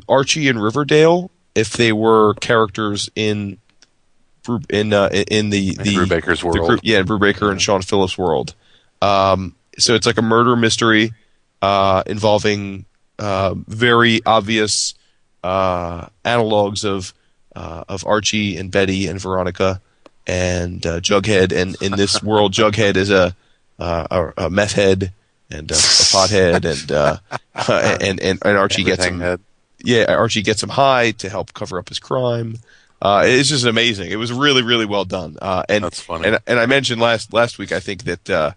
[0.08, 3.58] Archie and Riverdale if they were characters in
[4.70, 6.68] in uh, in the the Brubaker's the world.
[6.68, 8.54] group, yeah, in Brubaker and Sean Phillips' world.
[9.00, 11.12] Um, so it's like a murder mystery
[11.60, 12.84] uh, involving
[13.18, 14.94] uh, very obvious
[15.42, 17.14] uh, analogs of
[17.56, 19.80] uh, of Archie and Betty and Veronica
[20.26, 21.52] and uh, Jughead.
[21.52, 23.34] And in this world, Jughead is a
[23.78, 24.06] uh,
[24.36, 25.12] a, a meth head
[25.50, 27.16] and a, a pothead, and, uh,
[28.00, 29.40] and and and Archie gets him had-
[29.84, 32.56] yeah, Archie gets him high to help cover up his crime.
[33.02, 34.12] Uh, it's just amazing.
[34.12, 35.36] It was really, really well done.
[35.42, 36.28] Uh, and That's funny.
[36.28, 38.52] And, and I mentioned last last week, I think that uh,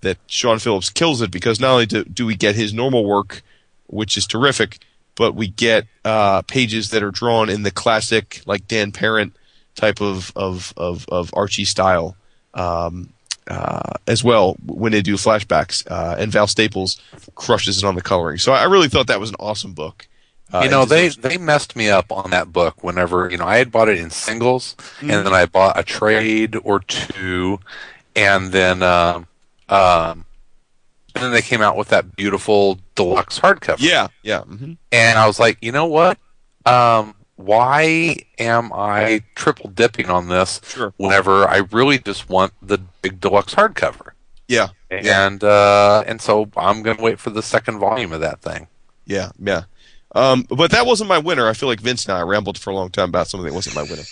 [0.00, 3.42] that Sean Phillips kills it because not only do, do we get his normal work,
[3.88, 4.78] which is terrific,
[5.16, 9.36] but we get uh, pages that are drawn in the classic, like Dan Parent
[9.74, 12.16] type of of of, of Archie style.
[12.54, 13.12] Um,
[13.48, 17.00] uh, as well when they do flashbacks, uh, and Val Staples
[17.34, 18.38] crushes it on the coloring.
[18.38, 20.06] So I really thought that was an awesome book.
[20.52, 22.82] Uh, you know, they they messed me up on that book.
[22.82, 25.10] Whenever you know, I had bought it in singles, Mm-hmm.
[25.10, 27.60] and then I bought a trade or two,
[28.16, 29.26] and then um,
[29.68, 30.24] um,
[31.14, 33.80] and then they came out with that beautiful deluxe hardcover.
[33.80, 36.18] yeah, yeah, hmm and I was like, you know what?
[36.66, 42.78] Um, why am I triple dipping on this sure, whenever I really just want the
[43.02, 44.12] big deluxe hardcover?
[44.48, 48.66] yeah, And uh, and so I'm gonna wait for the second volume of that thing.
[49.06, 49.64] yeah, yeah.
[50.14, 51.48] Um, but that wasn't my winner.
[51.48, 53.76] I feel like Vince and I rambled for a long time about something that wasn't
[53.76, 54.02] my winner.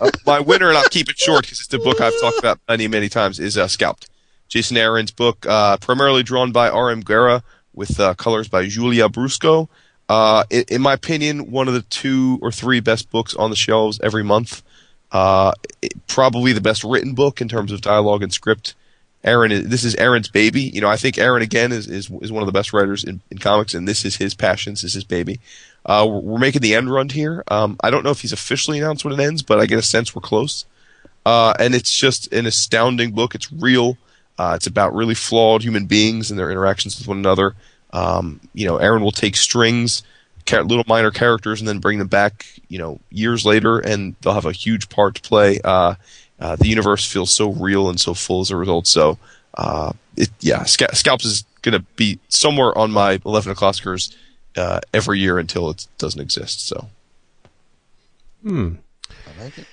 [0.00, 2.60] uh, my winner, and I'll keep it short because it's the book I've talked about
[2.68, 4.08] many, many times, is uh, Scalped.
[4.48, 7.00] Jason Aaron's book, uh, primarily drawn by R.M.
[7.00, 7.42] Guerra
[7.74, 9.68] with uh, colors by Giulia Brusco.
[10.08, 13.56] Uh, in, in my opinion, one of the two or three best books on the
[13.56, 14.62] shelves every month.
[15.12, 15.52] Uh,
[15.82, 18.74] it- probably the best written book in terms of dialogue and script.
[19.24, 20.62] Aaron, this is Aaron's baby.
[20.62, 23.20] You know, I think Aaron again is, is, is one of the best writers in,
[23.30, 24.74] in comics, and this is his passion.
[24.74, 25.40] This is his baby.
[25.84, 27.42] Uh, we're, we're making the end run here.
[27.48, 29.82] Um, I don't know if he's officially announced when it ends, but I get a
[29.82, 30.66] sense we're close.
[31.26, 33.34] Uh, and it's just an astounding book.
[33.34, 33.98] It's real.
[34.38, 37.54] Uh, it's about really flawed human beings and their interactions with one another.
[37.92, 40.04] Um, you know, Aaron will take strings,
[40.50, 42.46] little minor characters, and then bring them back.
[42.68, 45.58] You know, years later, and they'll have a huge part to play.
[46.40, 48.86] Uh, the universe feels so real and so full as a result.
[48.86, 49.18] So,
[49.54, 54.14] uh, it, yeah, Sca- Scalps is going to be somewhere on my 11 o'clockers
[54.56, 56.66] uh, every year until it doesn't exist.
[56.66, 56.88] So,
[58.42, 58.74] Hmm.
[59.10, 59.66] I like it.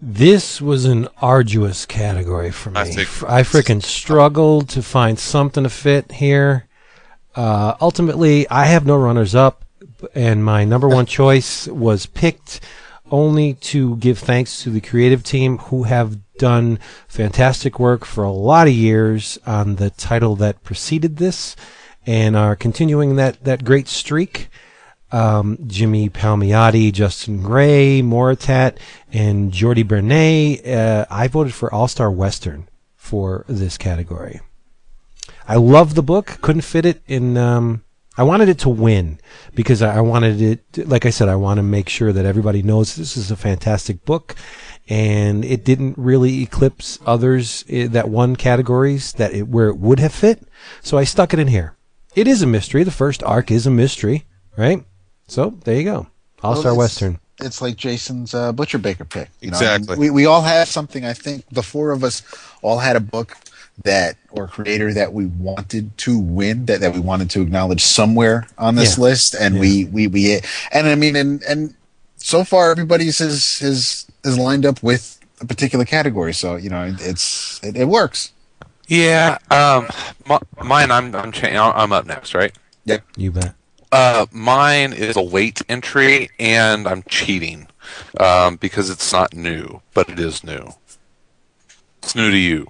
[0.00, 2.80] This was an arduous category for me.
[2.80, 6.66] I think- F- I freaking struggled to find something to fit here.
[7.34, 9.64] Uh, ultimately, I have no runners up,
[10.14, 12.60] and my number one choice was picked
[13.14, 18.32] only to give thanks to the creative team who have done fantastic work for a
[18.32, 21.54] lot of years on the title that preceded this
[22.04, 24.48] and are continuing that, that great streak
[25.12, 28.78] um, Jimmy Palmiotti, Justin Gray, Moritat,
[29.12, 30.66] and Jordi Bernet.
[30.66, 34.40] Uh, I voted for All Star Western for this category.
[35.46, 36.38] I love the book.
[36.42, 37.36] Couldn't fit it in.
[37.36, 37.83] Um,
[38.16, 39.18] I wanted it to win
[39.54, 40.88] because I I wanted it.
[40.88, 44.04] Like I said, I want to make sure that everybody knows this is a fantastic
[44.04, 44.36] book,
[44.88, 49.98] and it didn't really eclipse others eh, that won categories that it, where it would
[50.00, 50.46] have fit.
[50.80, 51.74] So I stuck it in here.
[52.14, 52.84] It is a mystery.
[52.84, 54.24] The first arc is a mystery,
[54.56, 54.84] right?
[55.26, 56.06] So there you go.
[56.42, 57.18] All Well, Star it's- Western.
[57.40, 59.28] It's like Jason's uh, Butcher Baker pick.
[59.40, 59.56] you know?
[59.58, 59.98] Exactly.
[59.98, 61.04] We we all have something.
[61.04, 62.22] I think the four of us
[62.62, 63.36] all had a book
[63.82, 68.46] that or creator that we wanted to win that, that we wanted to acknowledge somewhere
[68.56, 69.02] on this Yeah.
[69.04, 70.40] list, and we we we
[70.72, 71.74] and I mean and and
[72.16, 76.32] so far everybody's is is is lined up with a particular category.
[76.32, 78.30] So you know it's it, it works.
[78.86, 79.88] Yeah, um,
[80.28, 80.90] mi- mine.
[80.90, 82.52] I'm I'm cha- I'm up next, right?
[82.84, 83.02] Yep.
[83.16, 83.54] You bet.
[83.90, 87.68] Uh, mine is a late entry, and I'm cheating
[88.20, 90.70] um, because it's not new, but it is new.
[92.02, 92.66] It's new to you.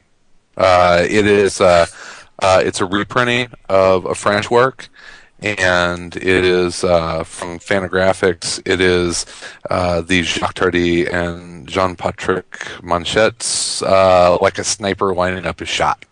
[0.56, 1.60] Uh, it is.
[1.60, 1.86] Uh,
[2.40, 4.88] uh, it's a reprinting of a French work,
[5.40, 8.60] and it is uh, from Fantagraphics.
[8.66, 9.24] It is
[9.70, 16.04] uh, the Jacques Tardi and Jean-Patrick Manchette's, uh, like a sniper lining up his shot.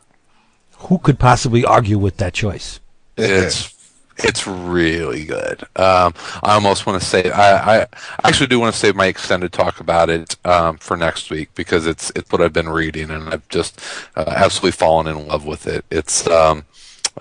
[0.78, 2.80] Who could possibly argue with that choice?
[3.16, 3.71] It's
[4.18, 5.62] it's really good.
[5.76, 7.86] Um, I almost want to say I, I
[8.24, 11.86] actually do want to save my extended talk about it um, for next week because
[11.86, 13.80] it's it's what I've been reading and I've just
[14.16, 15.84] uh, absolutely fallen in love with it.
[15.90, 16.64] It's um,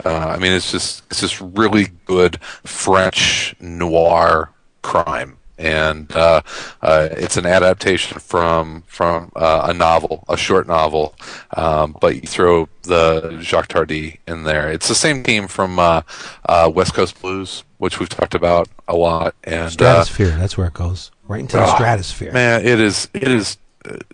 [0.06, 4.52] uh, I mean it's just it's just really good French noir
[4.82, 5.38] crime.
[5.62, 6.42] And uh,
[6.82, 11.14] uh, it's an adaptation from from uh, a novel, a short novel,
[11.56, 14.72] um, but you throw the Jacques Tardi in there.
[14.72, 16.02] It's the same team from uh,
[16.50, 19.36] uh, West Coast Blues, which we've talked about a lot.
[19.44, 20.32] And uh, Stratosphere.
[20.38, 21.12] that's where it goes.
[21.28, 22.32] Right into the Ah, stratosphere.
[22.34, 23.58] man, it is it is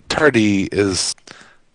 [0.09, 1.15] Tardi is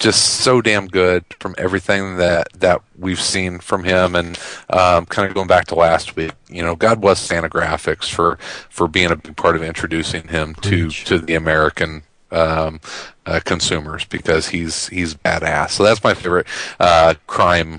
[0.02, 4.38] just so damn good from everything that that we've seen from him, and
[4.70, 6.32] um, kind of going back to last week.
[6.48, 8.36] You know, God bless Fantagraphics for
[8.68, 11.04] for being a big part of introducing him to Preach.
[11.06, 12.02] to the American.
[12.30, 12.80] Um,
[13.26, 15.72] uh, consumers because he's he's badass.
[15.72, 16.46] So that's my favorite
[16.80, 17.78] uh, crime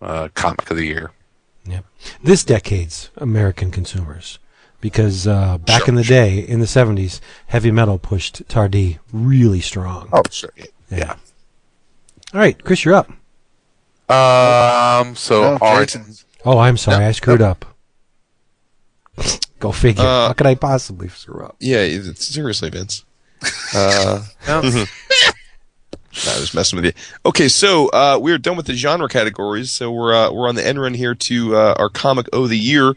[0.00, 1.12] uh, comic of the year.
[1.66, 1.84] Yep.
[2.24, 4.40] This decade's American consumers.
[4.80, 6.16] because uh, back Sure, in the sure.
[6.16, 10.08] day, in the '70s, heavy metal pushed Tardi really strong.
[10.12, 10.50] Oh, sure.
[10.92, 11.16] Yeah.
[12.34, 13.08] All right, Chris, you're up.
[14.10, 15.14] Um.
[15.16, 16.04] So Oh, our Jason.
[16.44, 17.64] Oh, I'm sorry, I screwed up.
[19.58, 20.02] Go figure.
[20.04, 21.56] Uh, How could I possibly screw up?
[21.60, 23.04] Yeah, it's, seriously, Vince.
[23.74, 26.92] Uh, no, Nah, just messing with you.
[27.24, 29.70] Okay, so uh, we're done with the genre categories.
[29.70, 32.58] So we're uh, we're on the end run here to uh, our comic of the
[32.58, 32.94] year,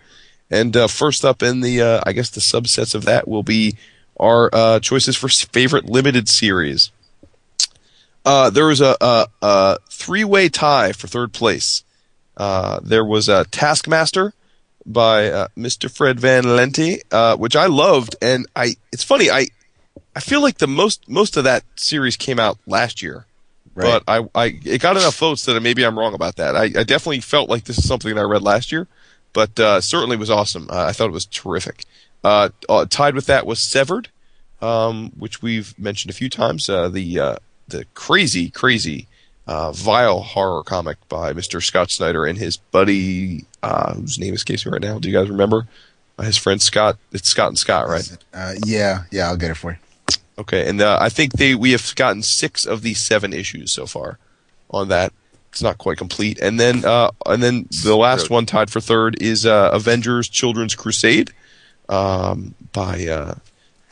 [0.52, 3.78] and uh, first up in the uh, I guess the subsets of that will be
[4.20, 6.92] our uh, choices for favorite limited series.
[8.26, 11.84] Uh, there was a, a, a three way tie for third place.
[12.36, 14.34] Uh, there was a Taskmaster
[14.86, 15.90] by uh, Mr.
[15.96, 19.48] Fred Van Lente, uh, which I loved, and I it's funny I
[20.16, 23.26] I feel like the most most of that series came out last year,
[23.74, 24.02] Right.
[24.06, 26.56] but I, I it got enough votes that maybe I'm wrong about that.
[26.56, 28.88] I, I definitely felt like this is something that I read last year,
[29.34, 30.68] but uh, certainly was awesome.
[30.70, 31.86] Uh, I thought it was terrific.
[32.24, 34.10] Uh, uh, tied with that was Severed,
[34.62, 36.68] um, which we've mentioned a few times.
[36.70, 37.36] Uh, the uh,
[37.68, 39.08] the crazy crazy
[39.48, 41.64] uh, vile horror comic by Mr.
[41.64, 45.00] Scott Snyder and his buddy, uh, whose name escapes me right now.
[45.00, 45.68] Do you guys remember?
[46.18, 46.98] Uh, his friend Scott.
[47.12, 48.18] It's Scott and Scott, right?
[48.34, 49.78] Uh, yeah, yeah, I'll get it for you.
[50.38, 53.86] Okay, and uh, I think they we have gotten six of the seven issues so
[53.86, 54.20] far
[54.70, 55.14] on that.
[55.52, 59.22] It's not quite complete, and then uh, and then the last one tied for third
[59.22, 61.32] is uh, Avengers: Children's Crusade
[61.88, 63.36] um, by uh,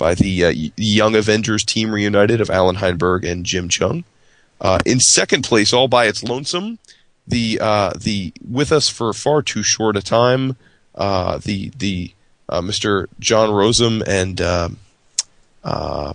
[0.04, 4.04] by the uh, Young Avengers team reunited of Allan Heinberg and Jim Cheung.
[4.60, 6.78] Uh, in second place, all by its lonesome,
[7.26, 10.58] the uh, the with us for far too short a time,
[10.96, 12.12] uh, the the
[12.50, 13.08] uh, Mr.
[13.22, 14.78] John Rozum and um
[15.64, 16.12] uh,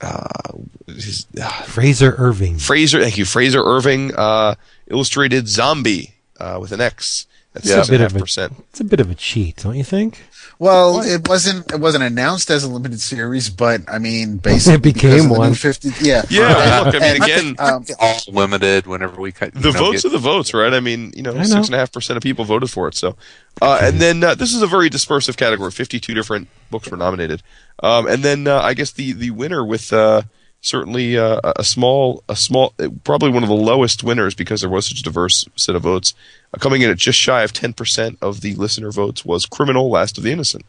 [0.00, 0.52] uh,
[0.86, 2.56] his, uh, Frazer Irving.
[2.58, 4.54] Frazer, thank you, Frazer Irving, uh,
[4.86, 7.26] illustrated Xombi uh, with an X.
[7.52, 7.76] That's Yeah.
[7.76, 8.54] six a Bit half a- percent.
[8.70, 10.22] It's a bit of a cheat, don't you think?
[10.60, 14.82] Well, it wasn't it wasn't announced as a limited series, but I mean, basically It
[14.82, 15.54] became because new one.
[15.54, 19.54] 50, yeah, Yeah, look, I mean, And- again, um, all limited whenever we cut.
[19.54, 20.74] the know, votes get- are the votes, right?
[20.74, 21.42] I mean, you know, know.
[21.44, 22.94] six and a half percent of people voted for it.
[22.94, 23.16] So,
[23.62, 25.70] uh, and then uh, this is a very dispersive category.
[25.70, 27.42] Fifty-two different books were nominated,
[27.82, 30.22] um, and then uh, I guess the the winner with uh,
[30.60, 32.74] certainly uh, a small a small
[33.04, 36.14] probably one of the lowest winners because there was such a diverse set of votes,
[36.54, 39.90] uh, coming in at just shy of ten percent of the listener votes was "Criminal:
[39.90, 40.64] Last of the Innocent."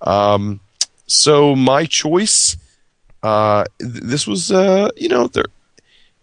[0.00, 0.60] Um,
[1.06, 2.56] so my choice,
[3.22, 5.46] uh, th- this was uh, you know there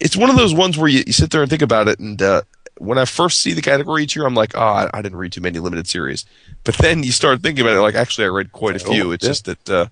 [0.04, 2.22] it's one of those ones where you, you sit there and think about it and
[2.22, 2.42] uh,
[2.78, 5.32] when i first see the category each year i'm like oh I, I didn't read
[5.32, 6.26] too many limited series
[6.64, 9.24] but then you start thinking about it like actually i read quite a few it's
[9.24, 9.30] yeah.
[9.30, 9.88] just that uh,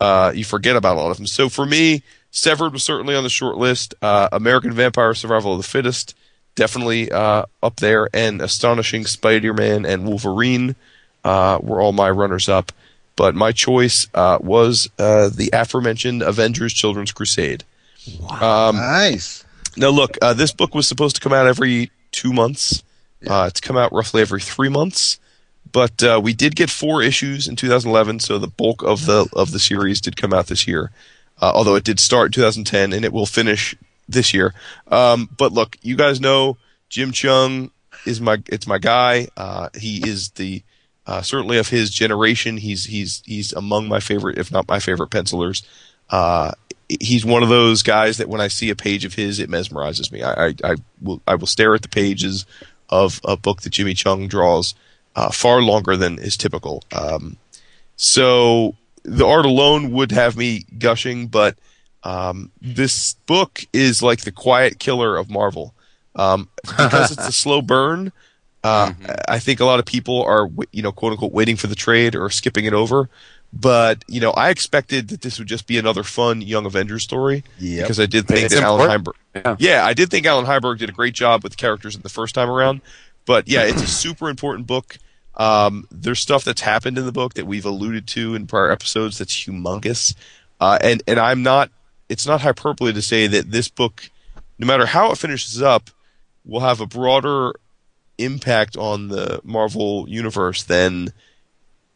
[0.00, 2.02] uh, you forget about a lot of them so for me
[2.34, 3.94] severed was certainly on the short list.
[4.02, 6.16] Uh, american vampire survival of the fittest
[6.54, 8.08] definitely uh, up there.
[8.12, 10.76] And astonishing spider-man and wolverine
[11.24, 12.72] uh, were all my runners up
[13.16, 17.64] but my choice uh, was uh, the aforementioned avengers children's crusade.
[18.30, 19.44] Um, nice.
[19.76, 22.82] now, look, uh, this book was supposed to come out every two months.
[23.26, 25.18] Uh, it's come out roughly every three months,
[25.72, 29.52] but uh, we did get four issues in 2011, so the bulk of the of
[29.52, 30.90] the series did come out this year.
[31.40, 33.74] Uh, although it did start in 2010, and it will finish
[34.08, 34.54] this year.
[34.88, 36.56] Um, but look, you guys know
[36.88, 37.70] Jim Cheung
[38.06, 39.28] is my it's my guy.
[39.36, 40.62] Uh, he is the
[41.06, 42.56] uh, certainly of his generation.
[42.56, 45.62] He's he's he's among my favorite, if not my favorite pencilers.
[46.10, 46.52] Uh,
[46.88, 50.12] he's one of those guys that when I see a page of his, it mesmerizes
[50.12, 50.22] me.
[50.22, 52.46] I, I, I will I will stare at the pages
[52.88, 54.74] of a book that Jimmy Cheung draws
[55.16, 56.82] uh, far longer than is typical.
[56.92, 57.36] Um,
[57.96, 58.74] so
[59.04, 61.56] the art alone would have me gushing, but
[62.02, 65.74] um, this book is like the quiet killer of Marvel
[66.16, 68.12] um, because it's a slow burn.
[68.62, 68.92] Uh,
[69.28, 72.14] I think a lot of people are, you know, quote unquote, waiting for the trade
[72.14, 73.10] or skipping it over.
[73.52, 77.44] But you know, I expected that this would just be another fun Young Avengers story
[77.60, 77.84] Yep.
[77.84, 79.16] because I did think It's that Allan important.
[79.34, 79.76] Heinberg, Yeah.
[79.76, 82.08] yeah, I did think Allan Heinberg did a great job with the characters in the
[82.08, 82.80] first time around.
[83.26, 84.96] But yeah, it's a super important book.
[85.36, 89.18] Um, there's stuff that's happened in the book that we've alluded to in prior episodes
[89.18, 90.14] that's humongous.
[90.60, 91.70] Uh, and and I'm not.
[92.08, 94.10] It's not hyperbole to say that this book,
[94.58, 95.90] no matter how it finishes up,
[96.44, 97.54] will have a broader
[98.18, 101.08] impact on the Marvel universe than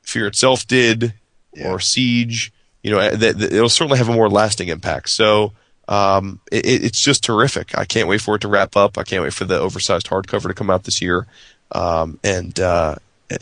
[0.02, 1.15] Fear itself did,
[1.55, 1.69] Yeah.
[1.70, 2.52] or Siege.
[2.82, 5.10] You know, that, that it'll certainly have a more lasting impact.
[5.10, 5.52] So
[5.86, 7.77] um, it, it's just terrific.
[7.77, 8.97] I can't wait for it to wrap up.
[8.98, 11.27] I can't wait for the oversized hardcover to come out this year.
[11.73, 12.97] Um, and uh,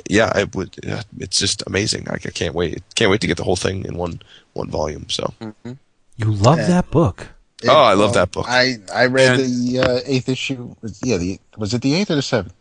[0.09, 0.77] yeah, it would.
[0.89, 2.09] uh, It's just amazing.
[2.09, 2.83] I, I can't wait.
[2.95, 4.21] Can't wait to get the whole thing in one
[4.55, 5.09] one volume.
[5.09, 5.33] So
[6.17, 6.67] You love Yeah.
[6.69, 7.29] that book.
[7.63, 8.47] It- Oh, I love that book.
[8.49, 10.75] I I read And- the uh, eighth issue.
[10.83, 12.55] Was- Yeah, the was it the eighth or the seventh?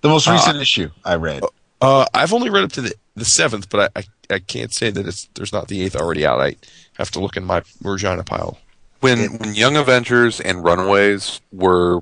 [0.00, 1.42] The most Uh, recent issue I read.
[1.80, 4.90] Uh, I've only read up to the the seventh, but I, I, I can't say
[4.90, 6.40] that it's there's not the eighth already out.
[6.40, 6.56] I
[6.94, 8.58] have to look in my Regina pile.
[9.00, 12.00] when when Young Avengers and Runaways were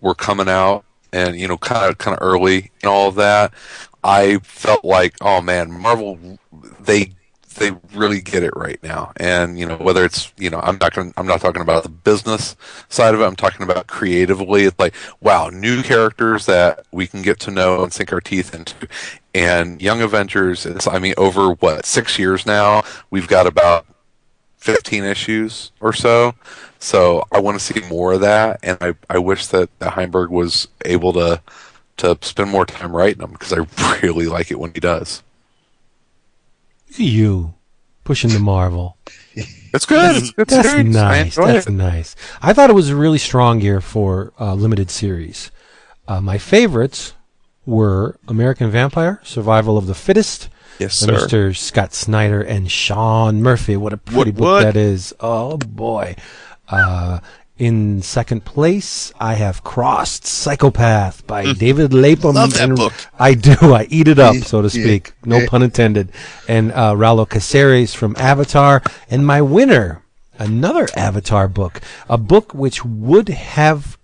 [0.00, 3.52] were coming out, and you know, kind of kind of early and all of that,
[4.04, 6.38] I felt like, oh man, Marvel,
[6.80, 7.14] they
[7.56, 9.12] they really get it right now.
[9.16, 11.88] And you know, whether it's you know, I'm not going I'm not talking about the
[11.88, 12.56] business
[12.88, 13.24] side of it.
[13.24, 14.64] I'm talking about creatively.
[14.64, 18.54] It's like, wow, new characters that we can get to know and sink our teeth
[18.54, 18.88] into.
[19.34, 23.86] And Young Avengers, it's I mean, over what six years now, we've got about
[24.62, 26.34] 15 issues or so.
[26.78, 30.30] So I want to see more of that, and I, I wish that, that Heinberg
[30.30, 31.42] was able to
[31.98, 33.66] to spend more time writing them because I
[34.02, 35.22] really like it when he does.
[36.88, 37.54] Look at you
[38.04, 38.96] pushing the Marvel.
[39.34, 40.24] It's good.
[40.36, 40.94] That's series.
[40.94, 41.36] Nice.
[41.36, 41.72] That's it.
[41.72, 42.16] nice.
[42.40, 45.50] I thought it was a really strong year for uh, limited series.
[46.06, 47.14] Uh, my favorites
[47.64, 50.48] were American Vampire, Survival of the Fittest,
[50.78, 51.12] Yes, sir.
[51.12, 51.56] Mr.
[51.56, 53.76] Scott Snyder and Sean Murphy.
[53.76, 54.62] What a pretty What- book what?
[54.62, 55.14] that is.
[55.20, 56.16] Oh boy.
[56.68, 57.18] Uh,
[57.58, 62.32] in second place, I have Crossed Psychopath by David Lapham.
[62.32, 62.34] Mm.
[62.34, 62.92] Love that and book.
[63.18, 63.54] I do.
[63.74, 65.12] I eat it up, so to speak.
[65.24, 66.10] No pun intended.
[66.48, 68.82] And uh, Raulo Caceres from Avatar.
[69.10, 70.02] And my winner,
[70.38, 73.96] another Avatar book, a book which would have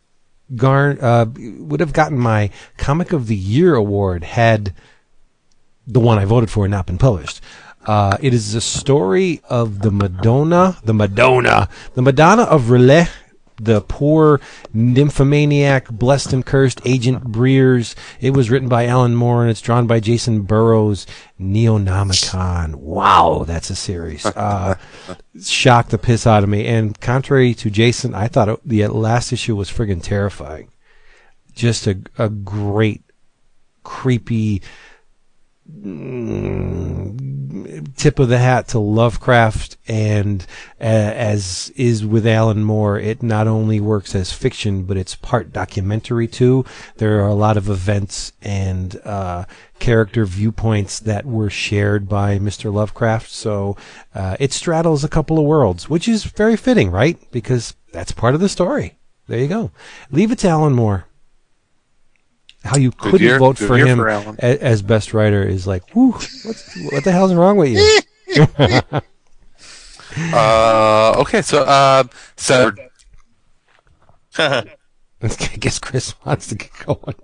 [0.54, 1.26] garn uh,
[1.58, 4.72] would have gotten my Comic of the Year award had
[5.88, 7.40] the one I voted for and not been published.
[7.86, 13.08] Uh, it is the story of the Madonna, the Madonna, the Madonna of R'lyeh,
[13.60, 14.40] the poor
[14.72, 17.96] nymphomaniac, blessed and cursed agent Brears.
[18.20, 21.06] It was written by Alan Moore and it's drawn by Jacen Burrows.
[21.40, 22.74] Neonomicon.
[22.76, 24.26] Wow, that's a series.
[24.26, 24.76] Uh,
[25.42, 26.66] shocked the piss out of me.
[26.66, 30.70] And contrary to Jason, I thought it, the last issue was friggin' terrifying.
[31.54, 33.02] Just a, a great,
[33.82, 34.62] creepy,
[37.96, 40.46] tip of the hat to Lovecraft, and
[40.80, 45.52] uh, as is with Alan Moore, it not only works as fiction, but it's part
[45.52, 46.64] documentary too.
[46.96, 49.44] There are a lot of events and uh,
[49.78, 52.72] character viewpoints that were shared by Mr.
[52.72, 53.76] Lovecraft, so
[54.14, 57.18] uh, it straddles a couple of worlds, which is very fitting, right?
[57.30, 58.96] Because that's part of the story.
[59.26, 59.70] There you go.
[60.10, 61.07] Leave it to Alan Moore.
[62.64, 63.38] How you couldn't year.
[63.38, 64.08] vote for him for
[64.40, 66.12] as best writer is like, whoo,
[66.90, 68.46] what the hell's wrong with you?
[70.32, 72.02] Uh, okay, so uh,
[72.36, 72.72] so
[74.38, 74.64] I
[75.58, 77.14] guess Chris wants to get going.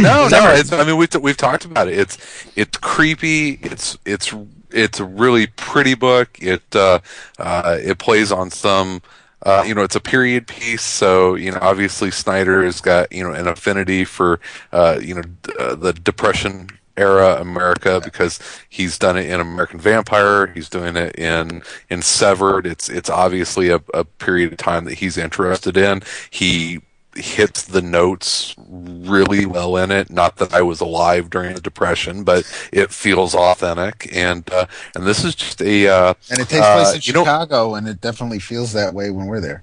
[0.00, 0.52] no, no.
[0.54, 1.98] It's, I mean, we've we've talked about it.
[1.98, 2.18] It's
[2.56, 3.52] it's creepy.
[3.62, 4.34] It's it's
[4.70, 6.38] it's a really pretty book.
[6.40, 7.00] It uh,
[7.38, 9.02] uh, it plays on some.
[9.42, 13.22] Uh, you know, it's a period piece, so you know, obviously Snyder has got you
[13.22, 14.40] know an affinity for
[14.72, 15.22] uh, you know
[15.58, 20.46] uh, the Depression era America because he's done it in American Vampire.
[20.48, 22.66] He's doing it in in Severed.
[22.66, 26.02] It's it's obviously a, a period of time that he's interested in.
[26.30, 26.80] He
[27.16, 30.10] hits the notes really well in it.
[30.10, 34.08] Not that I was alive during the Depression, but it feels authentic.
[34.14, 37.12] And uh, and this is just a uh, And it takes uh, place in you
[37.12, 39.62] know- Chicago, and it definitely feels that way when we're there.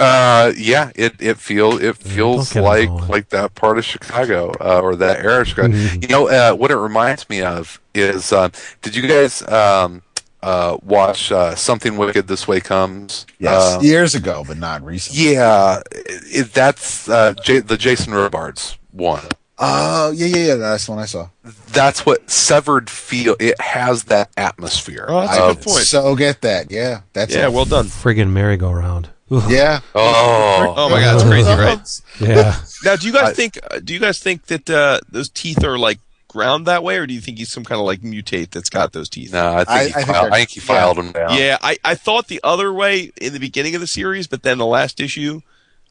[0.00, 3.08] Uh, yeah, it it feel it feels like involved.
[3.08, 5.68] like that part of Chicago uh, or that era of Chicago.
[5.72, 6.02] Mhm.
[6.02, 8.48] You know, uh, what it reminds me of is, uh,
[8.82, 10.02] did you guys um,
[10.44, 13.26] uh, watch uh, Something Wicked This Way Comes?
[13.38, 15.32] Yes, Uh, years ago, but not recently.
[15.34, 19.24] yeah, it, that's uh, J- the Jason Robards one.
[19.56, 20.54] Oh, yeah, yeah, yeah.
[20.56, 21.28] That's the one I saw.
[21.72, 23.36] That's what Severed feel.
[23.38, 25.06] It has that atmosphere.
[25.08, 25.84] Oh, that's a good point.
[25.86, 26.70] So get that.
[26.72, 27.86] Yeah, that's Yeah, a- well done.
[27.86, 29.10] Friggin' merry-go-round.
[29.48, 29.80] Yeah.
[29.94, 32.00] Oh, Oh my god, it's crazy, right?
[32.20, 32.56] Yeah.
[32.84, 33.58] Now, do you guys think?
[33.70, 35.98] uh, Do you guys think that uh, those teeth are like
[36.34, 38.92] ground that way, or do you think he's some kind of like mutate that's got
[38.92, 39.32] those teeth?
[39.32, 41.38] no, I think, I- he, I filed, they're- I think he filed them down.
[41.38, 44.58] Yeah, I, I thought the other way in the beginning of the series, but then
[44.58, 45.40] the last issue,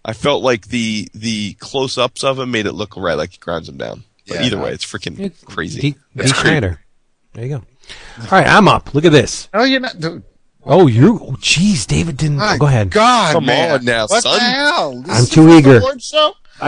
[0.05, 3.37] I felt like the the close ups of him made it look right, like he
[3.39, 4.03] grinds him down.
[4.27, 4.63] But Yeah, either no.
[4.63, 5.79] way, it's freaking It's crazy.
[5.81, 5.97] D, D.
[6.17, 6.49] It's creepy.
[6.49, 6.79] Schneider.
[7.33, 7.63] There you go.
[8.23, 8.93] All right, I'm up.
[8.93, 9.49] Look at this.
[9.53, 9.99] No, you're not.
[9.99, 10.23] Dude.
[10.65, 11.15] Oh, you're.
[11.15, 12.37] Oh, jeez, David didn't.
[12.37, 12.89] My oh, go ahead.
[12.89, 13.71] God, Come man.
[13.79, 14.37] on now, what son.
[14.37, 15.01] the hell?
[15.01, 15.79] This I'm is too the eager.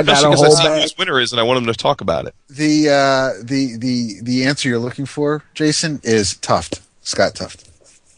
[0.02, 0.12] Award show?
[0.30, 2.02] I Especially because I see who his winner is, and I want him to talk
[2.02, 2.36] about it.
[2.50, 6.82] The uh, the the the answer you're looking for, Jason, is Tuft.
[7.02, 7.62] Scott Tuft.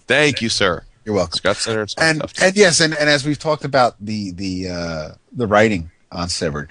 [0.08, 0.84] Thank you, sir.
[1.06, 1.38] You're welcome.
[1.38, 2.42] Scott Center and Scott and Tuft.
[2.42, 6.70] and yes, and, and as we've talked about the the uh, the writing on Severed,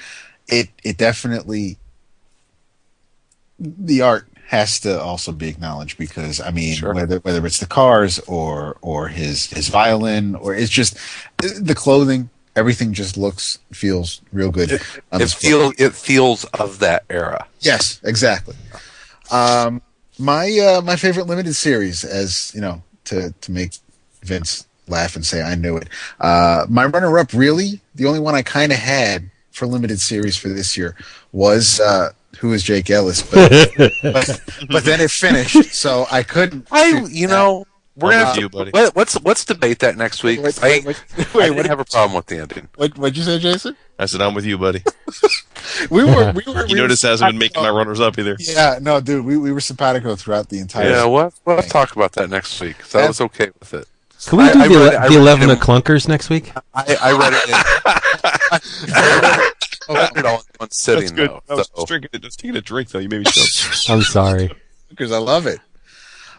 [0.48, 1.78] it it definitely
[3.58, 6.94] the art has to also be acknowledged because I mean Sure.
[6.94, 10.96] whether whether it's the cars or or his his violin or it's just
[11.38, 14.72] the clothing, everything just looks feels real good.
[15.12, 15.50] on It display.
[15.50, 17.46] feels it feels of that era.
[17.60, 18.56] Yes, exactly.
[19.30, 19.82] Um,
[20.18, 23.72] my uh, my favorite limited series, as you know, to to make
[24.22, 25.88] Vince laugh and say I knew it.
[26.20, 30.36] Uh, my runner up, really, the only one I kind of had for limited series
[30.36, 30.96] for this year
[31.32, 33.70] was uh, Who is Jake Ellis, but,
[34.02, 36.68] but but then it finished, so I couldn't.
[36.70, 37.32] I, you that.
[37.34, 37.64] know,
[37.96, 38.70] we're gonna with have you, to, buddy.
[38.72, 40.42] let, let's let's debate that next week.
[40.42, 42.68] Wait, I, wait, wait, I wait, didn't have a problem with the ending.
[42.76, 43.76] what, what'd you say, Jason?
[43.98, 44.82] I said I'm with you, buddy.
[45.90, 46.64] We were, we were.
[46.68, 48.36] You we notice were hasn't been making my runners up either.
[48.38, 50.88] Yeah, no, dude, we, we were simpatico throughout the entire.
[50.88, 51.34] Yeah, what?
[51.44, 52.78] Let's talk about that next week.
[52.78, 53.08] 'cause I Yeah.
[53.08, 53.88] was okay with it.
[54.26, 56.52] Can we do I the, read- the 11 of clunkers next week?
[56.74, 57.48] I, I read it.
[57.48, 57.54] In,
[58.88, 59.40] I
[59.88, 61.30] read it all in one That's sitting good.
[61.30, 61.42] though.
[61.50, 62.98] I was so- drinking it, just taking a drink though.
[63.00, 63.90] You made me choke.
[63.90, 64.50] I'm sorry.
[64.88, 65.58] because I love it.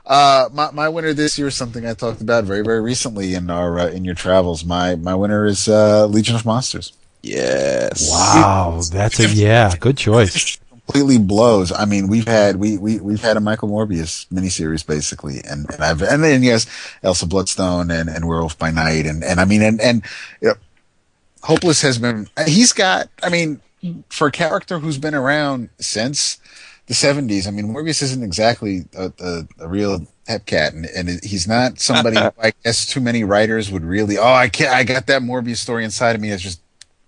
[0.07, 3.49] Uh, my my winner this year is something I talked about very very recently in
[3.49, 4.63] our uh, in your travels.
[4.63, 6.93] My my winner is uh, Legion of Monsters.
[7.21, 8.09] yes.
[8.09, 10.57] Wow, that's a yeah, good choice.
[10.87, 11.73] Completely blows.
[11.73, 15.83] I mean, we've had we we we've had a Michael Morbius miniseries basically, and and
[15.83, 16.65] I've and then yes,
[17.03, 20.01] Elsa Bloodstone and and Werewolf by Night, and and I mean and and
[20.41, 20.53] you know,
[21.43, 22.27] Hopeless has been.
[22.45, 23.09] He's got.
[23.21, 23.61] I mean,
[24.09, 26.39] for a character who's been around since
[26.87, 27.47] the 70s.
[27.47, 32.17] I mean, Morbius isn't exactly a, a, a real hepcat, and, and he's not somebody
[32.41, 34.17] I guess too many writers would really.
[34.17, 34.73] Oh, I can't.
[34.73, 36.31] I got that Morbius story inside of me.
[36.31, 36.61] It's just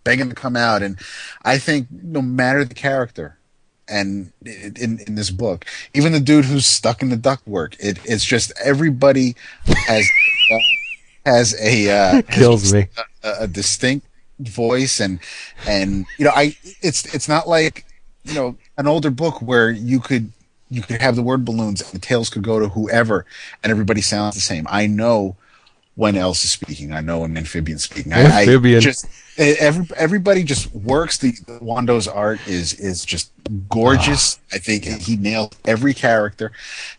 [0.03, 0.97] begging to come out, and
[1.43, 3.35] I think no matter the character.
[3.91, 5.65] And in in this book,
[5.95, 9.35] even the dude who's stuck in the ductwork, it it's just everybody
[9.65, 10.07] has
[10.53, 10.57] uh,
[11.25, 12.87] has a uh, Kills me.
[13.23, 14.05] a, a distinct
[14.39, 15.19] voice and
[15.67, 17.85] and you know i it's it's not like
[18.23, 20.31] you know an older book where you could
[20.71, 23.25] you could have the word balloons and the tails could go to whoever
[23.63, 25.35] and everybody sounds the same i know
[25.95, 28.77] when else is speaking i know when Manphibian's speaking I- Manphibian.
[28.77, 29.05] I, just
[29.37, 33.31] every, everybody just works the, the Juan Doe's art is is just
[33.67, 36.51] gorgeous i think he nailed every character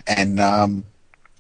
[0.07, 0.85] and um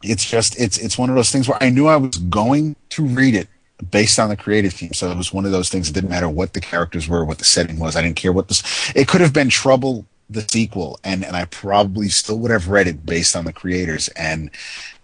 [0.02, 3.04] it's just it's it's one of those things where I knew I was going to
[3.04, 3.48] read it
[3.90, 4.92] based on the creative team.
[4.92, 5.88] So it was one of those things.
[5.88, 7.96] It didn't matter what the characters were, what the setting was.
[7.96, 8.62] I didn't care what this.
[8.94, 12.86] It could have been Trouble, the sequel, and and I probably still would have read
[12.86, 14.08] it based on the creators.
[14.08, 14.50] And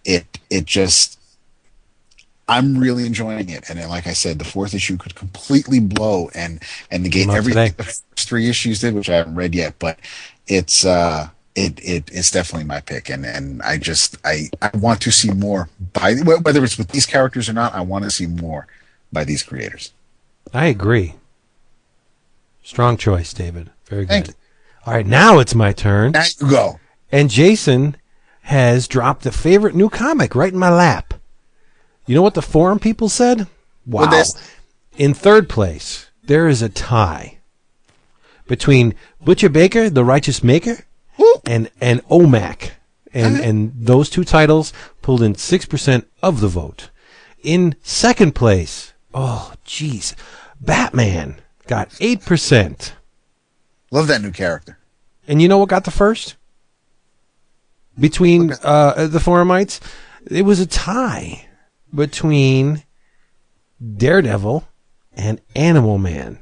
[0.04, 1.18] it it just.
[2.48, 6.30] I'm really enjoying it, and then, like I said, the fourth issue could completely blow
[6.32, 6.62] and
[6.92, 7.74] and negate everything today.
[7.76, 9.74] the first three issues did, which I haven't read yet.
[9.80, 9.98] But
[10.46, 15.00] it's uh, it it it's definitely my pick, and and I just I I want
[15.02, 17.74] to see more by wh- whether it's with these characters or not.
[17.74, 18.68] I want to see more
[19.12, 19.92] by these creators.
[20.54, 21.14] I agree.
[22.62, 23.70] Strong choice, David.
[23.86, 24.34] Very good.
[24.86, 26.12] All right, now it's my turn.
[26.12, 26.80] Now you go.
[27.10, 27.96] And Jason
[28.42, 31.14] has dropped a favorite new comic right in my lap.
[32.06, 33.48] You know what the forum people said?
[33.84, 34.02] Wow.
[34.02, 34.38] What'd they say?
[34.96, 37.38] In third place, there is a tie
[38.46, 40.84] between Butcher Baker, the Righteous Maker,
[41.44, 42.70] and and OMAC.
[43.12, 43.44] And uh-huh.
[43.44, 44.72] and those two titles
[45.02, 46.90] pulled in 6% of the vote.
[47.42, 50.14] In second place, oh jeez,
[50.60, 52.92] Batman got 8%.
[53.90, 54.78] Love that new character.
[55.28, 56.36] And you know what got the first?
[57.98, 59.80] Between uh, the Forumites,
[60.30, 61.48] it was a tie
[61.94, 62.82] between
[63.96, 64.68] Daredevil
[65.14, 66.38] and Animal Man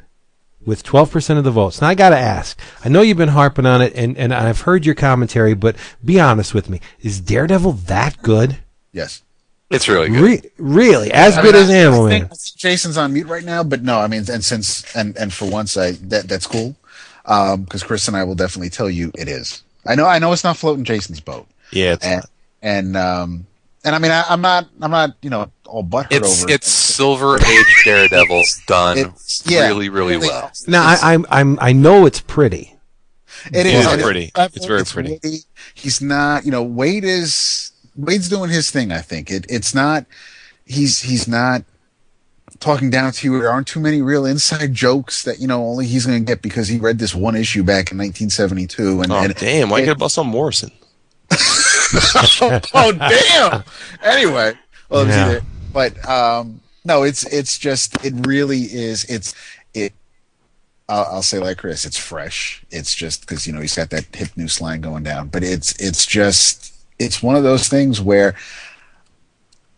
[0.65, 1.81] with 12% of the votes.
[1.81, 2.59] Now I got to ask.
[2.85, 6.19] I know you've been harping on it and, and I've heard your commentary, but be
[6.19, 6.81] honest with me.
[7.01, 8.59] Is Daredevil that good?
[8.93, 9.23] Yes.
[9.71, 10.21] It's really good.
[10.21, 11.13] Re- really?
[11.13, 12.31] As I good mean, as I- Animal I Man?
[12.57, 15.77] Jason's on mute right now, but no, I mean, and since and and for once,
[15.77, 16.77] I that that's cool,
[17.25, 19.63] because Chris and I will definitely tell you it is.
[19.87, 22.25] I know, I know, it's not floating Jason's boat, Yeah, it's and
[22.63, 23.47] and um
[23.85, 26.55] and I mean, I, I'm not, I'm not, you know, all butthurt It's over it.
[26.55, 30.29] it's Silver Age Daredevil done It's- yeah, really really really.
[30.29, 30.51] well.
[30.67, 32.71] Now I, I'm, I'm, I know it's pretty.
[33.53, 34.33] It It's is pretty.
[34.37, 35.19] It's very pretty.
[35.19, 35.45] Waid.
[35.75, 38.91] He's not, you know, Waid is Waid's doing his thing.
[38.91, 39.45] I think it.
[39.51, 40.07] It's not.
[40.65, 41.63] He's he's not
[42.65, 43.39] talking down to you.
[43.39, 46.43] There aren't too many real inside jokes that you know only he's going to get
[46.43, 49.03] because he read this one issue back in 1972.
[49.03, 49.69] And, Oh and damn!
[49.71, 50.71] Why you gotta bust on Morrison?
[52.75, 53.65] oh damn.
[54.03, 54.55] Anyway,
[54.89, 55.27] well, Yeah.
[55.29, 55.43] either-
[55.73, 59.05] but um, no, it's it's just it really is.
[59.05, 59.35] It's
[59.75, 59.93] it.
[60.89, 62.63] I'll, I'll say like Chris, it's fresh.
[62.71, 65.73] It's just because you know he's got that hip new slang going down, but it's
[65.81, 68.35] it's just it's one of those things where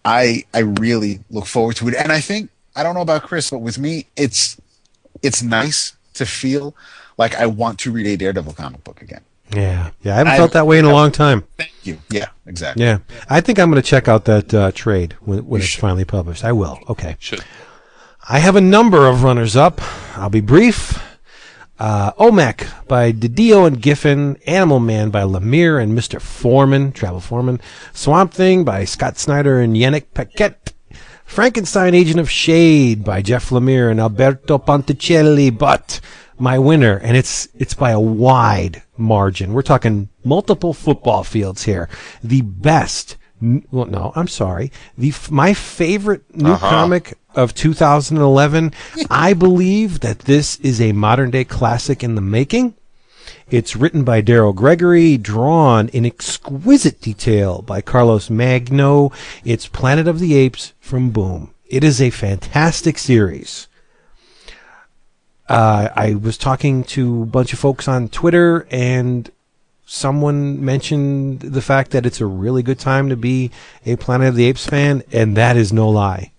[0.05, 3.51] I I really look forward to it, and I think I don't know about Chris,
[3.51, 4.61] but with me, it's
[5.23, 6.77] it's nice to feel
[7.19, 9.23] like I want to read a Daredevil comic book again.
[9.55, 9.91] Yeah.
[10.03, 10.15] Yeah.
[10.15, 11.45] I haven't I- felt that way in a long time.
[11.57, 11.99] Thank you.
[12.11, 12.85] Yeah, exactly.
[12.85, 12.99] Yeah,
[13.31, 16.45] I think I'm going to check out that uh, trade when, when it's finally published.
[16.45, 16.79] I will.
[16.89, 17.17] Okay.
[17.19, 17.43] Should
[18.29, 19.81] I have a number of runners up.
[20.17, 21.01] I'll be brief.
[21.79, 26.21] Uh, OMAC by Didio and Giffen, Animal Man by Lemire and Mr.
[26.21, 27.61] Foreman, Travel Foreman,
[27.93, 30.73] Swamp Thing by Scott Snyder and Yannick Paquette,
[31.27, 36.01] Frankenstein Agent of Shade by Jeff Lemire and Alberto Ponticelli, but
[36.39, 39.53] my winner, and it's it's by a wide margin.
[39.53, 41.89] We're talking multiple football fields here.
[42.23, 43.17] The best.
[43.41, 44.73] Well, no, I'm sorry.
[44.97, 46.71] The my favorite new uh-huh.
[46.71, 48.73] comic of 2011.
[49.11, 52.75] I believe that this is a modern day classic in the making.
[53.49, 59.13] It's written by Daryl Gregory, drawn in exquisite detail by Carlos Magno.
[59.45, 61.55] It's Planet of the Apes from Boom.
[61.69, 63.69] It is a fantastic series.
[65.49, 69.31] Uh, I was talking to a bunch of folks on Twitter, and
[69.85, 73.53] someone mentioned the fact that it's a really good time to be
[73.85, 76.33] a Planet of the Apes fan, and that is no lie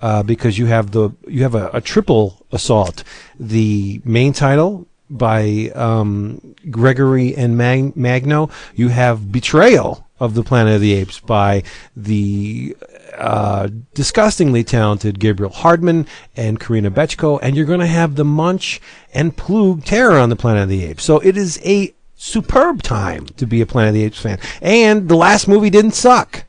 [0.00, 3.02] uh, because you have the you have a, a, triple assault.
[3.38, 4.86] The main title
[5.18, 8.50] by um, Gregory and Mag- Magno.
[8.74, 11.62] You have Betrayal of the Planet of the Apes by
[11.96, 12.76] the
[13.16, 16.06] uh, disgustingly talented Gabriel Hardman
[16.36, 18.80] and Corinna Bechko, and you're going to have the Moench
[19.12, 21.04] and Ploog Terror on the Planet of the Apes.
[21.04, 24.38] So it is a superb time to be a Planet of the Apes fan.
[24.60, 26.44] And the last movie didn't suck.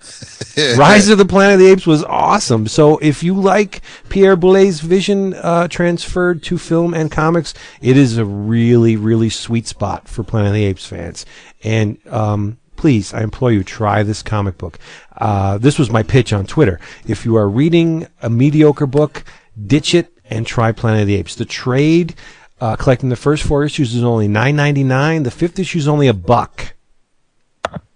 [0.76, 2.66] Rise of the Planet of the Apes was awesome.
[2.66, 8.16] So if you like Pierre Boulle's vision uh, transferred to film and comics, it is
[8.16, 11.26] a really, really sweet spot for Planet of the Apes fans.
[11.62, 14.78] And um, please, I implore you, try this comic book.
[15.16, 16.80] Uh, this was my pitch on Twitter.
[17.06, 19.24] If you are reading a mediocre book,
[19.66, 21.34] ditch it and try Planet of the Apes.
[21.34, 22.14] The trade,
[22.60, 25.24] uh, collecting the first four issues is only nine ninety nine.
[25.24, 26.74] The fifth issue is only a buck.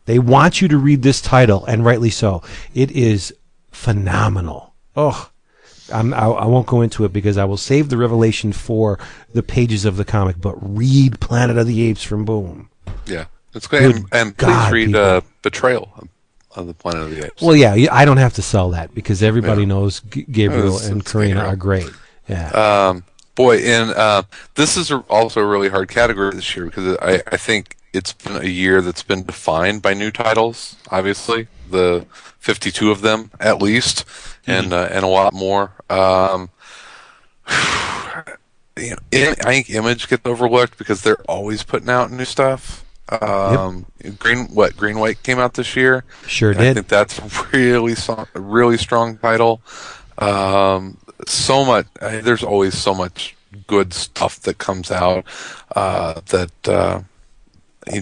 [0.06, 2.42] They want you to read this title, and rightly so.
[2.74, 3.34] It is
[3.70, 4.74] phenomenal.
[4.96, 5.30] Oh,
[5.92, 8.98] I'm, I, I won't go into it because I will save the revelation for
[9.32, 10.40] the pages of the comic.
[10.40, 12.70] But read Planet of the Apes from Boom.
[13.06, 13.82] Yeah, it's great.
[13.82, 16.08] And, and, please God, read uh, Betrayal
[16.54, 17.42] of the Planet of the Apes.
[17.42, 19.68] Well, yeah, I don't have to sell that because everybody yeah.
[19.68, 21.90] knows G- Gabriel it's, and it's Corinna are great.
[22.28, 22.48] Yeah.
[22.50, 23.04] Um,
[23.34, 24.22] boy, and uh,
[24.54, 28.36] this is also a really hard category this year because I, I think it's been
[28.36, 30.76] a year that's been defined by new titles.
[30.90, 32.06] Obviously, the
[32.40, 34.50] 52 of them at least, mm-hmm.
[34.50, 35.72] and uh, and a lot more.
[35.88, 36.50] Um,
[38.76, 42.84] you know, I think Image gets overlooked because they're always putting out new stuff.
[43.08, 44.18] Um, yep.
[44.18, 46.04] Green what Green Wake came out this year.
[46.26, 46.62] Sure did.
[46.62, 47.20] I think that's
[47.52, 47.94] really
[48.34, 49.60] really strong title.
[50.18, 51.86] Um, so much.
[52.00, 55.24] there's always so much good stuff that comes out
[55.76, 57.00] uh, that uh,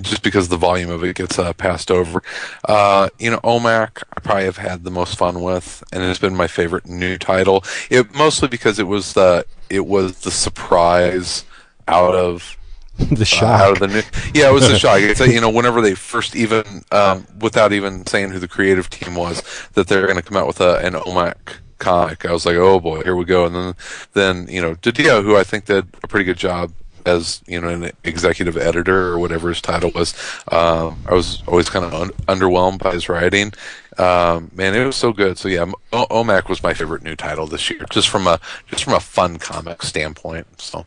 [0.00, 2.22] just because the volume of it gets uh, passed over.
[2.64, 6.36] Uh, you know, OMAC, I probably have had the most fun with, and it's been
[6.36, 7.64] my favorite new title.
[7.90, 11.44] It mostly because it was the it was the surprise
[11.88, 12.56] out of
[12.98, 13.60] the shock.
[13.60, 14.02] Uh, out of the new,
[14.34, 15.00] yeah, it was the shock.
[15.00, 19.14] It's you know, whenever they first even, um, without even saying who the creative team
[19.14, 19.42] was,
[19.74, 22.24] that they're going to come out with a, an OMAC comic.
[22.24, 23.46] I was like, oh boy, here we go.
[23.46, 23.74] And then,
[24.12, 26.72] then you know, Didio, who I think did a pretty good job
[27.06, 30.14] as you know an executive editor or whatever his title was.
[30.48, 33.52] Um, I was always kind of un- underwhelmed by his writing.
[33.98, 35.38] Um, man, it was so good.
[35.38, 38.84] So yeah, o- OMAC was my favorite new title this year, just from a just
[38.84, 40.60] from a fun comic standpoint.
[40.60, 40.86] So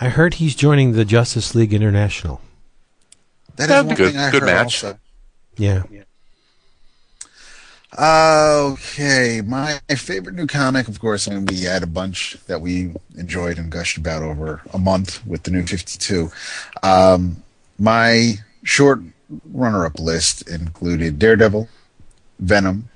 [0.00, 2.40] I heard he's joining the Justice League International.
[3.56, 4.84] That is one good, thing I good heard match.
[4.84, 4.98] Also.
[5.56, 5.82] Yeah.
[5.90, 6.03] yeah.
[7.96, 13.56] Okay, my favorite new comic, of course, and we had a bunch that we enjoyed
[13.56, 16.28] and gushed about over a month with the new 52.
[16.82, 17.36] Um,
[17.78, 18.34] my
[18.64, 19.00] short
[19.52, 21.68] runner up list included Daredevil,
[22.40, 22.88] Venom,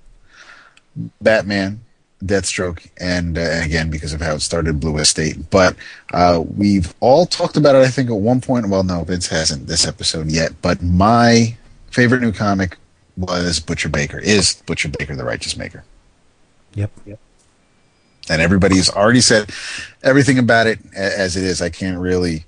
[1.21, 1.81] Batman,
[2.25, 5.49] Deathstroke, and, uh, again, because of how it started, Blue Estate.
[5.51, 5.77] But
[6.13, 8.69] uh, we've all talked about it, I think, at one point.
[8.69, 10.61] Well, no, Vince hasn't this episode yet.
[10.61, 11.57] But my
[11.93, 12.79] favorite new comic
[13.19, 15.85] was Butcher Baker, is Butcher Baker the Righteous Maker.
[16.75, 16.91] Yep.
[17.05, 17.19] Yep.
[18.31, 19.51] And everybody's already said
[20.03, 21.61] everything about it as it is.
[21.61, 22.45] I can't really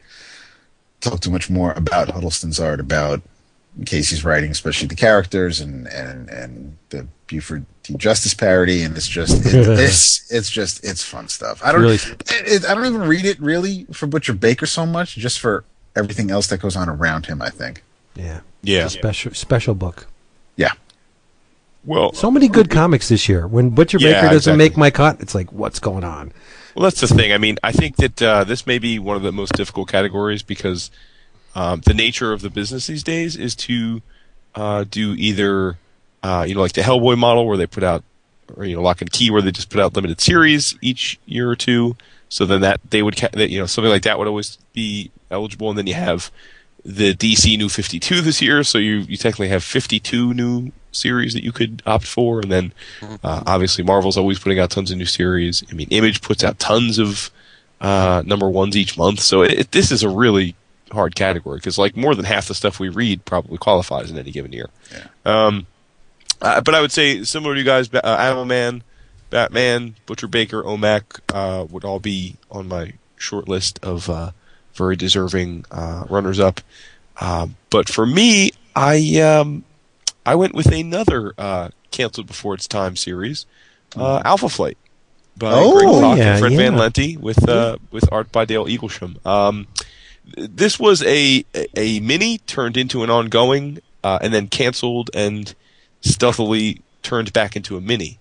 [1.00, 3.22] talk too much more about Huddleston's art, about
[3.86, 7.94] Casey's writing, especially the characters and and and the Buford T.
[7.94, 11.62] Justice parody, and it's just it, it's it's just it's fun stuff.
[11.64, 14.84] I don't really, it, it, I don't even read it really for Butcher Baker so
[14.84, 15.64] much, just for
[15.96, 17.40] everything else that goes on around him.
[17.40, 17.82] I think.
[18.14, 18.40] Yeah.
[18.62, 18.88] Yeah.
[18.88, 20.06] special special book.
[20.56, 20.72] Yeah.
[21.84, 23.46] Well, so many good comics this year.
[23.46, 24.56] When Butcher yeah, Baker doesn't exactly.
[24.56, 26.32] make my cut, it's like, what's going on?
[26.74, 27.32] Well, that's the thing.
[27.32, 30.42] I mean, I think that uh, this may be one of the most difficult categories
[30.42, 30.90] because
[31.54, 34.02] um, the nature of the business these days is to
[34.54, 35.78] uh, do either,
[36.22, 38.04] uh, you know, like the Hellboy model where they put out
[38.56, 41.50] or you know Locke and Key where they just put out limited series each year
[41.50, 41.96] or two.
[42.28, 45.10] So then that they would ca- that, you know something like that would always be
[45.30, 46.30] eligible, and then you have
[46.84, 51.44] the DC New 52 this year, so you you technically have 52 new series that
[51.44, 52.72] you could opt for, and then
[53.22, 55.62] uh, obviously Marvel's always putting out tons of new series.
[55.70, 57.30] I mean, Image puts out tons of
[57.80, 60.54] uh, number ones each month, so it, it, this is a really
[60.92, 64.30] hard category because like more than half the stuff we read probably qualifies in any
[64.30, 64.68] given year.
[64.90, 65.06] Yeah.
[65.24, 65.66] Um,
[66.42, 68.82] uh, but I would say similar to you guys, uh, Animal Man,
[69.28, 74.32] Batman, Butcher Baker, OMAC uh, would all be on my short list of uh,
[74.80, 76.60] very deserving uh, runners up.
[77.20, 79.64] Uh, but for me, I um,
[80.24, 83.46] I went with another uh, canceled before its time series,
[83.94, 84.78] uh, Alpha Flight
[85.36, 86.74] by Oh, Greg Pak yeah, and Fred Van.
[86.76, 89.24] Lente with uh, with art by Dale Eaglesham.
[89.26, 89.66] Um,
[90.36, 91.44] this was a
[91.76, 95.54] a mini turned into an ongoing, uh, and then canceled and
[96.00, 98.18] stealthily turned back into a mini.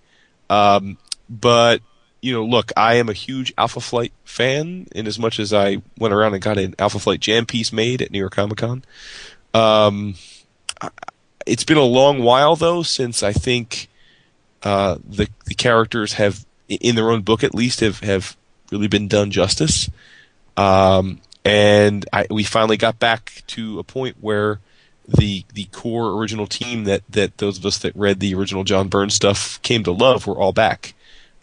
[0.50, 1.80] Um, but
[2.20, 5.82] you know, look, I am a huge Alpha Flight fan, in as much as I
[5.98, 8.84] went around and got an Alpha Flight jam piece made at New York Comic Con.
[9.54, 10.14] Um,
[11.46, 13.88] it's been a long while though since I think
[14.62, 18.36] uh, the the characters have, in their own book at least, have have
[18.70, 19.90] really been done justice.
[20.56, 24.60] Um, and I, we finally got back to a point where
[25.08, 28.88] the the core original team that that those of us that read the original John
[28.88, 30.94] Byrne stuff came to love were all back.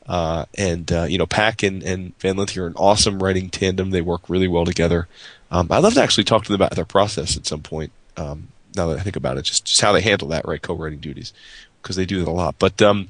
[0.08, 3.92] Uh, and uh, you know, Pak and, and Van Lente are an awesome writing tandem.
[3.92, 5.08] They work really well together.
[5.52, 7.92] Um, I'd love to actually talk to them about their process at some point.
[8.16, 10.62] Um, now that I think about it, just just how they handle that, right?
[10.62, 11.34] Co-writing duties,
[11.82, 12.56] because they do that a lot.
[12.60, 13.10] But um,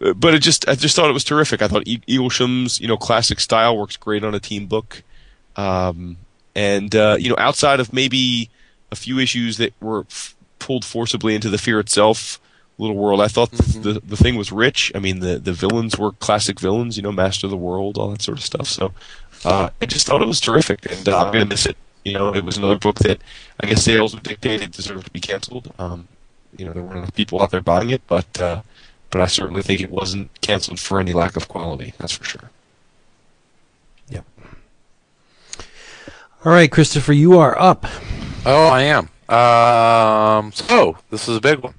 [0.00, 1.62] uh, but it just I just thought it was terrific.
[1.62, 5.02] I thought E- Eaglesham's you know classic style works great on a team book.
[5.56, 6.16] Um,
[6.54, 8.50] and uh, you know, outside of maybe
[8.90, 12.40] a few issues that were f- pulled forcibly into the Fear itself
[12.78, 14.92] little world, I thought the the thing was rich.
[14.94, 16.96] I mean, the the villains were classic villains.
[16.96, 18.66] You know, Master of the World, all that sort of stuff.
[18.66, 18.92] So
[19.44, 21.76] uh, I just thought it was terrific, and uh, I'm gonna miss it.
[22.04, 23.20] You know, it was another book that
[23.60, 25.72] I guess sales would dictate it deserved to be canceled.
[25.78, 26.08] Um,
[26.56, 28.62] you know, there weren't enough people out there buying it, but uh,
[29.10, 31.94] but I certainly think it wasn't canceled for any lack of quality.
[31.98, 32.50] That's for sure.
[34.10, 34.24] Yep.
[36.44, 37.86] All right, Christopher, you are up.
[38.44, 39.08] Oh, I am.
[39.28, 41.74] Um, so this is a big one.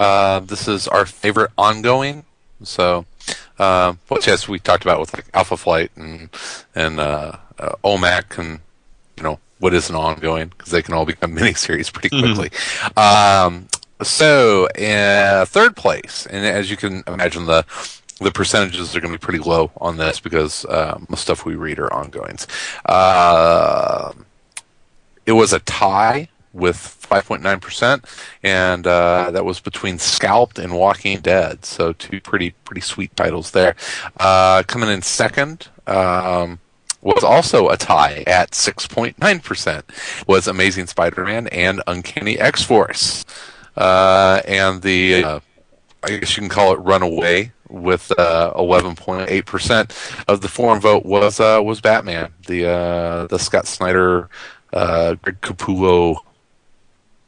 [0.00, 2.24] Uh, this is our favorite ongoing.
[2.62, 3.04] So,
[3.58, 6.30] um, which as we talked about with like Alpha Flight and
[6.74, 8.60] and uh, uh, OMAC and
[9.18, 12.50] you know what is an ongoing because they can all become miniseries pretty quickly.
[12.96, 13.68] Um,
[14.02, 17.66] so, uh, third place, and as you can imagine, the
[18.20, 21.56] the percentages are going to be pretty low on this because um, the stuff we
[21.56, 22.46] read are ongoings.
[22.86, 24.12] Uh,
[25.26, 28.04] it was a tie with 5.9%,
[28.42, 31.64] and uh, that was between Scalped and Walking Dead.
[31.64, 33.76] So two pretty pretty sweet titles there.
[34.18, 35.68] Uh, coming in second.
[35.86, 36.60] Um,
[37.02, 43.24] was also a tie at 6.9% was Amazing Spider-Man and Uncanny X-Force.
[43.76, 45.40] Uh, and the, uh,
[46.02, 51.40] I guess you can call it runaway with uh, 11.8% of the forum vote was
[51.40, 54.28] uh, was Batman, the uh, the Scott Snyder,
[54.72, 56.16] uh, Greg Capullo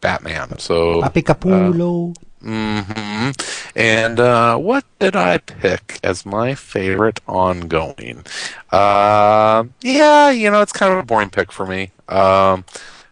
[0.02, 0.58] Batman.
[0.58, 2.14] So Papi Capullo.
[2.42, 3.30] hmm
[3.74, 8.24] And uh, what did I pick as my favorite ongoing?
[8.70, 11.92] Uh, yeah, you know, it's kind of a boring pick for me.
[12.08, 12.64] Um,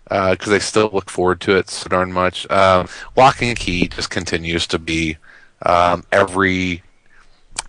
[0.05, 2.51] because I still look forward to it so darn much.
[2.51, 5.17] Um, Locke and Key just continues to be
[5.63, 6.83] um, every.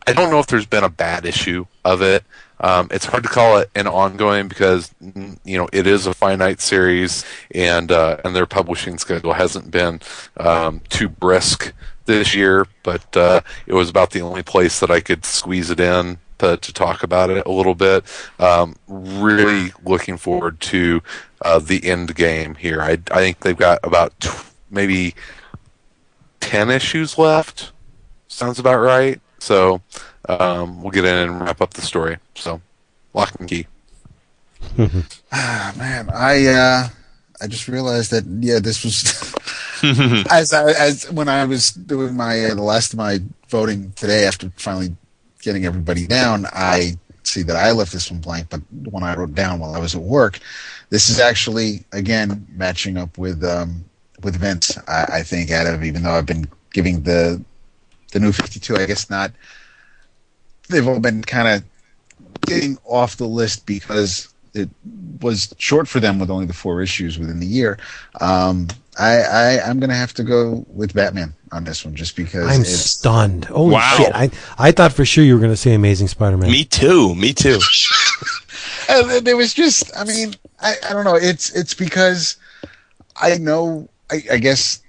[0.07, 2.23] I don't know if there's been a bad issue of it.
[2.61, 6.61] Um, it's hard to call it an ongoing because you know it is a finite
[6.61, 9.99] series, and uh, and their publishing schedule hasn't been
[10.38, 11.73] um, too brisk
[12.05, 12.67] this year.
[12.83, 16.57] But uh, it was about the only place that I could squeeze it in to,
[16.57, 18.03] to talk about it a little bit.
[18.39, 21.01] Um, really looking forward to
[21.41, 22.81] uh, the end game here.
[22.81, 24.13] I I think they've got about
[24.69, 25.15] maybe
[26.39, 27.71] ten issues left.
[28.27, 29.19] Sounds about right.
[29.39, 29.81] So
[30.30, 32.18] um, we'll get in and wrap up the story.
[32.35, 32.61] So
[33.14, 33.68] Locke and Key.
[35.34, 36.88] Ah, man, I uh,
[37.41, 39.34] I just realized that yeah, this was
[40.31, 43.19] as I, as when I was doing my uh, the last of my
[43.49, 44.95] voting today after finally
[45.41, 49.15] getting everybody down, I see that I left this one blank, but the one I
[49.15, 50.39] wrote down while I was at work,
[50.89, 53.84] this is actually again matching up with um,
[54.22, 54.77] with Vince.
[54.88, 57.41] I, I think out of even though I've been giving the
[58.11, 59.31] the new Fifty Two, I guess not.
[60.72, 61.64] They've all been kind of
[62.45, 64.69] getting off the list because it
[65.22, 67.77] was short for them with only the four issues within the year.
[68.19, 68.68] Um,
[68.99, 72.61] I, I I'm gonna have to go with Batman on this one just because I'm
[72.61, 73.45] it's stunned.
[73.45, 73.98] Holy Wow.
[73.98, 74.11] shit!
[74.14, 76.52] I I thought for sure you were going to say Amazing Spider-Man.
[76.52, 77.15] Me too.
[77.15, 77.60] Me too.
[78.89, 82.35] And there was just i mean I, I don't know it's it's because
[83.15, 84.81] i know i, I guess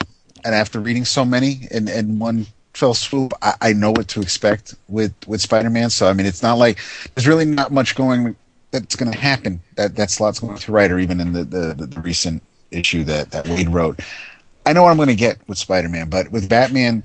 [0.45, 2.47] and after reading so many in, in one
[2.83, 5.91] fell swoop I, I know what to expect with with spider-man.
[5.91, 6.81] So i mean it's not like
[7.15, 8.35] there's really not much going
[8.73, 9.61] that's going to happen.
[9.77, 12.43] That that Slott's going to write or even in the, the the recent
[12.73, 14.01] issue that that Waid wrote.
[14.67, 17.05] I know what i'm going to get with spider-man but with batman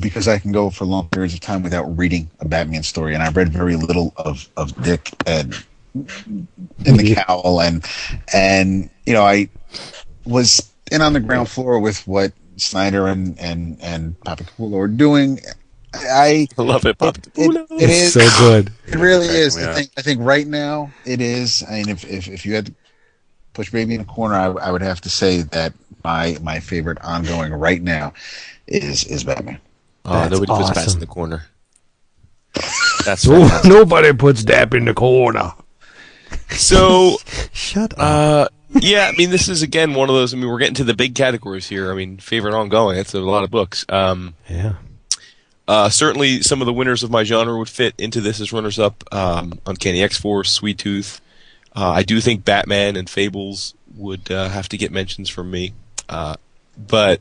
[0.00, 3.22] because I can go for long periods of time without reading a Batman story, and
[3.22, 5.54] I read very little of, of Dick and
[5.94, 7.84] in the cowl, and
[8.32, 9.48] and you know I
[10.24, 14.88] was in on the ground floor with what Snyder and and and Papa Capullo are
[14.88, 15.40] doing.
[15.94, 17.16] I I love it, Pop.
[17.18, 18.72] it, it, it is so good.
[18.86, 19.56] it really is.
[19.56, 19.70] Yeah.
[19.70, 21.62] I think I think right now it is.
[21.68, 22.74] I mean, if if, if you had to
[23.52, 25.72] push baby in a corner, I, I would have to say that
[26.02, 28.12] my my favorite ongoing right now
[28.66, 29.60] is is Batman.
[30.04, 30.74] Oh, That's nobody puts awesome.
[30.74, 31.46] Bats in the corner.
[33.04, 33.26] That's
[33.64, 35.52] nobody puts Dap in the corner.
[36.50, 37.16] so.
[37.52, 37.98] Shut up.
[37.98, 38.48] Uh,
[38.80, 40.32] yeah, I mean, this is again one of those.
[40.34, 41.90] I mean, we're getting to the big categories here.
[41.90, 42.96] I mean, favorite ongoing.
[42.96, 43.84] That's a lot of books.
[43.88, 44.74] Um, yeah.
[45.68, 48.78] uh, certainly, some of the winners of my genre would fit into this as runners
[48.78, 49.04] up.
[49.12, 51.20] Um, Uncanny X Force, Sweet Tooth.
[51.76, 55.72] Uh, I do think Batman and Fables would uh, have to get mentions from me.
[56.08, 56.36] Uh,
[56.76, 57.20] but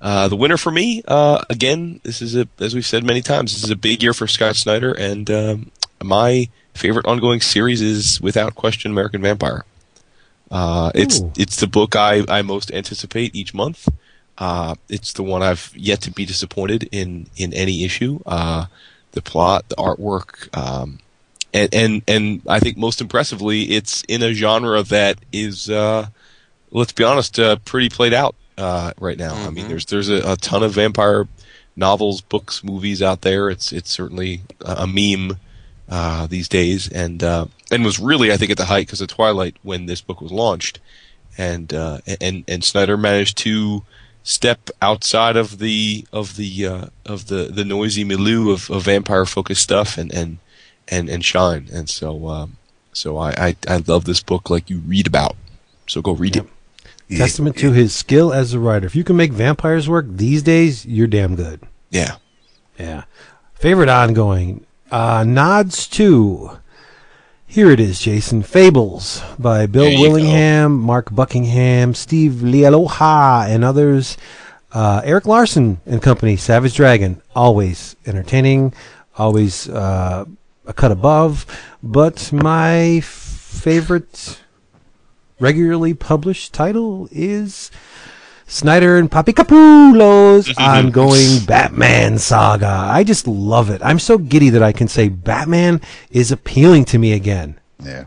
[0.00, 3.52] uh, the winner for me, uh, again, this is a as we've said many times,
[3.52, 5.70] this is a big year for Scott Snyder, and um,
[6.02, 9.64] my favorite ongoing series is without question American Vampire.
[10.50, 11.32] Uh, it's Ooh.
[11.36, 13.88] it's the book I, I most anticipate each month.
[14.38, 18.20] Uh, it's the one I've yet to be disappointed in in any issue.
[18.24, 18.66] Uh,
[19.12, 21.00] the plot, the artwork, um,
[21.52, 26.06] and and and I think most impressively, it's in a genre that is, uh,
[26.70, 29.34] let's be honest, uh, pretty played out uh, right now.
[29.34, 31.26] I mean, there's there's a, a ton of vampire
[31.76, 33.50] novels, books, movies out there.
[33.50, 35.38] It's it's certainly a, a meme
[35.88, 39.08] uh, these days, and uh, and was really I think at the height because of
[39.08, 40.80] Twilight when this book was launched,
[41.36, 43.84] and uh, and and Snyder managed to
[44.22, 49.24] step outside of the of the uh, of the the noisy milieu of, of vampire
[49.24, 50.38] focused stuff and and
[50.88, 51.68] and and shine.
[51.72, 52.56] And so um,
[52.92, 55.36] so I, I I love this book like you read about.
[55.86, 56.46] So go read it.
[57.10, 58.86] Testament to his skill as a writer.
[58.86, 61.62] If you can make vampires work these days, you're damn good.
[61.88, 62.16] Yeah.
[62.78, 63.04] Yeah.
[63.54, 64.66] Favorite ongoing.
[64.90, 66.58] Uh, nods to.
[67.50, 68.42] Here it is, Jason.
[68.42, 74.18] Fables by Bill Willingham, Mark Buckingham, Steve Leialoha, and others.
[74.70, 77.22] Uh, Erik Larsen and company, Savage Dragon.
[77.34, 78.74] Always entertaining,
[79.16, 80.26] always uh,
[80.66, 81.46] a cut above.
[81.82, 84.42] But my favorite
[85.40, 87.70] regularly published title is
[88.48, 92.66] Snyder and Papi Capullo's ongoing Batman saga.
[92.66, 93.80] I just love it.
[93.84, 95.80] I'm so giddy that I can say Batman
[96.10, 97.60] is appealing to me again.
[97.84, 98.06] Yeah.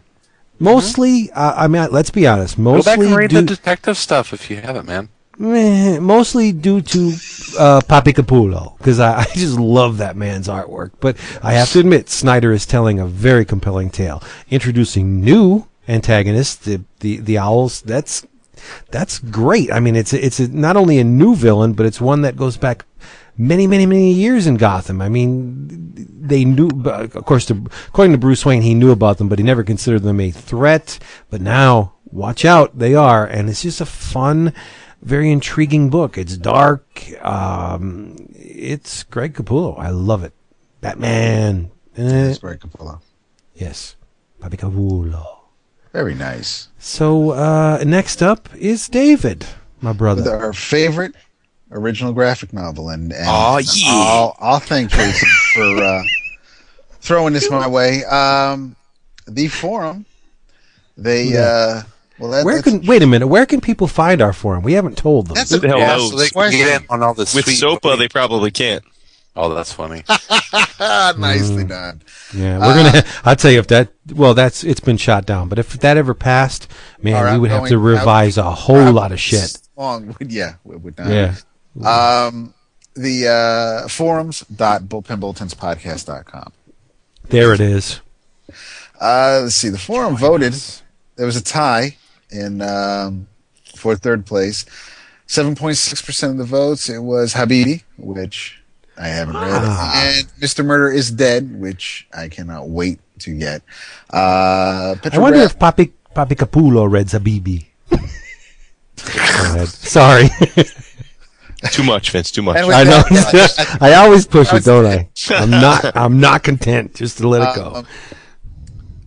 [0.59, 2.57] Mostly, uh, I mean, let's be honest.
[2.57, 5.09] Go back Mostly, and read due, the detective stuff if you haven't, man.
[5.38, 6.99] meh, mostly due to
[7.57, 10.91] uh, Papi Capullo because I, I just love that man's artwork.
[10.99, 16.57] But I have to admit, Snyder is telling a very compelling tale, introducing new antagonists,
[16.57, 17.81] the the, the owls.
[17.81, 18.26] That's
[18.91, 19.71] that's great.
[19.71, 22.57] I mean, it's it's a, not only a new villain, but it's one that goes
[22.57, 22.85] back
[23.38, 25.01] many, many, many years in Gotham.
[25.01, 29.29] I mean, they knew, of course, to, according to Bruce Wayne, he knew about them,
[29.29, 30.99] but he never considered them a threat.
[31.29, 34.53] But now, watch out, they are, and it's just a fun,
[35.01, 36.17] very intriguing book.
[36.17, 36.85] It's dark.
[37.25, 39.77] Um, it's Greg Capullo.
[39.79, 40.33] I love it.
[40.81, 41.71] Batman.
[41.97, 43.01] Eh, That's Greg Capullo.
[43.55, 43.95] yes,
[44.39, 45.40] Papi Capullo.
[45.93, 46.69] Very nice.
[46.80, 49.45] So uh, next up is David,
[49.81, 50.23] my brother.
[50.23, 51.15] With our favorite
[51.72, 53.89] original graphic novel, and, and Aw, yeah.
[53.89, 56.03] I'll, I'll thank Jason for uh,
[57.01, 58.05] throwing this my way.
[58.05, 58.76] Um,
[59.27, 60.05] the forum,
[60.97, 61.84] they uh,
[62.22, 63.27] well, that, Where that's, can wait a minute?
[63.27, 64.61] Where can people find our forum?
[64.63, 65.35] We haven't told them.
[65.35, 66.11] that's Who the hell yeah, knows?
[66.11, 68.84] so they can get in on all this With sweet SOPA, they probably can't.
[69.35, 70.03] Oh, that's funny.
[71.17, 72.01] nicely done.
[72.33, 73.03] yeah, we're gonna.
[73.23, 73.89] I'll tell you if that.
[74.13, 75.47] Well, that's it's been shot down.
[75.47, 76.67] But if that ever passed,
[77.01, 79.57] man, Our we would have to outgoing- revise a whole lot of shit.
[79.77, 81.07] Long, yeah, we would not.
[81.09, 81.35] Yeah.
[81.81, 82.53] Um,
[82.93, 86.51] the uh, forums.bullpenbulletinspodcast.com.
[87.29, 88.01] There it is.
[88.99, 89.69] Uh, let's see.
[89.69, 90.53] The forum voted.
[91.15, 91.95] There was a tie
[92.29, 93.27] in um,
[93.75, 94.65] for third place.
[95.25, 96.89] Seven point six percent of the votes.
[96.89, 98.60] It was Habibi, which
[98.97, 99.61] I haven't read.
[99.63, 100.13] Ah.
[100.18, 100.65] And Mr.
[100.65, 103.61] Murder is Dead, which I cannot wait to get.
[104.11, 107.65] Uh, I wonder if Papi Papi Capullo read Zabibi.
[109.03, 109.65] Go.
[109.65, 110.30] Sorry,
[111.72, 112.31] Too much, Vince.
[112.31, 112.57] Too much.
[112.57, 112.89] And with I know.
[113.09, 115.09] that, I always push I it, don't I?
[115.30, 115.95] I'm not.
[115.95, 117.76] I'm not content just to let it go.
[117.76, 117.88] Um,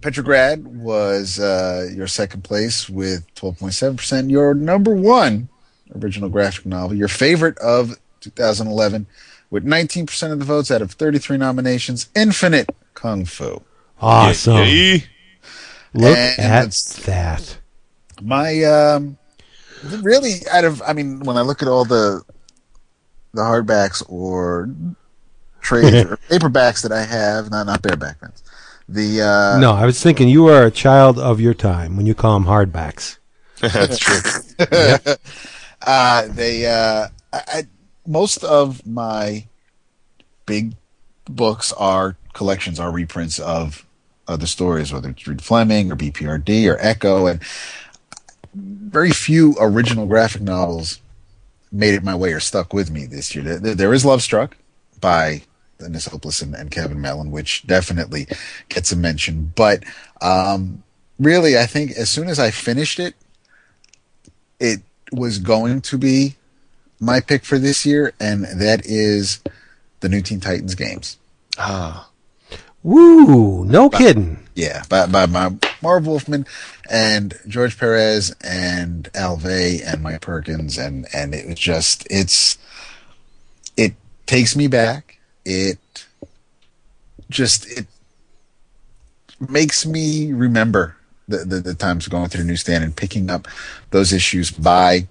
[0.01, 4.31] Petrograd was uh, your second place with 12.7%.
[4.31, 5.49] Your number one
[5.97, 9.07] original graphic novel, your favorite of 2011,
[9.51, 13.63] with 19% of the votes out of 33 nominations, Infinite Kung Fu.
[14.01, 14.67] Awesome.
[14.67, 14.99] Yeah.
[15.95, 16.73] Look And at
[17.07, 17.59] that.
[18.21, 19.17] My um,
[20.01, 22.23] really out of I mean, when I look at all the
[23.33, 24.71] the hardbacks or
[25.61, 28.43] trade or paperbacks that I have, not not bareback ones.
[28.89, 32.15] The uh, No, I was thinking you are a child of your time when you
[32.15, 33.19] call them hardbacks.
[33.61, 34.21] That's true.
[35.87, 37.63] uh, they uh, I, I,
[38.07, 39.47] most of my
[40.47, 40.75] big
[41.25, 43.87] books are collections, are reprints of
[44.27, 47.41] other stories, whether it's Reed Fleming or BPRD or Echo, and
[48.55, 51.01] very few original graphic novels
[51.73, 53.59] made it my way or stuck with me this year.
[53.59, 54.57] There, is Love Struck
[55.01, 55.43] by
[55.79, 58.29] Dennis Hopeless and, and Kevin Mellon, which definitely
[58.69, 59.53] gets a mention.
[59.57, 59.83] But
[60.23, 60.85] um,
[61.19, 63.15] really, I think as soon as I finished it,
[64.61, 64.83] it
[65.13, 66.37] was going to be
[67.01, 69.41] my pick for this year, and that is
[70.01, 71.19] the new Teen Titans games.
[71.59, 72.11] Ah.
[72.83, 73.65] Woo!
[73.65, 74.39] No kidding.
[74.55, 75.51] Yeah, by, by, by
[75.83, 76.47] Marv Wolfman
[76.91, 82.59] and George Perez and Al Vey and Mike Perkins, and and it was just it's
[83.77, 83.95] it
[84.27, 85.19] takes me back.
[85.45, 86.07] It
[87.31, 87.87] just it
[89.49, 90.97] makes me remember
[91.27, 93.49] the, the, the times going through the newsstand and picking up
[93.91, 95.09] those issues by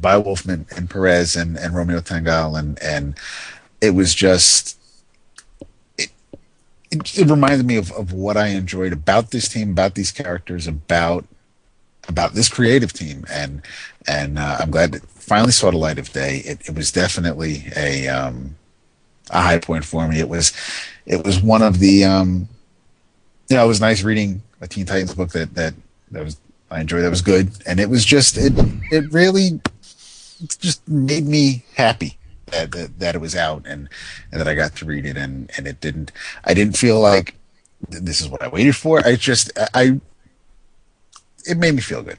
[0.00, 3.14] by Wolfman and Perez and, and Romeo Tanghal and and
[3.80, 4.78] it was just
[5.98, 6.10] it,
[6.90, 10.66] it, it reminded me of, of what I enjoyed about this team, about these characters,
[10.66, 11.24] about
[12.08, 13.62] about this creative team, and
[14.06, 16.42] and uh, I'm glad it finally saw the light of day.
[16.44, 18.56] It, it was definitely a um,
[19.30, 20.18] a high point for me.
[20.18, 20.52] It was
[21.06, 22.48] it was one of the um,
[23.48, 25.74] you know it was nice reading a Teen Titans book that that
[26.10, 26.38] that was
[26.70, 28.52] I enjoyed that was good, and it was just it
[28.90, 29.60] it really
[30.58, 33.88] just made me happy that, that that it was out and
[34.30, 36.12] and that I got to read it and and it didn't
[36.44, 37.34] I didn't feel like
[37.88, 39.04] this is what I waited for.
[39.06, 40.00] I just I
[41.46, 42.18] it made me feel good.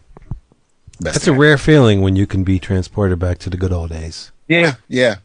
[0.99, 3.57] Best That's a thing I- rare feeling when you can be transported back to the
[3.57, 4.31] good old days.
[4.47, 5.15] yeah yeah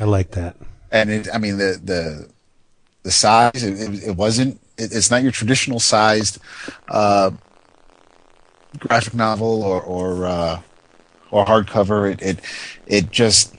[0.00, 0.56] I like that.
[0.90, 2.28] and it, I mean the the
[3.02, 6.38] the size it, it, it wasn't it, it's not your traditional sized
[6.88, 7.30] uh,
[8.78, 10.60] graphic novel or or uh,
[11.34, 12.10] or hardcover.
[12.12, 12.38] It it
[12.86, 13.54] it just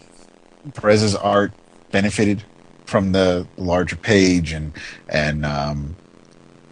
[0.73, 1.51] Perez's art
[1.91, 2.43] benefited
[2.85, 4.71] from the larger page and
[5.09, 5.95] and um,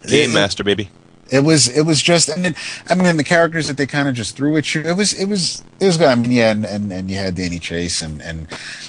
[0.08, 0.88] Game it- Master, baby.
[1.30, 2.56] it was it was just and it,
[2.88, 4.80] I mean the characters that they kind of just threw at you.
[4.80, 6.08] It was it was it was good.
[6.08, 8.48] I mean yeah, and and, and you had Danny Chase and and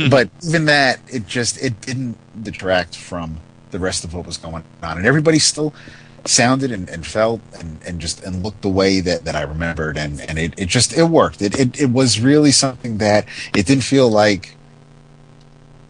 [0.09, 3.37] but even that it just it didn't detract from
[3.71, 5.73] the rest of what was going on, and everybody still
[6.25, 9.97] sounded and, and felt and, and just and looked the way that, that I remembered,
[9.97, 11.41] and and it, it just it worked.
[11.41, 13.25] It, it it was really something that
[13.55, 14.55] it didn't feel like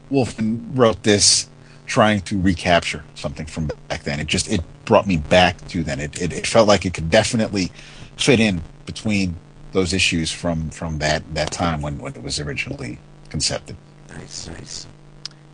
[0.09, 1.49] Wolfman wrote this
[1.85, 4.19] trying to recapture something from back then.
[4.19, 5.99] It just it brought me back to then.
[5.99, 7.71] It it, it felt like it could definitely
[8.17, 9.35] fit in between
[9.71, 12.99] those issues from from that that time when when it was originally
[13.29, 13.75] concepted.
[14.09, 14.87] Nice, nice.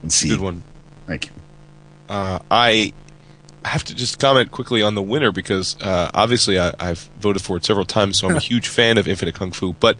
[0.01, 0.63] And see, Good one.
[1.07, 1.31] Thank you.
[2.09, 2.93] Uh, I
[3.65, 7.57] have to just comment quickly on the winner because uh, obviously I, I've voted for
[7.57, 9.73] it several times, so I'm a huge fan of Infinite Kung Fu.
[9.73, 9.97] But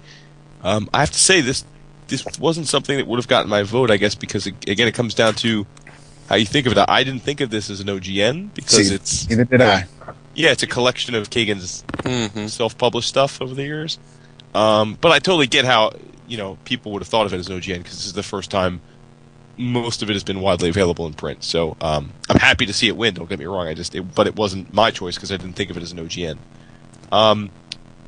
[0.63, 1.63] um, I have to say this
[2.07, 4.93] this wasn't something that would have gotten my vote, I guess, because it, again it
[4.93, 5.65] comes down to
[6.27, 6.85] how you think of it.
[6.87, 9.85] I didn't think of this as an OGN because See, it's Neither did I.
[10.33, 13.99] yeah, it's a collection of Kagan's hmm self-published stuff over the years.
[14.53, 15.93] Um, but I totally get how
[16.27, 18.23] you know people would have thought of it as an OGN because this is the
[18.23, 18.81] first time
[19.61, 21.43] most of it has been widely available in print.
[21.43, 23.13] So um, I'm happy to see it win.
[23.13, 23.67] Don't get me wrong.
[23.67, 25.91] I just it, but it wasn't my choice because I didn't think of it as
[25.91, 26.37] an OGN.
[27.11, 27.49] Um,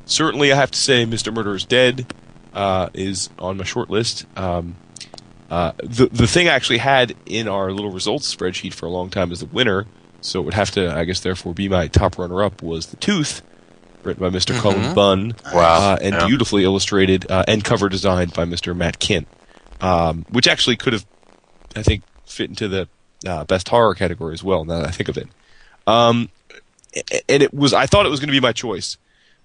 [0.06, 1.32] certainly, I have to say, Mr.
[1.32, 2.12] Murder is Dead
[2.52, 4.26] uh, is on my short list.
[4.36, 4.76] Um,
[5.50, 9.10] uh, the the thing I actually had in our little results spreadsheet for a long
[9.10, 9.86] time as the winner,
[10.20, 12.96] so it would have to, I guess, therefore be my top runner up was the
[12.96, 13.42] Tooth,
[14.02, 15.92] written by mister Cullen Bunn, Wow.
[15.92, 16.26] uh, and Yeah.
[16.26, 18.74] beautifully illustrated uh, and cover designed by Mr.
[18.74, 19.26] Matt Kindt,
[19.82, 21.04] um, which actually could have,
[21.76, 22.88] I think, fit into the
[23.26, 24.64] uh, best horror category as well.
[24.64, 25.28] Now that I think of it,
[25.86, 26.28] um,
[27.28, 28.96] and it was I thought it was going to be my choice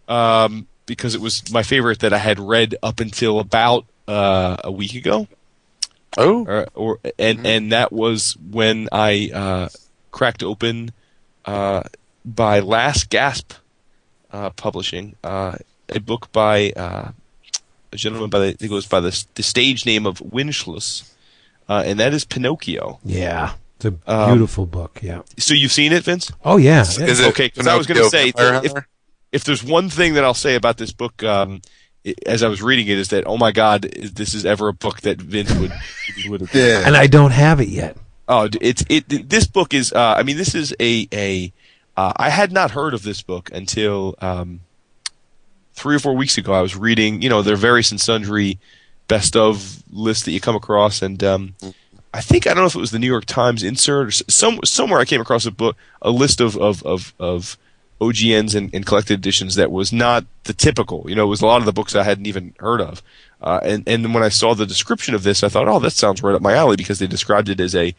[0.08, 4.72] um, because it was my favorite that I had read up until about uh, a
[4.72, 5.28] week ago.
[6.18, 9.70] Oh, or, or and and that was when I uh,
[10.12, 10.92] cracked open
[11.46, 11.84] uh,
[12.26, 13.54] by Last Gasp
[14.32, 15.58] uh, Publishing uh,
[15.88, 17.12] a book by uh,
[17.92, 21.12] a gentleman by the it goes by the, the stage name of Winshluss,
[21.70, 23.00] uh, and that is Pinocchio.
[23.06, 23.54] Yeah.
[23.78, 25.00] It's a Um, beautiful book.
[25.02, 25.22] Yeah.
[25.38, 26.32] So you've seen it, Vince?
[26.44, 26.82] Oh yeah.
[26.82, 27.06] is, yeah.
[27.08, 28.74] is it Okay, 'cause I was gonna say, if-
[29.32, 31.62] If there's one thing that I'll say about this book, um,
[32.26, 35.02] as I was reading it, is that oh my god, this is ever a book
[35.02, 35.72] that Vince would
[36.28, 36.82] would have Yeah.
[36.84, 37.96] and I don't have it yet.
[38.28, 39.06] Oh, it's it.
[39.30, 39.94] This book is.
[39.94, 41.54] Uh, I mean, this is a a.
[41.96, 44.62] Uh, I had not heard of this book until um,
[45.76, 46.54] three or four weeks ago.
[46.54, 48.58] I was reading, you know, their various and sundry
[49.10, 51.56] best of list that you come across, and um,
[52.14, 54.62] I think I don't know if it was the New York Times insert or some
[54.64, 57.58] somewhere I came across a book, a list of of of, of
[58.00, 61.06] OGNs and, and collected editions that was not the typical.
[61.10, 63.04] You know, it was a lot of the books I hadn't even heard of.
[63.42, 66.24] Uh, and and when I saw the description of this, I thought, oh, that sounds
[66.24, 67.94] right up my alley because they described it as a,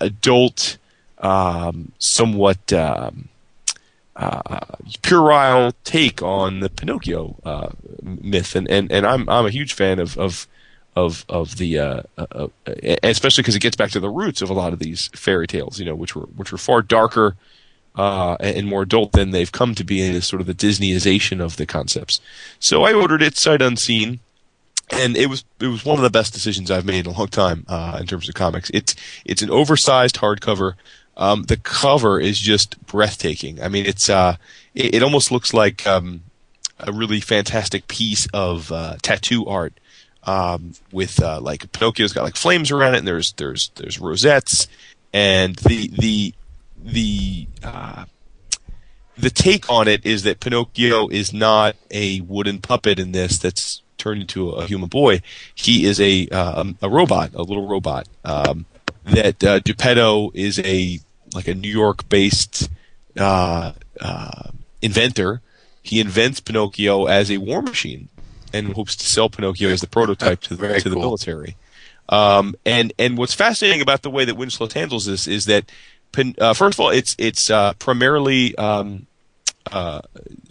[0.00, 0.76] adult,
[1.18, 3.29] um, somewhat um,
[4.20, 4.60] uh,
[5.02, 7.70] puerile take on the Pinocchio uh,
[8.02, 10.46] myth, and, and, and I'm I'm a huge fan of of
[10.94, 12.72] of of the uh, uh, uh,
[13.02, 15.78] especially because it gets back to the roots of a lot of these fairy tales,
[15.78, 17.34] you know, which were which were far darker
[17.96, 21.40] uh, and more adult than they've come to be in this sort of the Disneyization
[21.40, 22.20] of the concepts.
[22.58, 24.20] So I ordered it sight unseen,
[24.90, 27.28] and it was it was one of the best decisions I've made in a long
[27.28, 28.70] time uh, in terms of comics.
[28.74, 28.94] It's
[29.24, 30.74] it's an oversized hardcover.
[31.16, 33.62] Um, the cover is just breathtaking.
[33.62, 34.36] I mean, it's uh,
[34.74, 36.22] it, it almost looks like um,
[36.78, 39.74] a really fantastic piece of uh, tattoo art
[40.24, 44.68] um, with uh, like Pinocchio's got like flames around it, and there's there's there's rosettes,
[45.12, 46.34] and the the
[46.82, 48.04] the uh,
[49.16, 53.82] the take on it is that Pinocchio is not a wooden puppet in this that's
[53.98, 55.20] turned into a, human boy.
[55.54, 58.08] He is a uh, a robot, a little robot.
[58.24, 58.66] Um,
[59.10, 61.00] that uh, Geppetto is a
[61.34, 62.68] like a New York based
[63.18, 64.50] uh, uh,
[64.82, 65.40] inventor.
[65.82, 68.08] He invents Pinocchio as a war machine
[68.52, 71.02] and hopes to sell Pinocchio as the prototype to the, to the cool.
[71.02, 71.56] military.
[72.08, 75.70] Um, and and what's fascinating about the way that Winshluss handles this is that,
[76.12, 79.06] Pin, uh, first of all, it's it's uh, primarily um,
[79.70, 80.00] uh,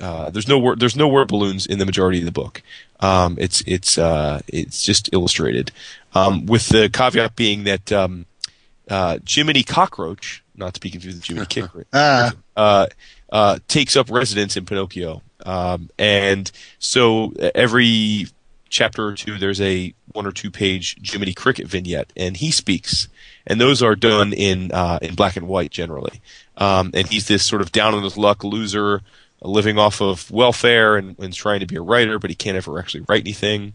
[0.01, 2.61] uh, there's no word there's no word balloons in the majority of the book.
[3.01, 5.71] Um, it's it's uh, it's just illustrated,
[6.13, 8.25] um, with the caveat being that um,
[8.89, 12.33] uh, Jiminy Cockroach, not to be confused with Jiminy Kick, Ah.
[12.57, 12.87] uh,
[13.31, 15.21] uh, takes up residence in Pinocchio.
[15.45, 18.27] Um, and so uh, every
[18.69, 23.07] chapter or two, there's a one or two page Jiminy Cricket vignette, and he speaks.
[23.47, 26.21] And those are done in uh, in black and white generally.
[26.57, 29.01] Um, and he's this sort of down on his luck loser,
[29.41, 32.77] living off of welfare and, and trying to be a writer, but he can't ever
[32.77, 33.73] actually write anything.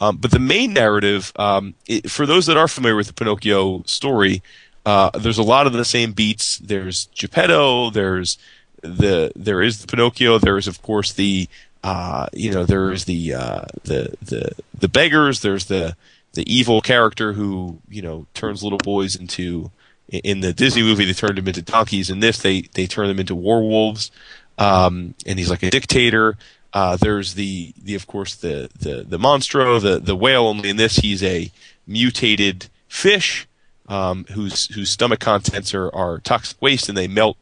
[0.00, 3.82] Um, but the main narrative, um, it, for those that are familiar with the Pinocchio
[3.84, 4.42] story,
[4.86, 6.58] uh, there's a lot of the same beats.
[6.58, 7.90] There's Geppetto.
[7.90, 8.38] There's
[8.82, 10.38] the there is the Pinocchio.
[10.38, 11.48] There is of course the
[11.84, 15.40] uh, you know there is the uh, the the the beggars.
[15.40, 15.96] There's the
[16.32, 19.70] the evil character who you know turns little boys into
[20.08, 22.08] in the Disney movie they turned him into donkeys.
[22.08, 24.10] In this they they turn them into werewolves.
[24.58, 26.36] Um, and he's like a dictator.
[26.72, 30.46] Uh, there's the the of course the the the monstro the the whale.
[30.46, 31.50] Only in this he's a
[31.86, 33.48] mutated fish
[33.88, 37.36] um, whose whose stomach contents are, are toxic waste and they melt.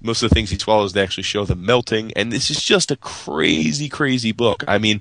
[0.00, 2.12] Most of the things he swallows, they actually show them melting.
[2.14, 4.64] And this is just a crazy, crazy book.
[4.66, 5.00] I mean,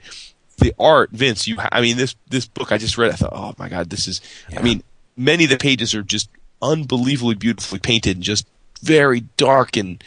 [0.60, 1.48] the art, Vince.
[1.48, 3.12] You, I mean, this this book I just read.
[3.12, 4.22] I thought, oh my god, this is.
[4.56, 4.84] I mean,
[5.18, 6.30] many of the pages are just
[6.62, 8.48] unbelievably beautifully painted and just
[8.82, 10.03] very dark and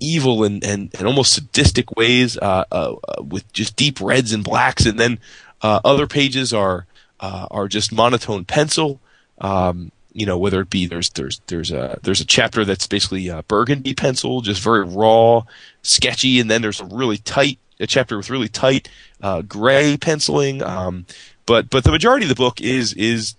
[0.00, 4.44] evil and, and, and almost sadistic ways uh, uh, uh, with just deep reds and
[4.44, 4.86] blacks.
[4.86, 5.18] And then
[5.62, 6.86] uh, other pages are
[7.18, 9.00] uh, are just monotone pencil.
[9.40, 13.30] Um, you know, whether it be there's there's there's a there's a chapter that's basically
[13.48, 15.42] burgundy pencil, just very raw,
[15.82, 18.88] sketchy, and then there's a really tight a chapter with really tight
[19.22, 20.62] uh, gray penciling.
[20.62, 21.06] Um,
[21.44, 23.34] but but the majority of the book is is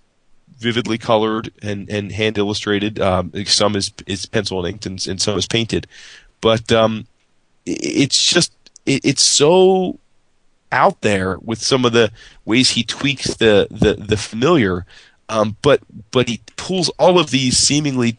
[0.58, 3.00] vividly colored and, and hand illustrated.
[3.00, 5.86] Um, some is is pencil and inked, and, and some is painted.
[6.40, 7.06] But um,
[7.66, 8.52] it's just
[8.86, 9.98] it, it's so
[10.70, 12.10] out there with some of the
[12.44, 14.86] ways he tweaks the the, the familiar.
[15.28, 18.18] Um, but but he pulls all of these seemingly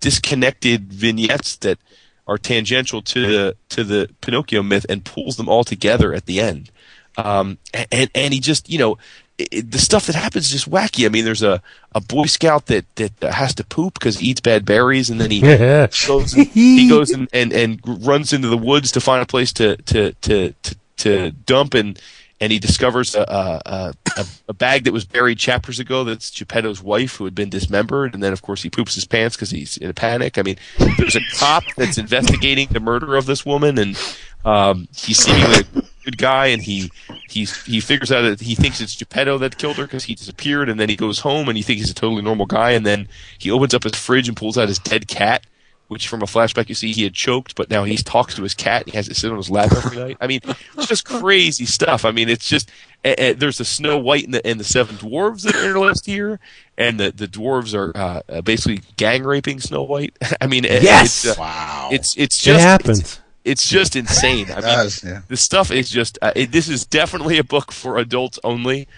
[0.00, 1.78] disconnected vignettes that
[2.26, 6.40] are tangential to the to the Pinocchio myth and pulls them all together at the
[6.40, 6.70] end.
[7.16, 7.58] Um,
[7.90, 8.98] and and he just you know
[9.38, 11.04] it- the stuff that happens is just wacky.
[11.06, 11.62] I mean, there's a,
[11.94, 15.30] a Boy Scout that that has to poop because he eats bad berries, and then
[15.30, 15.86] he Yeah.
[16.06, 19.52] goes and, he goes and, and, and runs into the woods to find a place
[19.54, 22.00] to to to to, to dump and
[22.38, 26.04] and he discovers a, a, a, a bag that was buried chapters ago.
[26.04, 29.36] That's Geppetto's wife who had been dismembered, and then of course he poops his pants
[29.36, 30.36] because he's in a panic.
[30.36, 30.56] I mean,
[30.98, 33.98] there's a cop that's investigating the murder of this woman, and
[34.44, 35.64] um, he's seemingly
[36.06, 36.90] good guy, and he
[37.28, 40.68] he's he figures out that he thinks it's Geppetto that killed her because he disappeared,
[40.68, 43.08] and then he goes home and he thinks he's a totally normal guy, and then
[43.38, 45.46] he opens up his fridge and pulls out his dead cat
[45.88, 48.54] which from a flashback you see he had choked, but now he talks to his
[48.54, 48.82] cat.
[48.82, 50.16] And He has it sit on his lap every night.
[50.20, 50.40] I mean,
[50.76, 52.04] it's just crazy stuff.
[52.04, 52.70] I mean, it's just
[53.04, 56.06] uh, uh, there's the Snow White and the, and the seven dwarves that are interlaced
[56.06, 56.40] here,
[56.76, 60.16] and the the dwarves are uh, basically gang raping Snow White.
[60.40, 63.20] I mean, yes, it's, uh, wow, it's it's just it happens.
[63.46, 64.50] It's, it's just insane.
[64.50, 65.22] I mean, does, yeah.
[65.28, 66.18] the stuff is just.
[66.20, 68.88] Uh, it, this is definitely a book for adults only.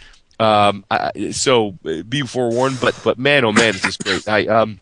[0.41, 1.73] Um, I, so
[2.09, 2.79] be forewarned.
[2.81, 4.29] But but man, oh man, it's just great.
[4.29, 4.81] I um.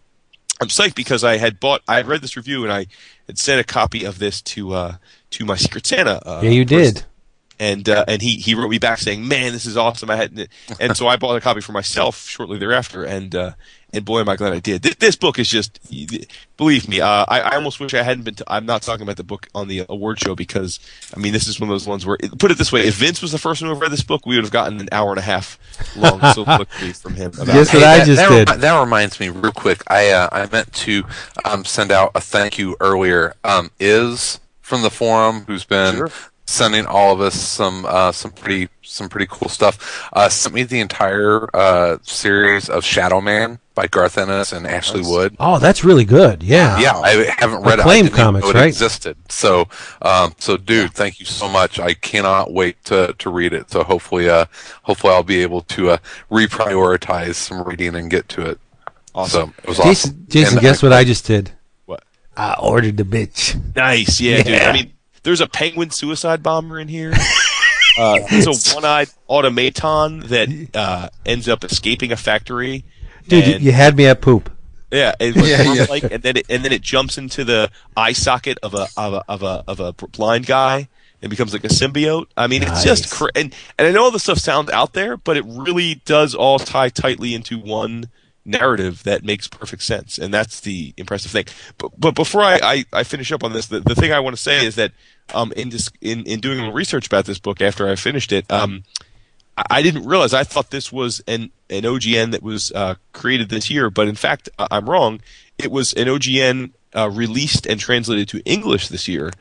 [0.58, 2.86] I'm psyched because I had bought, I had read this review and I
[3.26, 4.96] had sent a copy of this to uh,
[5.32, 6.26] to my Secret Santa.
[6.26, 6.94] Uh, yeah, you person.
[6.94, 7.04] did.
[7.58, 10.48] And uh, and he, he wrote me back saying, "Man, this is awesome." I had,
[10.80, 13.52] and so I bought a copy for myself shortly thereafter, and uh,
[13.96, 14.82] and boy, am I glad I did.
[14.82, 15.80] This, this book is just,
[16.56, 18.34] believe me, uh, I, I almost wish I hadn't been.
[18.36, 20.78] To, I'm not talking about the book on the award show because
[21.16, 23.22] I mean this is one of those ones where, put it this way, if Vince
[23.22, 25.18] was the first one who read this book, we would have gotten an hour and
[25.18, 25.58] a half
[25.96, 27.32] long soliloquy from him.
[27.34, 27.78] About Guess it.
[27.78, 28.48] what I that, just that did.
[28.50, 29.82] remi- that reminds me, real quick.
[29.88, 31.04] I uh, I meant to
[31.44, 33.34] um, send out a thank you earlier.
[33.44, 36.10] Um, is from the forum who's been Sure.
[36.46, 40.08] Sending all of us some uh, some pretty some pretty cool stuff.
[40.12, 45.02] Uh, sent me the entire uh, series of Shadow Man by Garth Ennis and Ashley
[45.02, 45.36] Wood.
[45.38, 46.42] Oh, that's really good.
[46.42, 46.78] Yeah.
[46.78, 47.80] Yeah, I haven't read it.
[47.80, 48.66] I Acclaim didn't even comics, know it right?
[48.68, 49.16] existed.
[49.28, 49.68] So,
[50.00, 51.78] um, so dude, thank you so much.
[51.78, 53.70] I cannot wait to, to read it.
[53.70, 54.46] So hopefully, uh,
[54.84, 55.98] hopefully I'll be able to uh,
[56.30, 58.60] reprioritize some reading and get to it.
[59.14, 59.52] Awesome.
[59.56, 60.26] So it was Jason, awesome.
[60.28, 61.50] Jason, And guess I- what I just did?
[61.86, 62.02] What?
[62.36, 63.58] I ordered the bitch.
[63.74, 64.60] Nice, yeah, dude.
[64.60, 64.92] I mean,
[65.26, 67.12] there's a penguin suicide bomber in here.
[67.98, 72.84] Uh, there's a one-eyed automaton that uh, ends up escaping a factory.
[73.26, 74.50] Dude, you, and, you had me at poop.
[74.90, 75.86] yeah, it was Yeah, yeah.
[75.88, 79.14] like, and then it, and then it jumps into the eye socket of a of
[79.14, 80.88] a of a of a blind guy
[81.22, 82.26] and becomes like a symbiote.
[82.36, 83.12] I mean, it's just Nice.
[83.14, 86.34] cra- and and I know all this stuff sounds out there, but it really does
[86.34, 88.10] all tie tightly into one
[88.46, 91.44] narrative that makes perfect sense, and that's the impressive thing.
[91.78, 94.36] But but before I I, I finish up on this, the, the thing I want
[94.36, 94.92] to say is that
[95.34, 98.84] um in dis- in in doing research about this book after I finished it um.
[99.58, 100.34] I- I didn't realize.
[100.34, 104.14] I thought this was an an OGN that was uh, created this year, but in
[104.14, 105.20] fact, I- I'm wrong.
[105.58, 109.32] It was an OGN uh, released and translated to English this year.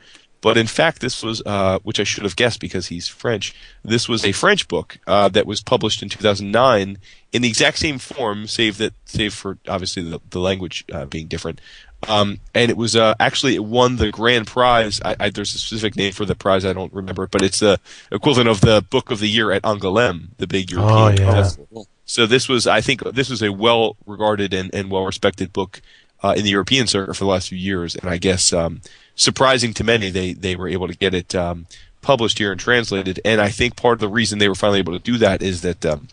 [0.46, 3.52] But in fact, this was, uh, which I should have guessed because he's French.
[3.82, 6.98] This was a French book uh, that was published in 2009
[7.32, 11.26] in the exact same form, save that, save for obviously the, the language uh, being
[11.26, 11.60] different.
[12.06, 15.00] Um, and it was uh, actually it won the grand prize.
[15.04, 16.64] I, I, there's a specific name for the prize.
[16.64, 17.80] I don't remember, but it's the
[18.12, 21.42] equivalent of the book of the year at Angoulême, the big European Oh, yeah.
[21.42, 21.88] festival.
[22.04, 25.82] So this was, I think, this was a well regarded and, and well respected book
[26.22, 27.96] uh, in the European circuit for the last few years.
[27.96, 28.80] And I guess um,
[29.16, 31.66] surprising to many, they they were able to get it um,
[32.02, 33.18] published here and translated.
[33.24, 35.62] And I think part of the reason they were finally able to do that is
[35.62, 36.08] that um,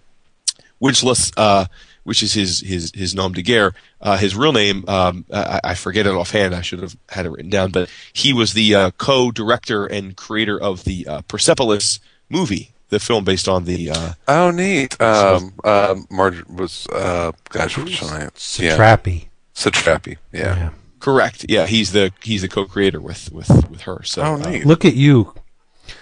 [0.81, 1.65] Winshluss, uh,
[2.03, 5.75] which is his his his nom de guerre, uh, his real name, um, I, I
[5.75, 6.55] forget it offhand.
[6.55, 10.59] I should have had it written down, but he was the uh, co-director and creator
[10.59, 11.99] of the uh, Persepolis
[12.29, 13.91] movie, the film based on the.
[13.91, 14.99] Uh, Oh, neat.
[15.01, 18.29] Um, uh, Marge was, uh, gosh, what's her name?
[18.57, 19.27] Yeah, Trappy.
[19.55, 20.17] Satrapi.
[20.31, 20.55] Yeah.
[20.55, 20.69] Yeah.
[21.03, 21.45] Correct.
[21.49, 24.01] Yeah, he's the he's the co-creator with with with her.
[24.03, 24.65] So Oh, uh, neat.
[24.65, 25.33] Look at you.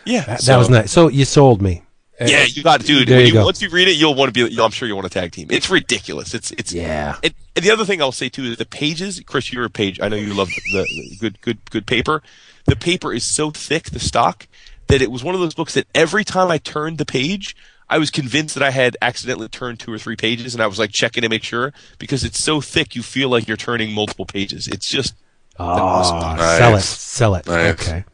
[0.05, 0.91] yeah, That, so- that was nice.
[0.91, 1.83] So you sold me.
[2.23, 3.07] Yeah, you got dude.
[3.07, 3.45] There when you go.
[3.45, 4.61] Once you read it, you'll want to be.
[4.61, 5.47] I'm sure you'll want to tag team.
[5.49, 6.35] It's ridiculous.
[6.35, 7.15] It's it's Yeah.
[7.23, 9.19] And, and the other thing I'll say too is the pages.
[9.25, 9.99] Chris, you're a page.
[9.99, 12.21] I know you love the, the good good good paper.
[12.65, 14.45] The paper is so thick, the stock,
[14.85, 17.55] that it was one of those books that every time I turned the page,
[17.91, 20.79] I was convinced that I had accidentally turned two or three pages, and I was
[20.79, 24.25] like checking to make sure because it's so thick, you feel like you're turning multiple
[24.25, 24.69] pages.
[24.69, 25.13] It's just
[25.59, 26.57] ah, Oh, Nice.
[26.57, 26.81] sell it.
[26.81, 27.47] Sell it.
[27.47, 27.73] Nice.
[27.73, 28.05] Okay.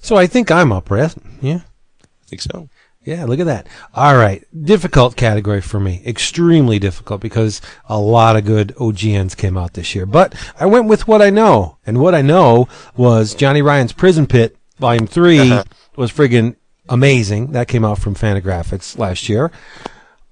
[0.00, 1.14] So I think I'm up, Brett.
[1.40, 1.60] Yeah.
[2.02, 2.68] I think so.
[3.04, 3.68] Yeah, look at that.
[3.94, 4.44] All right.
[4.64, 6.02] Difficult category for me.
[6.04, 10.06] Extremely difficult because a lot of good OGNs came out this year.
[10.06, 11.78] But I went with what I know.
[11.86, 15.64] And what I know was Johnny Ryan's Prison Pit, Volume 3, uh-huh.
[15.96, 16.56] was friggin'
[16.90, 17.52] amazing.
[17.52, 19.50] That came out from Fantagraphics last year.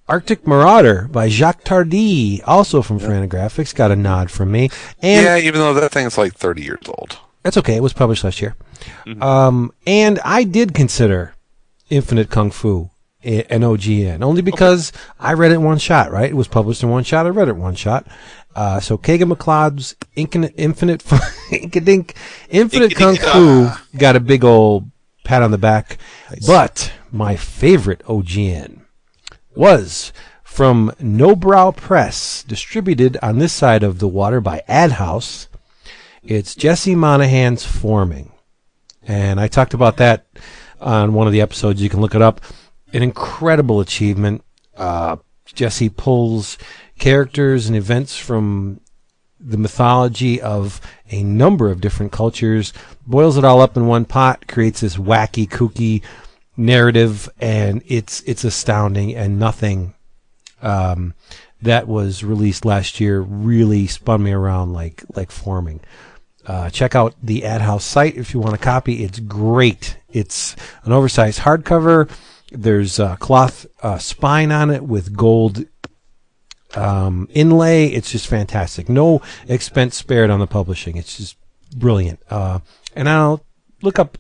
[0.09, 4.71] Arctic Marauder by Jacques Tardi, also from Fantagraphics, got a nod from me.
[5.01, 7.19] And yeah, even though that thing's like 30 years old.
[7.43, 7.77] that's okay.
[7.77, 8.57] It was published last year.
[9.21, 11.35] Um, and I did consider
[11.91, 12.91] Infinite Kung Fu
[13.23, 16.31] an OGN, only because I read it in one shot, right?
[16.31, 17.27] It was published in one shot.
[17.27, 18.07] I read it in one shot.
[18.55, 22.15] Uh, so Kagan McLeod's Infinite, Infinite,
[22.49, 24.91] Infinite Kung Fu got a big old
[25.29, 25.99] pat on the back.
[26.47, 28.81] But my favorite OGN
[29.55, 30.11] was
[30.43, 35.49] from Nobrow Press, distributed on this side of the water by Ad House.
[36.23, 38.33] It's Jesse Moynihan's Forming.
[39.03, 40.27] And I talked about that
[40.81, 41.83] on one of the episodes.
[41.83, 42.41] You can look it up.
[42.95, 44.43] An incredible achievement.
[44.79, 46.57] Uh, Jesse pulls
[46.99, 48.81] characters and events from
[49.41, 52.73] the mythology of a number of different cultures,
[53.07, 56.03] boils it all up in one pot, creates this wacky, kooky
[56.57, 59.15] narrative, and it's it's astounding.
[59.15, 59.95] And nothing
[60.63, 61.15] um,
[61.63, 65.81] that was released last year really spun me around like like forming.
[66.47, 69.05] Uh, check out the Ad House site if you want a copy.
[69.05, 69.99] It's great.
[70.09, 72.11] It's an oversized hardcover.
[72.51, 75.67] There's a cloth uh, spine on it with gold
[76.75, 77.87] um, inlay.
[77.87, 78.89] It's just fantastic.
[78.89, 80.97] No expense spared on the publishing.
[80.97, 81.37] It's just
[81.77, 82.21] brilliant.
[82.31, 82.61] Uh,
[82.95, 83.45] and I'll
[83.83, 84.19] look up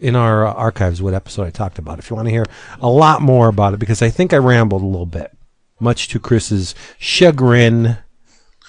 [0.00, 2.44] in our uh, archives what episode I talked about if you want to hear
[2.80, 5.36] a lot more about it because I think I rambled a little bit,
[5.80, 7.98] much to Chris's chagrin.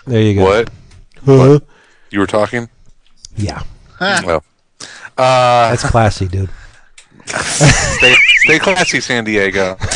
[0.08, 0.44] There you go.
[0.46, 0.70] What?
[1.26, 1.60] Huh?
[2.10, 2.70] You were talking?
[3.36, 3.64] Yeah,
[4.00, 4.44] Well,
[5.18, 6.50] uh, that's classy, dude.
[7.30, 8.16] Stay,
[8.46, 9.78] stay classy, San Diego.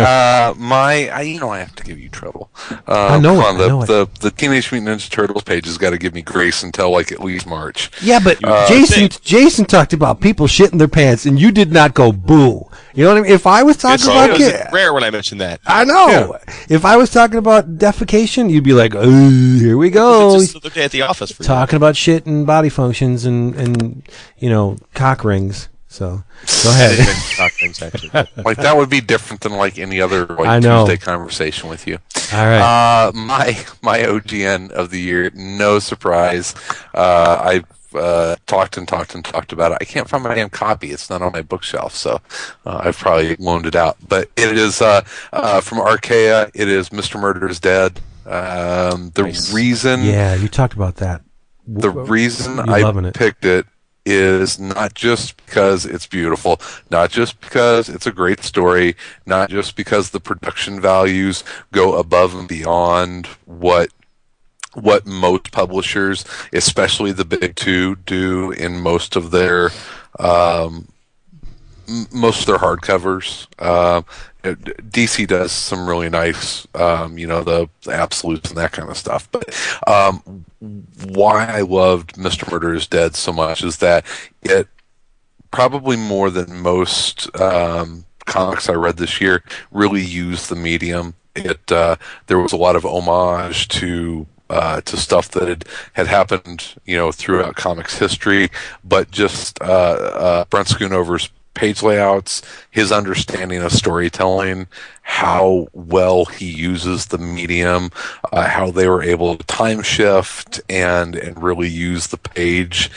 [0.00, 2.50] Uh, my, I, you know, I have to give you trouble.
[2.88, 3.86] Uh, I know it, on, I the, it.
[3.86, 7.12] the the Teenage Mutant Ninja Turtles page has got to give me grace until like
[7.12, 7.90] at least March.
[8.02, 11.94] Yeah, but Uh, Jason Jason talked about people shitting their pants, and you did not
[11.94, 12.68] go boo.
[12.94, 13.32] You know what I mean?
[13.32, 15.60] If I was talking It's about always kid, rare when I mentioned that.
[15.66, 16.36] I know.
[16.68, 19.10] If I was talking about defecation, you'd be like, "Oh,
[19.58, 21.46] here we go." Just another day at the office for you.
[21.46, 24.02] talking about shit and body functions and and
[24.38, 25.68] you know cock rings.
[25.90, 26.22] So
[26.62, 26.96] go ahead.
[26.96, 27.80] Things.
[28.44, 30.60] Like that would be different than like any other like I.
[30.60, 31.98] Tuesday conversation with you.
[32.32, 32.60] All right.
[33.08, 36.54] Uh, my my OGN of the year, no surprise.
[36.94, 37.64] Uh, I've
[37.94, 39.78] uh, talked and talked and talked about it.
[39.80, 40.92] I can't find my damn copy.
[40.92, 42.20] It's not on my bookshelf, so
[42.64, 43.96] uh, I've probably loaned it out.
[44.08, 45.02] But it is uh,
[45.32, 46.52] uh, from Archaia.
[46.54, 47.20] It is Mr.
[47.20, 48.00] Murder is Dead.
[48.26, 49.52] Um, the Nice.
[49.52, 51.22] reason yeah, you talked about that.
[51.66, 53.14] the reason I it.
[53.14, 53.66] picked it
[54.06, 56.60] is not just because it's beautiful,
[56.90, 58.96] not just because it's a great story,
[59.26, 63.90] not just because the production values go above and beyond what
[64.74, 69.70] what most publishers, especially the big two, do in most of their
[70.20, 70.86] um,
[72.12, 73.46] most of their hardcovers.
[74.42, 78.88] It- DC does some really nice, um, you know, the, the absolutes and that kind
[78.88, 79.30] of stuff.
[79.30, 79.44] But
[79.86, 80.44] um,
[81.08, 82.50] why I loved Mr.
[82.50, 84.04] Murder is Dead so much is that
[84.42, 84.68] it
[85.50, 91.14] probably more than most um, comics I read this year really used the medium.
[91.36, 91.96] It uh,
[92.26, 96.96] there was a lot of homage to uh, to stuff that had, had happened, you
[96.96, 98.48] know, throughout comics history,
[98.82, 101.30] but just uh, uh, Brent Schoonover's
[101.60, 104.66] page layouts, his understanding of storytelling,
[105.02, 107.90] how well he uses the medium,
[108.32, 112.90] uh, how they were able to time shift and and really use the page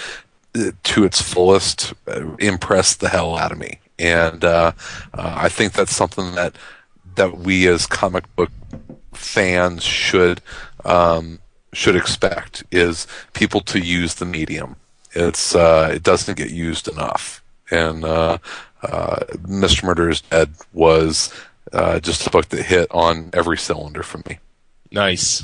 [0.56, 3.80] uh, to its fullest, uh, impressed the hell out of me.
[4.00, 4.72] And uh,
[5.14, 6.56] uh, I think that's something that
[7.16, 8.52] that we as comic book
[9.12, 10.40] fans should
[10.86, 11.40] um,
[11.74, 14.78] should expect is people to use the medium.
[15.12, 18.38] It's uh, it doesn't get used enough, and uh,
[18.82, 19.84] uh, Mr.
[19.84, 21.34] Murder is Dead was
[21.72, 24.40] uh, just a book that hit on every cylinder for me.
[24.92, 25.44] Nice.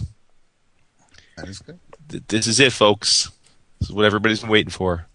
[1.37, 1.79] That is good.
[2.09, 3.31] Th- This is it, folks.
[3.79, 5.07] This is what everybody's been waiting for.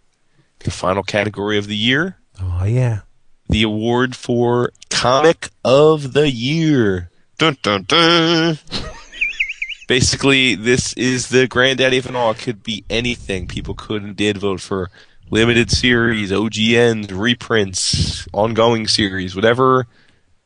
[0.60, 3.00] The final category of the year Oh yeah.
[3.48, 7.10] the award for Comic of the Year.
[7.38, 8.58] Dun dun dun.
[9.88, 12.30] Basically, this is the granddaddy of it all.
[12.30, 13.46] It could be anything.
[13.46, 14.90] People could and did vote for
[15.30, 19.86] limited series, OGNs, reprints, ongoing series, whatever.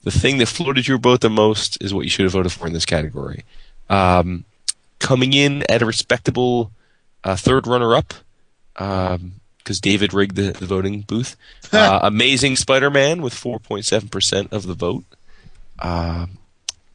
[0.04, 2.66] The thing that floated your boat the most is what you should have voted for
[2.66, 3.44] in this category.
[3.90, 4.44] Um,
[4.98, 6.70] coming in at a respectable
[7.24, 8.14] uh, third runner-up,
[8.74, 11.36] because David rigged the, the voting booth.
[11.70, 15.04] Uh, Amazing Spider-Man with 4.7% of the vote.
[15.80, 16.38] Um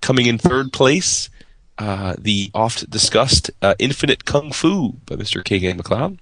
[0.04, 1.30] coming in third place,
[1.80, 5.44] uh, the oft discussed uh, Infinite Kung Fu by Mr.
[5.44, 5.74] K.K.
[5.74, 6.20] McLeod.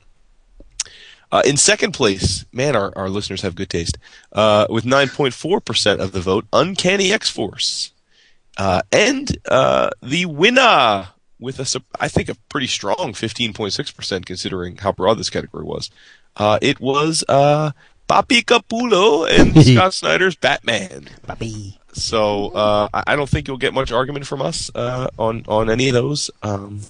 [1.32, 3.98] Uh, in second place, man, our, our listeners have good taste.
[4.32, 7.94] Uh, with 9.4% of the vote, Uncanny X Force.
[8.58, 11.10] Uh, and uh, the winner
[11.40, 15.90] with a, I think, a pretty strong 15.6% considering how broad this category was.
[16.36, 17.72] Uh, it was uh,
[18.08, 21.08] Papi Capullo and Scott Snyder's Batman.
[21.26, 21.78] Bobby.
[21.94, 25.70] So uh, I I don't think you'll get much argument from us uh, on on
[25.70, 26.32] any of those.
[26.42, 26.82] Um,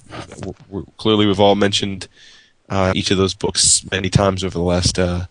[0.46, 2.08] we're, we're, clearly, we've all mentioned
[2.72, 5.26] uh, each of those books many times over the last uh,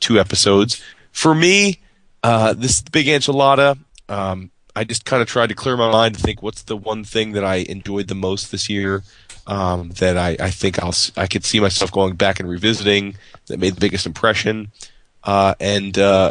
[0.00, 0.82] two episodes.
[1.12, 1.78] for me,
[2.22, 3.78] uh, this big enchilada.
[4.08, 7.04] Um, I just kind of tried to clear my mind to think what's the one
[7.04, 9.02] thing that I enjoyed the most this year.
[9.46, 13.16] Um, that I, I think I'll I could see myself going back and revisiting
[13.46, 14.70] that made the biggest impression.
[15.24, 16.30] Uh, and uh,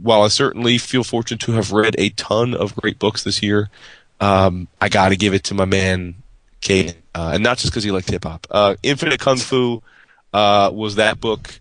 [0.00, 3.68] while I certainly feel fortunate to have read a ton of great books this year,
[4.20, 6.21] um, I got to give it to my man
[6.62, 8.46] Kagan, uh, and not just because he liked hip hop.
[8.50, 9.82] Uh, Infinite Kung Fu
[10.32, 11.60] uh, was that book,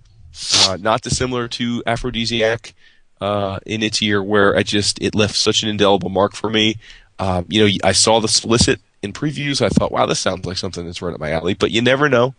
[0.68, 2.74] uh, not dissimilar to Aphrodisiac
[3.20, 6.78] uh, in its year, where I just it left such an indelible mark for me.
[7.20, 9.62] Um, you know, I saw the solicit in previews.
[9.62, 11.54] I thought, wow, this sounds like something that's right up my alley.
[11.54, 12.36] But you never know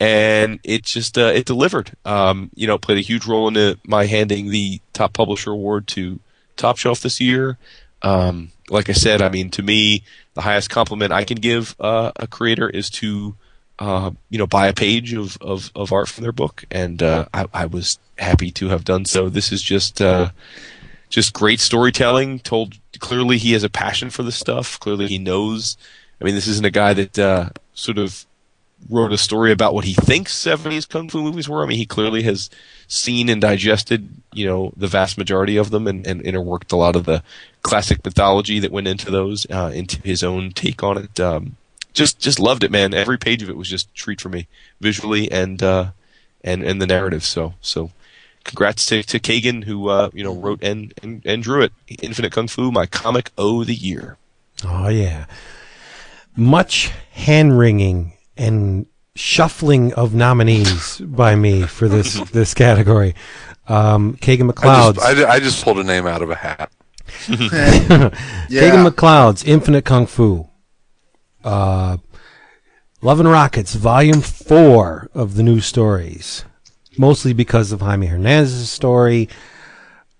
[0.00, 1.92] and it just uh, it delivered.
[2.04, 6.20] Um, you know, played a huge role in my handing the top publisher award to
[6.56, 7.58] Top Shelf this year.
[8.02, 10.02] Um, like I said, I mean, to me,
[10.34, 13.34] the highest compliment I can give uh, a creator is to
[13.78, 17.26] uh, you know buy a page of, of, of art from their book, and uh,
[17.32, 19.28] I, I was happy to have done so.
[19.28, 20.30] This is just uh,
[21.08, 22.40] just great storytelling.
[22.40, 24.78] Told clearly, he has a passion for this stuff.
[24.80, 25.76] Clearly, he knows.
[26.20, 28.26] I mean, this isn't a guy that uh, sort of
[28.88, 31.62] wrote a story about what he thinks 70s kung fu movies were.
[31.62, 32.48] I mean, he clearly has
[32.86, 36.96] seen and digested, you know, the vast majority of them and, and interworked a lot
[36.96, 37.22] of the
[37.62, 41.20] classic mythology that went into those uh, into his own take on it.
[41.20, 41.56] Um,
[41.92, 42.94] just just loved it, man.
[42.94, 44.46] Every page of it was just a treat for me,
[44.80, 45.90] visually and uh,
[46.42, 47.24] and and the narrative.
[47.24, 47.90] So so.
[48.44, 51.72] Congrats to, to Kagan who uh, you know wrote and, and and drew it.
[52.00, 54.16] Infinite Kung Fu, my comic o the year.
[54.64, 55.26] Oh yeah.
[56.34, 63.14] Much hand wringing and shuffling of nominees by me for this this category.
[63.66, 66.72] Um, Kagan I just, I, I just pulled a name out of a hat.
[67.26, 68.14] Kagan
[68.48, 68.88] yeah.
[68.88, 70.48] McLeod's Infinite Kung Fu.
[71.44, 71.98] Uh,
[73.00, 76.44] Love and Rockets, Volume Four of the new stories,
[76.96, 79.28] mostly because of Jaime Hernandez's story.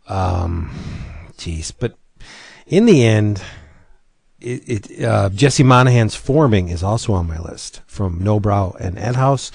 [0.06, 0.70] Um,
[1.36, 1.96] jeez, but
[2.66, 3.42] in the end,
[4.40, 9.50] it, it uh, Jesse Moynihan's Forming is also on my list from Nobrow and AdHouse.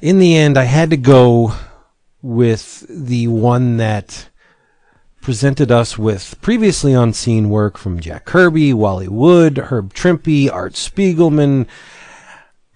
[0.00, 1.54] In the end, I had to go
[2.22, 4.28] with the one that
[5.20, 11.66] presented us with previously unseen work from Jack Kirby, Wally Wood, Herb Trimpe, Art Spiegelman.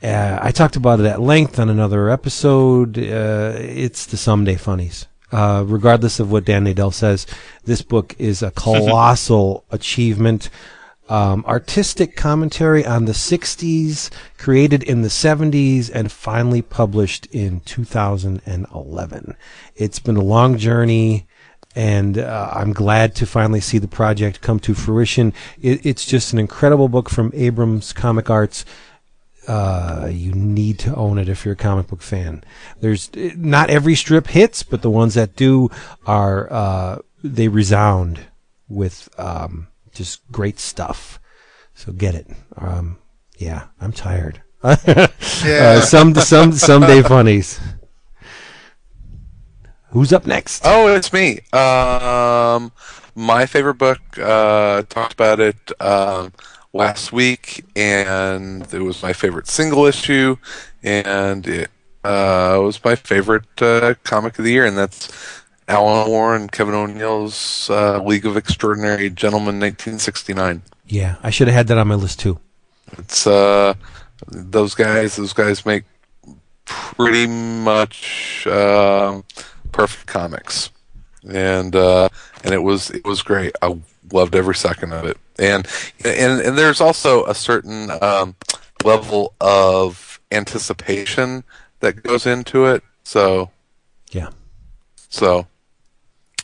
[0.03, 2.99] Uh, I talked about it at length on another episode.
[2.99, 5.07] Uh, it's the Someday Funnies.
[5.31, 7.27] Uh, regardless of what Dan Nadel says,
[7.65, 10.51] this book is a colossal achievement.
[11.13, 14.09] Um, artistic commentary on the 60s,
[14.39, 19.37] created in the 70s, and finally published in 2011.
[19.77, 21.27] It's been a long journey
[21.75, 25.35] and uh, I'm glad to finally see the project come to fruition.
[25.61, 28.65] It, it's just an incredible book from Abrams Comic Arts.
[29.47, 32.43] Uh, you need to own it if you're a comic book fan.
[32.81, 35.71] There's not every strip hits, but the ones that do
[36.07, 38.21] are uh, they resound
[38.69, 41.21] with um, just great stuff.
[41.75, 42.27] So get it.
[42.57, 42.99] Um,
[43.39, 44.43] yeah, I'm tired.
[45.45, 45.79] Yeah.
[45.79, 47.59] uh, some some someday funnies.
[49.91, 50.63] Who's up next?
[50.65, 51.41] Oh, it's me.
[51.53, 52.71] Um,
[53.15, 53.99] my favorite book.
[54.19, 56.33] Uh, talked about it um,
[56.73, 60.37] last week, and it was my favorite single issue,
[60.83, 61.71] and it
[62.05, 65.09] uh, was my favorite uh, comic of the year, and that's
[65.73, 70.63] Alan Moore and Kevin O'Neill's uh, League of Extraordinary Gentlemen, 1969.
[70.87, 72.39] Yeah, I should have had that on my list too.
[72.99, 73.73] It's uh,
[74.29, 75.17] those guys.
[75.17, 75.85] Those guys make
[76.65, 79.25] pretty much um
[79.73, 80.71] perfect comics,
[81.29, 82.09] and uh,
[82.45, 83.55] and it was it was great.
[83.63, 83.79] I
[84.13, 85.67] loved every second of it, and
[86.05, 88.35] and and there's also a certain um,
[88.85, 91.45] level of anticipation
[91.81, 92.83] that goes into it.
[93.05, 93.51] So
[94.11, 94.29] Yeah.
[95.09, 95.47] so,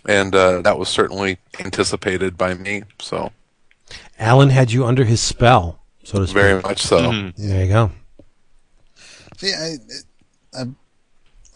[0.08, 2.82] and uh, that was certainly anticipated by me.
[2.98, 3.30] So
[4.18, 6.34] Alan had you under his spell, so to speak.
[6.42, 6.98] very much so.
[6.98, 7.34] Mhm.
[7.36, 7.90] There you go.
[9.36, 9.76] See, I,
[10.58, 10.64] I,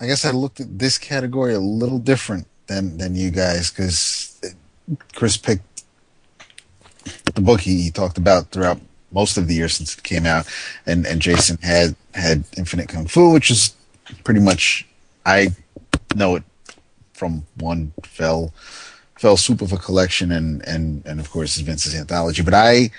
[0.00, 4.40] I guess I looked at this category a little different than than you guys because
[5.14, 5.82] Chris picked
[7.34, 10.46] the book he, he talked about throughout most of the year since it came out,
[10.86, 13.74] and and Jason had had Infinite Kung Fu, which is
[14.24, 14.86] pretty much
[15.24, 15.50] I
[16.14, 16.44] know it
[17.22, 18.52] from one fell
[19.16, 22.42] fell swoop of a collection, and and and of course Vince's anthology.
[22.42, 22.90] But I,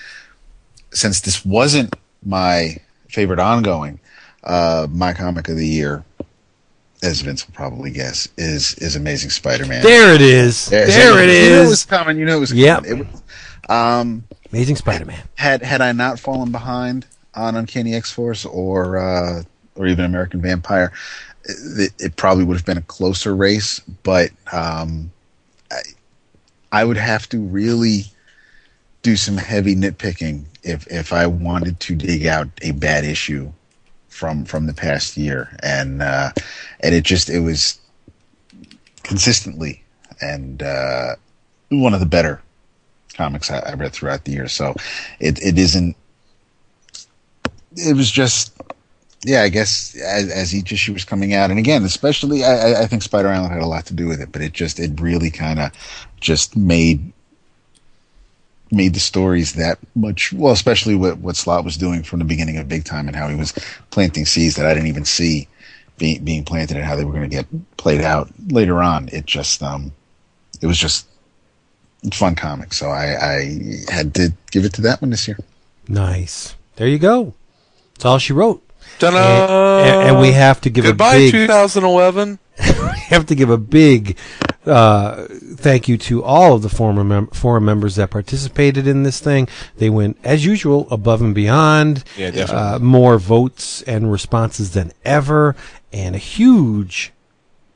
[0.92, 1.94] since this wasn't
[2.26, 2.78] my
[3.10, 4.00] favorite ongoing,
[4.46, 6.06] uh, my comic of the year,
[7.04, 9.84] as Vince will probably guess, is is Amazing Spider-Man.
[9.84, 10.68] There it is.
[10.68, 12.18] There, it You knew it was coming.
[12.18, 12.84] You know it was Yep.
[12.86, 13.00] coming.
[13.00, 13.22] It was,
[13.70, 15.22] um, Amazing Spider-Man.
[15.36, 19.44] had had I not fallen behind on Uncanny X Force or uh,
[19.76, 20.94] or even American Vampire,
[21.46, 23.80] it, it probably would have been a closer race.
[24.04, 25.12] But um,
[26.72, 28.06] I would have to really
[29.02, 33.52] do some heavy nitpicking if if I wanted to dig out a bad issue
[34.08, 36.32] from from the past year, and uh,
[36.82, 37.80] and it just it was
[39.04, 39.84] consistently
[40.22, 41.16] and uh,
[41.70, 42.42] one of the better
[43.16, 44.48] comics I, I read throughout the year.
[44.48, 44.76] So
[45.20, 45.96] it it isn't.
[47.76, 48.54] It was just
[49.26, 52.88] yeah, I guess as, as each issue was coming out, and again, especially I, I
[52.88, 55.32] think Spider Island had a lot to do with it, but it just it really
[55.32, 55.72] kind of
[56.20, 57.14] just made
[58.72, 62.58] made the stories that much well, especially what what Slott was doing from the beginning
[62.58, 63.54] of Big Time and how he was
[63.92, 65.48] planting seeds that I didn't even see
[65.98, 69.10] being being planted and how they were going to get played out later on.
[69.12, 69.92] It just um,
[70.62, 71.08] it was just
[72.12, 75.38] fun comic, so I, I had to give it to that one this year.
[75.88, 76.56] Nice.
[76.76, 77.34] There you go.
[77.94, 78.63] That's all she wrote.
[79.86, 82.40] And, and we have to give Goodbye, a big 2011.
[82.60, 82.66] we
[83.08, 84.18] have to give a big
[84.66, 89.20] uh, thank you to all of the former mem- forum members that participated in this
[89.20, 89.48] thing.
[89.78, 92.04] They went, as usual, above and beyond.
[92.18, 92.56] Yeah, definitely.
[92.56, 95.56] Uh, more votes and responses than ever,
[95.92, 97.12] and a huge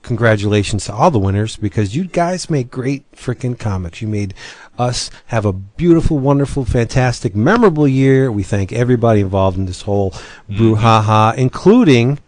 [0.02, 4.02] congratulations to all the winners because you guys make great freaking comics.
[4.02, 4.34] You made
[4.78, 8.32] us have a beautiful, wonderful, fantastic, memorable year.
[8.32, 10.12] We thank everybody involved in this whole
[10.50, 12.20] brouhaha, including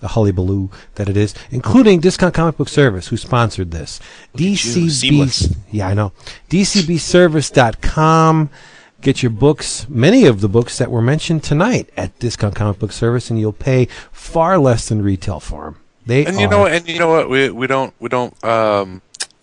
[0.00, 4.00] the hullabaloo that it is, including Discount Comic Book Service, who sponsored this.
[4.36, 6.12] DCB, yeah, I know.
[6.50, 8.50] DCBService.com.
[9.00, 12.90] Get your books, many of the books that were mentioned tonight at Discount Comic Book
[12.90, 15.76] Service, and you'll pay far less than retail for them.
[16.04, 17.28] They And you know, and you know what?
[17.28, 19.00] We we don't we don't um,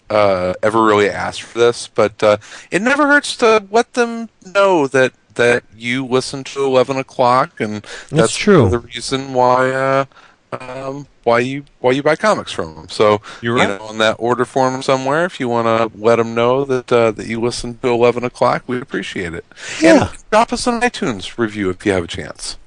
[0.10, 2.38] uh, ever really asked for this, but uh,
[2.72, 7.86] it never hurts to let them know that that you listen to eleven o'clock, and
[8.10, 8.70] that's, true.
[8.70, 10.06] The reason why uh,
[10.52, 12.90] um, why you why you buy comics from them.
[12.90, 16.36] So You're you know, on that order form somewhere, if you want to let them
[16.36, 19.46] know that uh, that you listen to eleven o'clock, we'd appreciate it.
[19.82, 20.10] Yeah.
[20.10, 22.58] And drop us an iTunes review if you have a chance.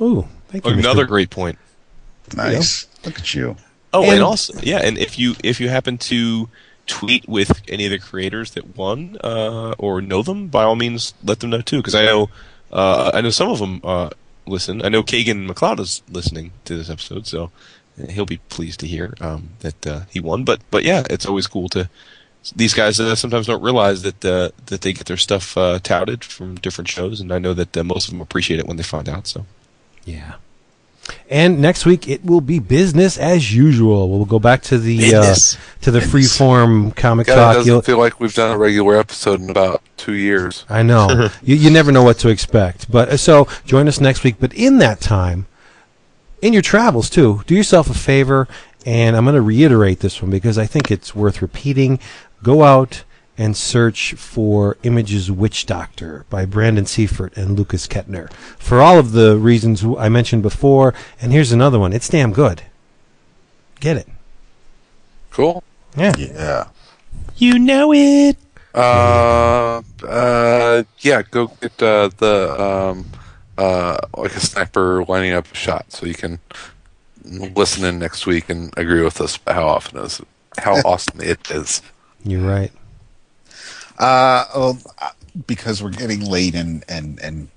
[0.00, 0.72] Ooh, thank you.
[0.72, 0.78] Mr.
[0.78, 1.58] Another great point.
[2.34, 2.86] Nice.
[3.04, 3.56] Look at you.
[3.92, 6.48] Oh, and, And- also, yeah, and if you if you happen to
[6.86, 11.14] tweet with any of the creators that won uh, or know them, by all means,
[11.22, 11.78] let them know too.
[11.78, 12.30] Because I know
[12.72, 14.10] uh, I know some of them uh,
[14.46, 14.84] listen.
[14.84, 17.50] I know Kagan McLeod is listening to this episode, so
[18.08, 20.44] he'll be pleased to hear um, that uh, he won.
[20.44, 21.88] But but yeah, it's always cool to.
[22.56, 26.24] These guys uh, sometimes don't realize that uh, that they get their stuff uh, touted
[26.24, 28.82] from different shows, and I know that uh, most of them appreciate it when they
[28.82, 29.28] find out.
[29.28, 29.46] So
[30.04, 30.34] Yeah.
[31.32, 34.10] And next week it will be business as usual.
[34.10, 35.56] We'll go back to the uh, Business.
[35.80, 37.54] to the freeform comic God, it talk.
[37.54, 40.66] doesn't You'll- feel like we've done a regular episode in about two years.
[40.68, 42.90] I know you, you never know what to expect.
[42.92, 44.36] But uh, so join us next week.
[44.38, 45.46] But in that time,
[46.42, 48.46] in your travels too, do yourself a favor.
[48.84, 51.98] And I'm going to reiterate this one because I think it's worth repeating.
[52.42, 53.04] Go out
[53.42, 59.10] and search for Images Witch Doctor by Brandon Seifert and Lukas Ketner for all of
[59.10, 60.94] the reasons I mentioned before.
[61.20, 61.92] And here's another one.
[61.92, 62.62] It's damn good.
[63.80, 64.08] Get it.
[65.32, 65.64] Cool.
[65.96, 66.14] Yeah.
[66.16, 66.68] Yeah.
[67.36, 68.36] you know it.
[68.72, 73.06] Uh, uh, yeah, go get uh, the um,
[73.58, 76.38] uh, like a sniper lining up a shot, so you can
[77.24, 80.20] listen in next week and agree with us how often is
[80.58, 81.82] how awesome it is.
[82.24, 82.70] You're right.
[83.98, 85.10] Uh, well, uh,
[85.46, 87.48] because we're getting late and and and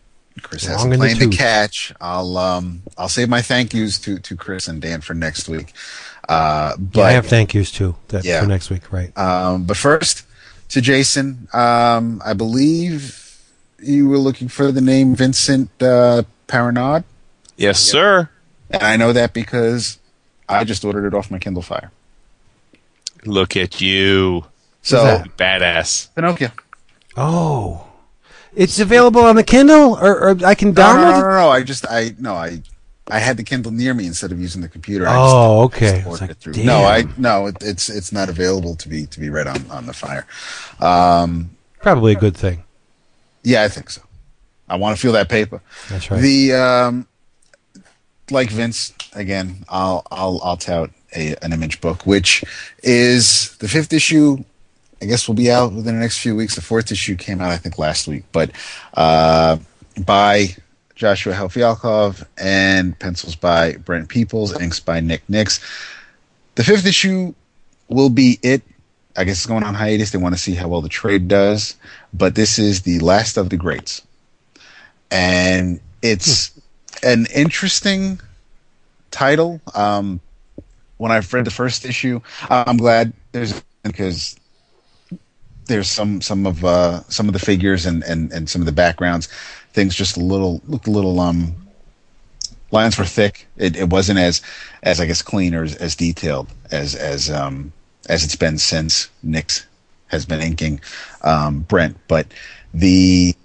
[0.41, 1.93] Chris has Long a in the plane to catch.
[2.01, 5.73] I'll um I'll save my thank yous to to Chris and Dan for next week.
[6.27, 8.41] Uh, but Yeah, I have thank yous too that, Yeah.
[8.41, 9.15] for next week, right?
[9.17, 10.23] Um, but first,
[10.69, 13.21] to Jason, um, I believe
[13.81, 17.03] you were looking for the name Vincent uh, Paronnaud,
[17.57, 18.29] Yes, sir.
[18.71, 19.99] and I know that because
[20.49, 21.91] I just ordered it off my Kindle Fire.
[23.25, 24.45] Look at you,
[24.85, 26.13] So badass.
[26.15, 26.51] Pinocchio.
[27.17, 27.87] Oh,
[28.53, 31.21] it's available on the Kindle, or, or I can No, no, download no, it.
[31.21, 31.49] no, no.
[31.49, 32.61] I just I no I.
[33.07, 35.07] I had the Kindle near me instead of using the computer.
[35.07, 35.91] I Oh, just- okay.
[35.91, 36.63] just I was ordered like, it through.
[36.63, 39.85] No, I no, it, it's it's not available to be to be read on on
[39.85, 40.25] the Fire.
[40.79, 42.63] Um, Probably a good thing.
[43.43, 44.01] yeah, I think so.
[44.67, 45.61] I want to feel that paper.
[45.89, 46.19] That's right.
[46.19, 47.07] The um,
[48.31, 49.65] like Vince again.
[49.69, 52.43] I'll I'll I'll tout a, an image book, which
[52.81, 54.43] is the fifth issue.
[55.01, 56.55] I guess will be out within the next few weeks.
[56.55, 58.51] The fourth issue came out, I think, last week, but
[58.93, 59.57] uh,
[60.03, 60.55] by
[60.95, 65.59] Joshua Hale Fialkov and pencils by Brent Peeples, inks by Nick Nix.
[66.55, 67.33] The fifth issue
[67.89, 68.61] will be it.
[69.17, 70.11] I guess it's going on hiatus.
[70.11, 71.75] They want to see how well the trade does,
[72.13, 74.01] but this is the last of the greats
[75.11, 76.51] and it's
[77.03, 78.19] an interesting
[79.11, 79.61] title.
[79.73, 80.19] Um,
[80.97, 84.37] when I've read the first issue, I'm glad there's because
[85.65, 88.71] there's some some of uh, some of the figures and, and, and some of the
[88.71, 89.27] backgrounds
[89.73, 91.55] things just a little looked a little um
[92.71, 93.47] lines were thick.
[93.57, 94.41] It, it wasn't as
[94.83, 97.71] as I guess clean or as, as detailed as as um
[98.09, 99.65] as it's been since Nix
[100.07, 100.79] has been inking
[101.23, 102.27] um, Brent, but
[102.73, 103.35] the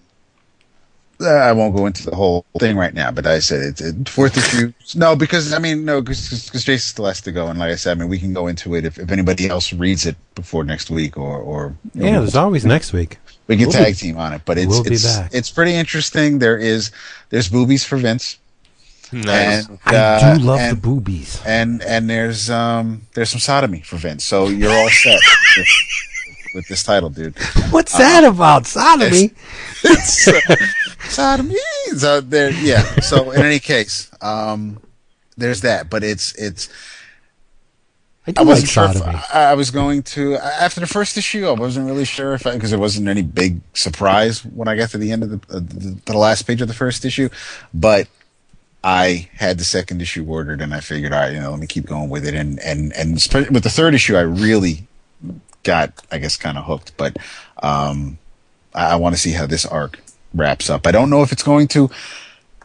[1.23, 4.37] I won't go into the whole thing right now, but I said it's it, fourth
[4.39, 4.73] issue.
[4.95, 7.97] No, because I mean, no, because Jason still has to go, and like I said,
[7.97, 10.91] I mean, we can go into it if, if anybody else reads it before next
[10.91, 13.19] week, or or you Yeah, know, there's always next week.
[13.49, 14.43] we can we'll tag be- team on it.
[14.45, 15.31] But it's we'll be it's back.
[15.35, 16.39] it's pretty interesting.
[16.39, 16.91] There is
[17.29, 18.39] there's boobies for Vince,
[19.13, 19.69] Nice.
[19.69, 21.43] and I uh, do love and, the boobies.
[21.45, 24.25] and and there's um there's some sodomy for Vince.
[24.25, 25.19] So you're all set
[25.57, 25.67] with,
[26.55, 27.37] with this title, dude.
[27.71, 29.33] What's that about sodomy?
[29.83, 30.41] It's, uh,
[31.97, 32.83] So there, yeah.
[33.01, 34.81] So in any case, um,
[35.37, 35.91] there's that.
[35.91, 36.69] But it's it's.
[38.27, 38.91] I I wasn't sure.
[38.91, 39.03] If.
[39.03, 41.47] I, I was going to after the first issue.
[41.47, 44.99] I wasn't really sure if because there wasn't any big surprise when I got to
[44.99, 47.29] the end of the, uh, the the last page of the first issue,
[47.75, 48.09] but.
[48.83, 51.67] I had the second issue ordered, and I figured, all right, you know, let me
[51.67, 52.33] keep going with it.
[52.33, 53.12] And and and
[53.53, 54.89] with the third issue, I really
[55.65, 56.97] got, I guess, kind of hooked.
[56.97, 57.19] But
[57.62, 58.17] um,
[58.75, 59.99] I, I want to see how this arc
[60.34, 60.86] wraps up.
[60.86, 61.91] I don't know if it's going to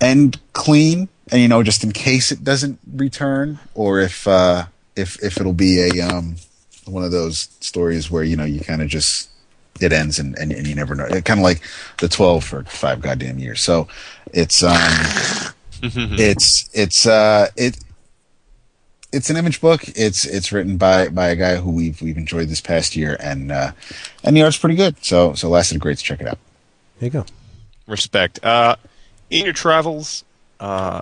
[0.02, 5.22] end clean, and you know, just in case it doesn't return, or if uh, if
[5.24, 6.36] if it'll be a um,
[6.86, 9.30] one of those stories where you know you kind of just
[9.82, 11.08] it ends and, and, and you never know.
[11.22, 11.62] Kind of like
[12.00, 13.62] the twelve for five goddamn years.
[13.62, 13.88] So
[14.34, 14.78] it's um,
[15.82, 17.78] it's it's uh it
[19.12, 19.84] it's an image book.
[19.96, 23.52] It's it's written by by a guy who we've we've enjoyed this past year, and
[23.52, 23.72] uh,
[24.24, 25.04] and the art's pretty good.
[25.04, 26.38] So so lasted great to check it out.
[27.00, 27.26] There you go.
[27.88, 28.44] Respect.
[28.44, 28.76] Uh,
[29.30, 30.24] in your travels,
[30.60, 31.02] uh,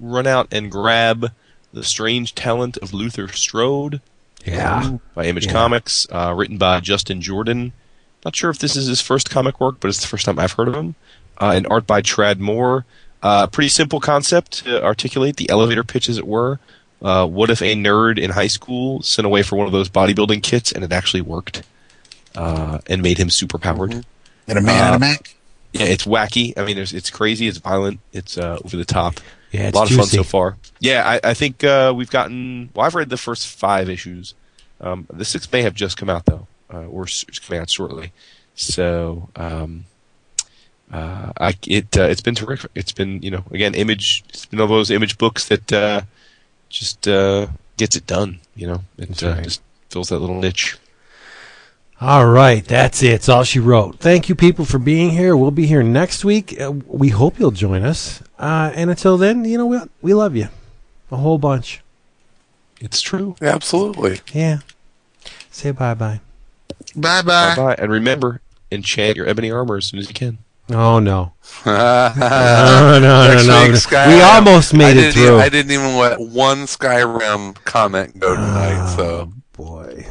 [0.00, 1.30] run out and grab
[1.72, 4.00] The Strange Talent of Luther Strode
[4.44, 4.98] Yeah.
[5.14, 5.52] by Image Yeah.
[5.52, 7.72] Comics, uh, written by Justin Jordan.
[8.24, 10.52] Not sure if this is his first comic work, but it's the first time I've
[10.52, 10.94] heard of him.
[11.40, 12.84] Uh, and art by Tradd Moore.
[13.22, 16.58] Uh, pretty simple concept to articulate, the elevator pitch as it were.
[17.02, 20.42] Uh, what if a nerd in high school sent away for one of those bodybuilding
[20.42, 21.62] kits and it actually worked
[22.34, 24.04] uh, and made him super powered?
[24.46, 25.34] And a man and a Mac.
[25.74, 26.56] Yeah, it's wacky.
[26.56, 27.48] I mean, there's, it's crazy.
[27.48, 27.98] It's violent.
[28.12, 29.18] It's uh, over the top.
[29.50, 30.56] Yeah, a lot of fun so far.
[30.78, 32.70] Yeah, I, I think uh, we've gotten.
[32.74, 34.34] Well, I've read the first five issues.
[34.80, 37.06] Um, the sixth may have just come out though, uh, or
[37.46, 38.12] coming out shortly.
[38.54, 39.84] So um,
[40.92, 42.70] uh, I, it uh, it's been terrific.
[42.74, 44.24] It's been you know again image.
[44.28, 46.02] It's been one of those image books that uh,
[46.68, 48.40] just uh, gets it done.
[48.54, 49.44] You know, it uh, right.
[49.44, 50.76] just fills that little niche.
[52.06, 53.12] All right, that's it.
[53.12, 53.98] It's all she wrote.
[53.98, 55.34] Thank you, people, for being here.
[55.38, 56.60] We'll be here next week.
[56.60, 58.22] Uh, we hope you'll join us.
[58.38, 60.48] Uh, and until then, you know, we, we love you
[61.10, 61.80] a whole bunch.
[62.78, 63.36] It's true.
[63.40, 64.20] Absolutely.
[64.34, 64.58] Yeah.
[65.50, 66.20] Say bye bye.
[66.94, 67.56] Bye Bye bye.
[67.56, 67.74] bye.
[67.78, 70.36] And remember, enchant your ebony armor as soon as you can.
[70.68, 71.32] Oh, no.
[71.64, 71.72] no,
[72.18, 73.66] No, no, no, no.
[73.68, 75.22] Next week, We almost made it through.
[75.24, 78.94] Even, I didn't even let one Skyrim comment go tonight.
[78.94, 80.04] so boy.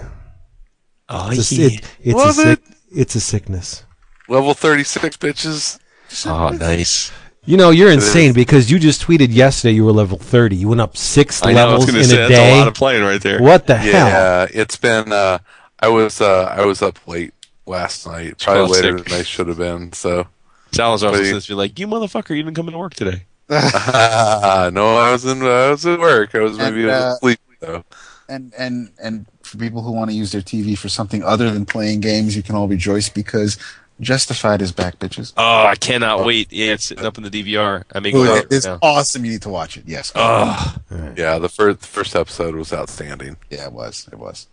[1.10, 2.76] Oh, It's a, it, it's, a Was sick, it?
[2.92, 3.84] it's a sickness.
[4.30, 5.80] level thirty six bitches.
[6.26, 7.12] Oh, nice.
[7.46, 10.56] You know, you're insane because you just tweeted yesterday you were level 30.
[10.56, 11.60] You went up six I know.
[11.60, 12.58] I was levels going in to say a that's a day.
[12.58, 13.42] lot of playing right there.
[13.42, 13.92] what the hell?
[14.08, 15.12] Yeah, it's been.
[15.12, 15.40] Uh,
[15.80, 17.34] I was uh, I was up late
[17.66, 19.08] last night, probably Oh, later sick.
[19.10, 19.92] than I should have been.
[19.92, 20.28] So
[20.72, 23.58] Salazar But he- says, "Be like, you motherfucker, you didn't come into work today." no,
[23.60, 25.42] I was in.
[25.42, 26.34] I was at work.
[26.36, 27.84] I was And, maybe uh, asleep though.
[28.30, 31.64] And and and for people who want to use their TV for something other than
[31.66, 33.58] playing games, you can all rejoice because
[34.00, 35.34] Justified is back, bitches.
[35.38, 36.52] Oh, I cannot wait.
[36.52, 37.84] Yeah, it's sitting up in the DVR.
[37.94, 38.80] I mean, go Ooh, it is now.
[38.82, 39.24] awesome.
[39.24, 39.84] You need to watch it.
[39.86, 40.12] Yes.
[40.16, 40.76] Oh,
[41.16, 43.38] Yeah, the first the first episode was outstanding.
[43.52, 44.10] Yeah, it was.
[44.12, 44.48] It was.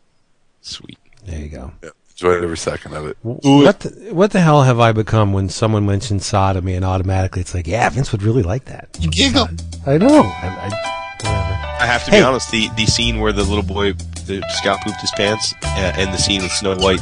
[0.61, 0.99] sweet.
[1.25, 1.73] There you go.
[1.83, 3.17] Yeah, enjoyed every second of it.
[3.23, 7.55] What the, what the hell have I become when someone mentions sodomy and automatically it's
[7.55, 8.91] like, yeah, Vince would really like that.
[9.01, 9.49] You giggle.
[9.87, 10.23] I know.
[10.23, 11.70] I, I, whatever.
[11.81, 12.19] I have to Hey.
[12.21, 12.51] be honest.
[12.51, 13.93] The the scene where the little boy,
[14.27, 17.01] the scout pooped his pants, uh, and the scene with Snow White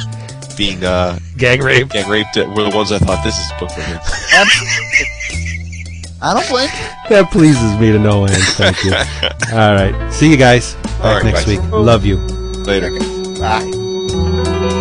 [0.56, 3.58] being uh, Gang raped, gang raped uh, were the ones I thought this is a
[3.60, 3.86] book for me.
[6.20, 6.68] I don't blame.
[7.10, 8.42] That pleases me to no end.
[8.56, 8.92] Thank you.
[9.56, 10.12] All right.
[10.12, 11.58] See you guys back All right, next guys.
[11.58, 11.70] week.
[11.70, 12.16] Love you.
[12.66, 12.90] Later.
[13.38, 14.74] Bye.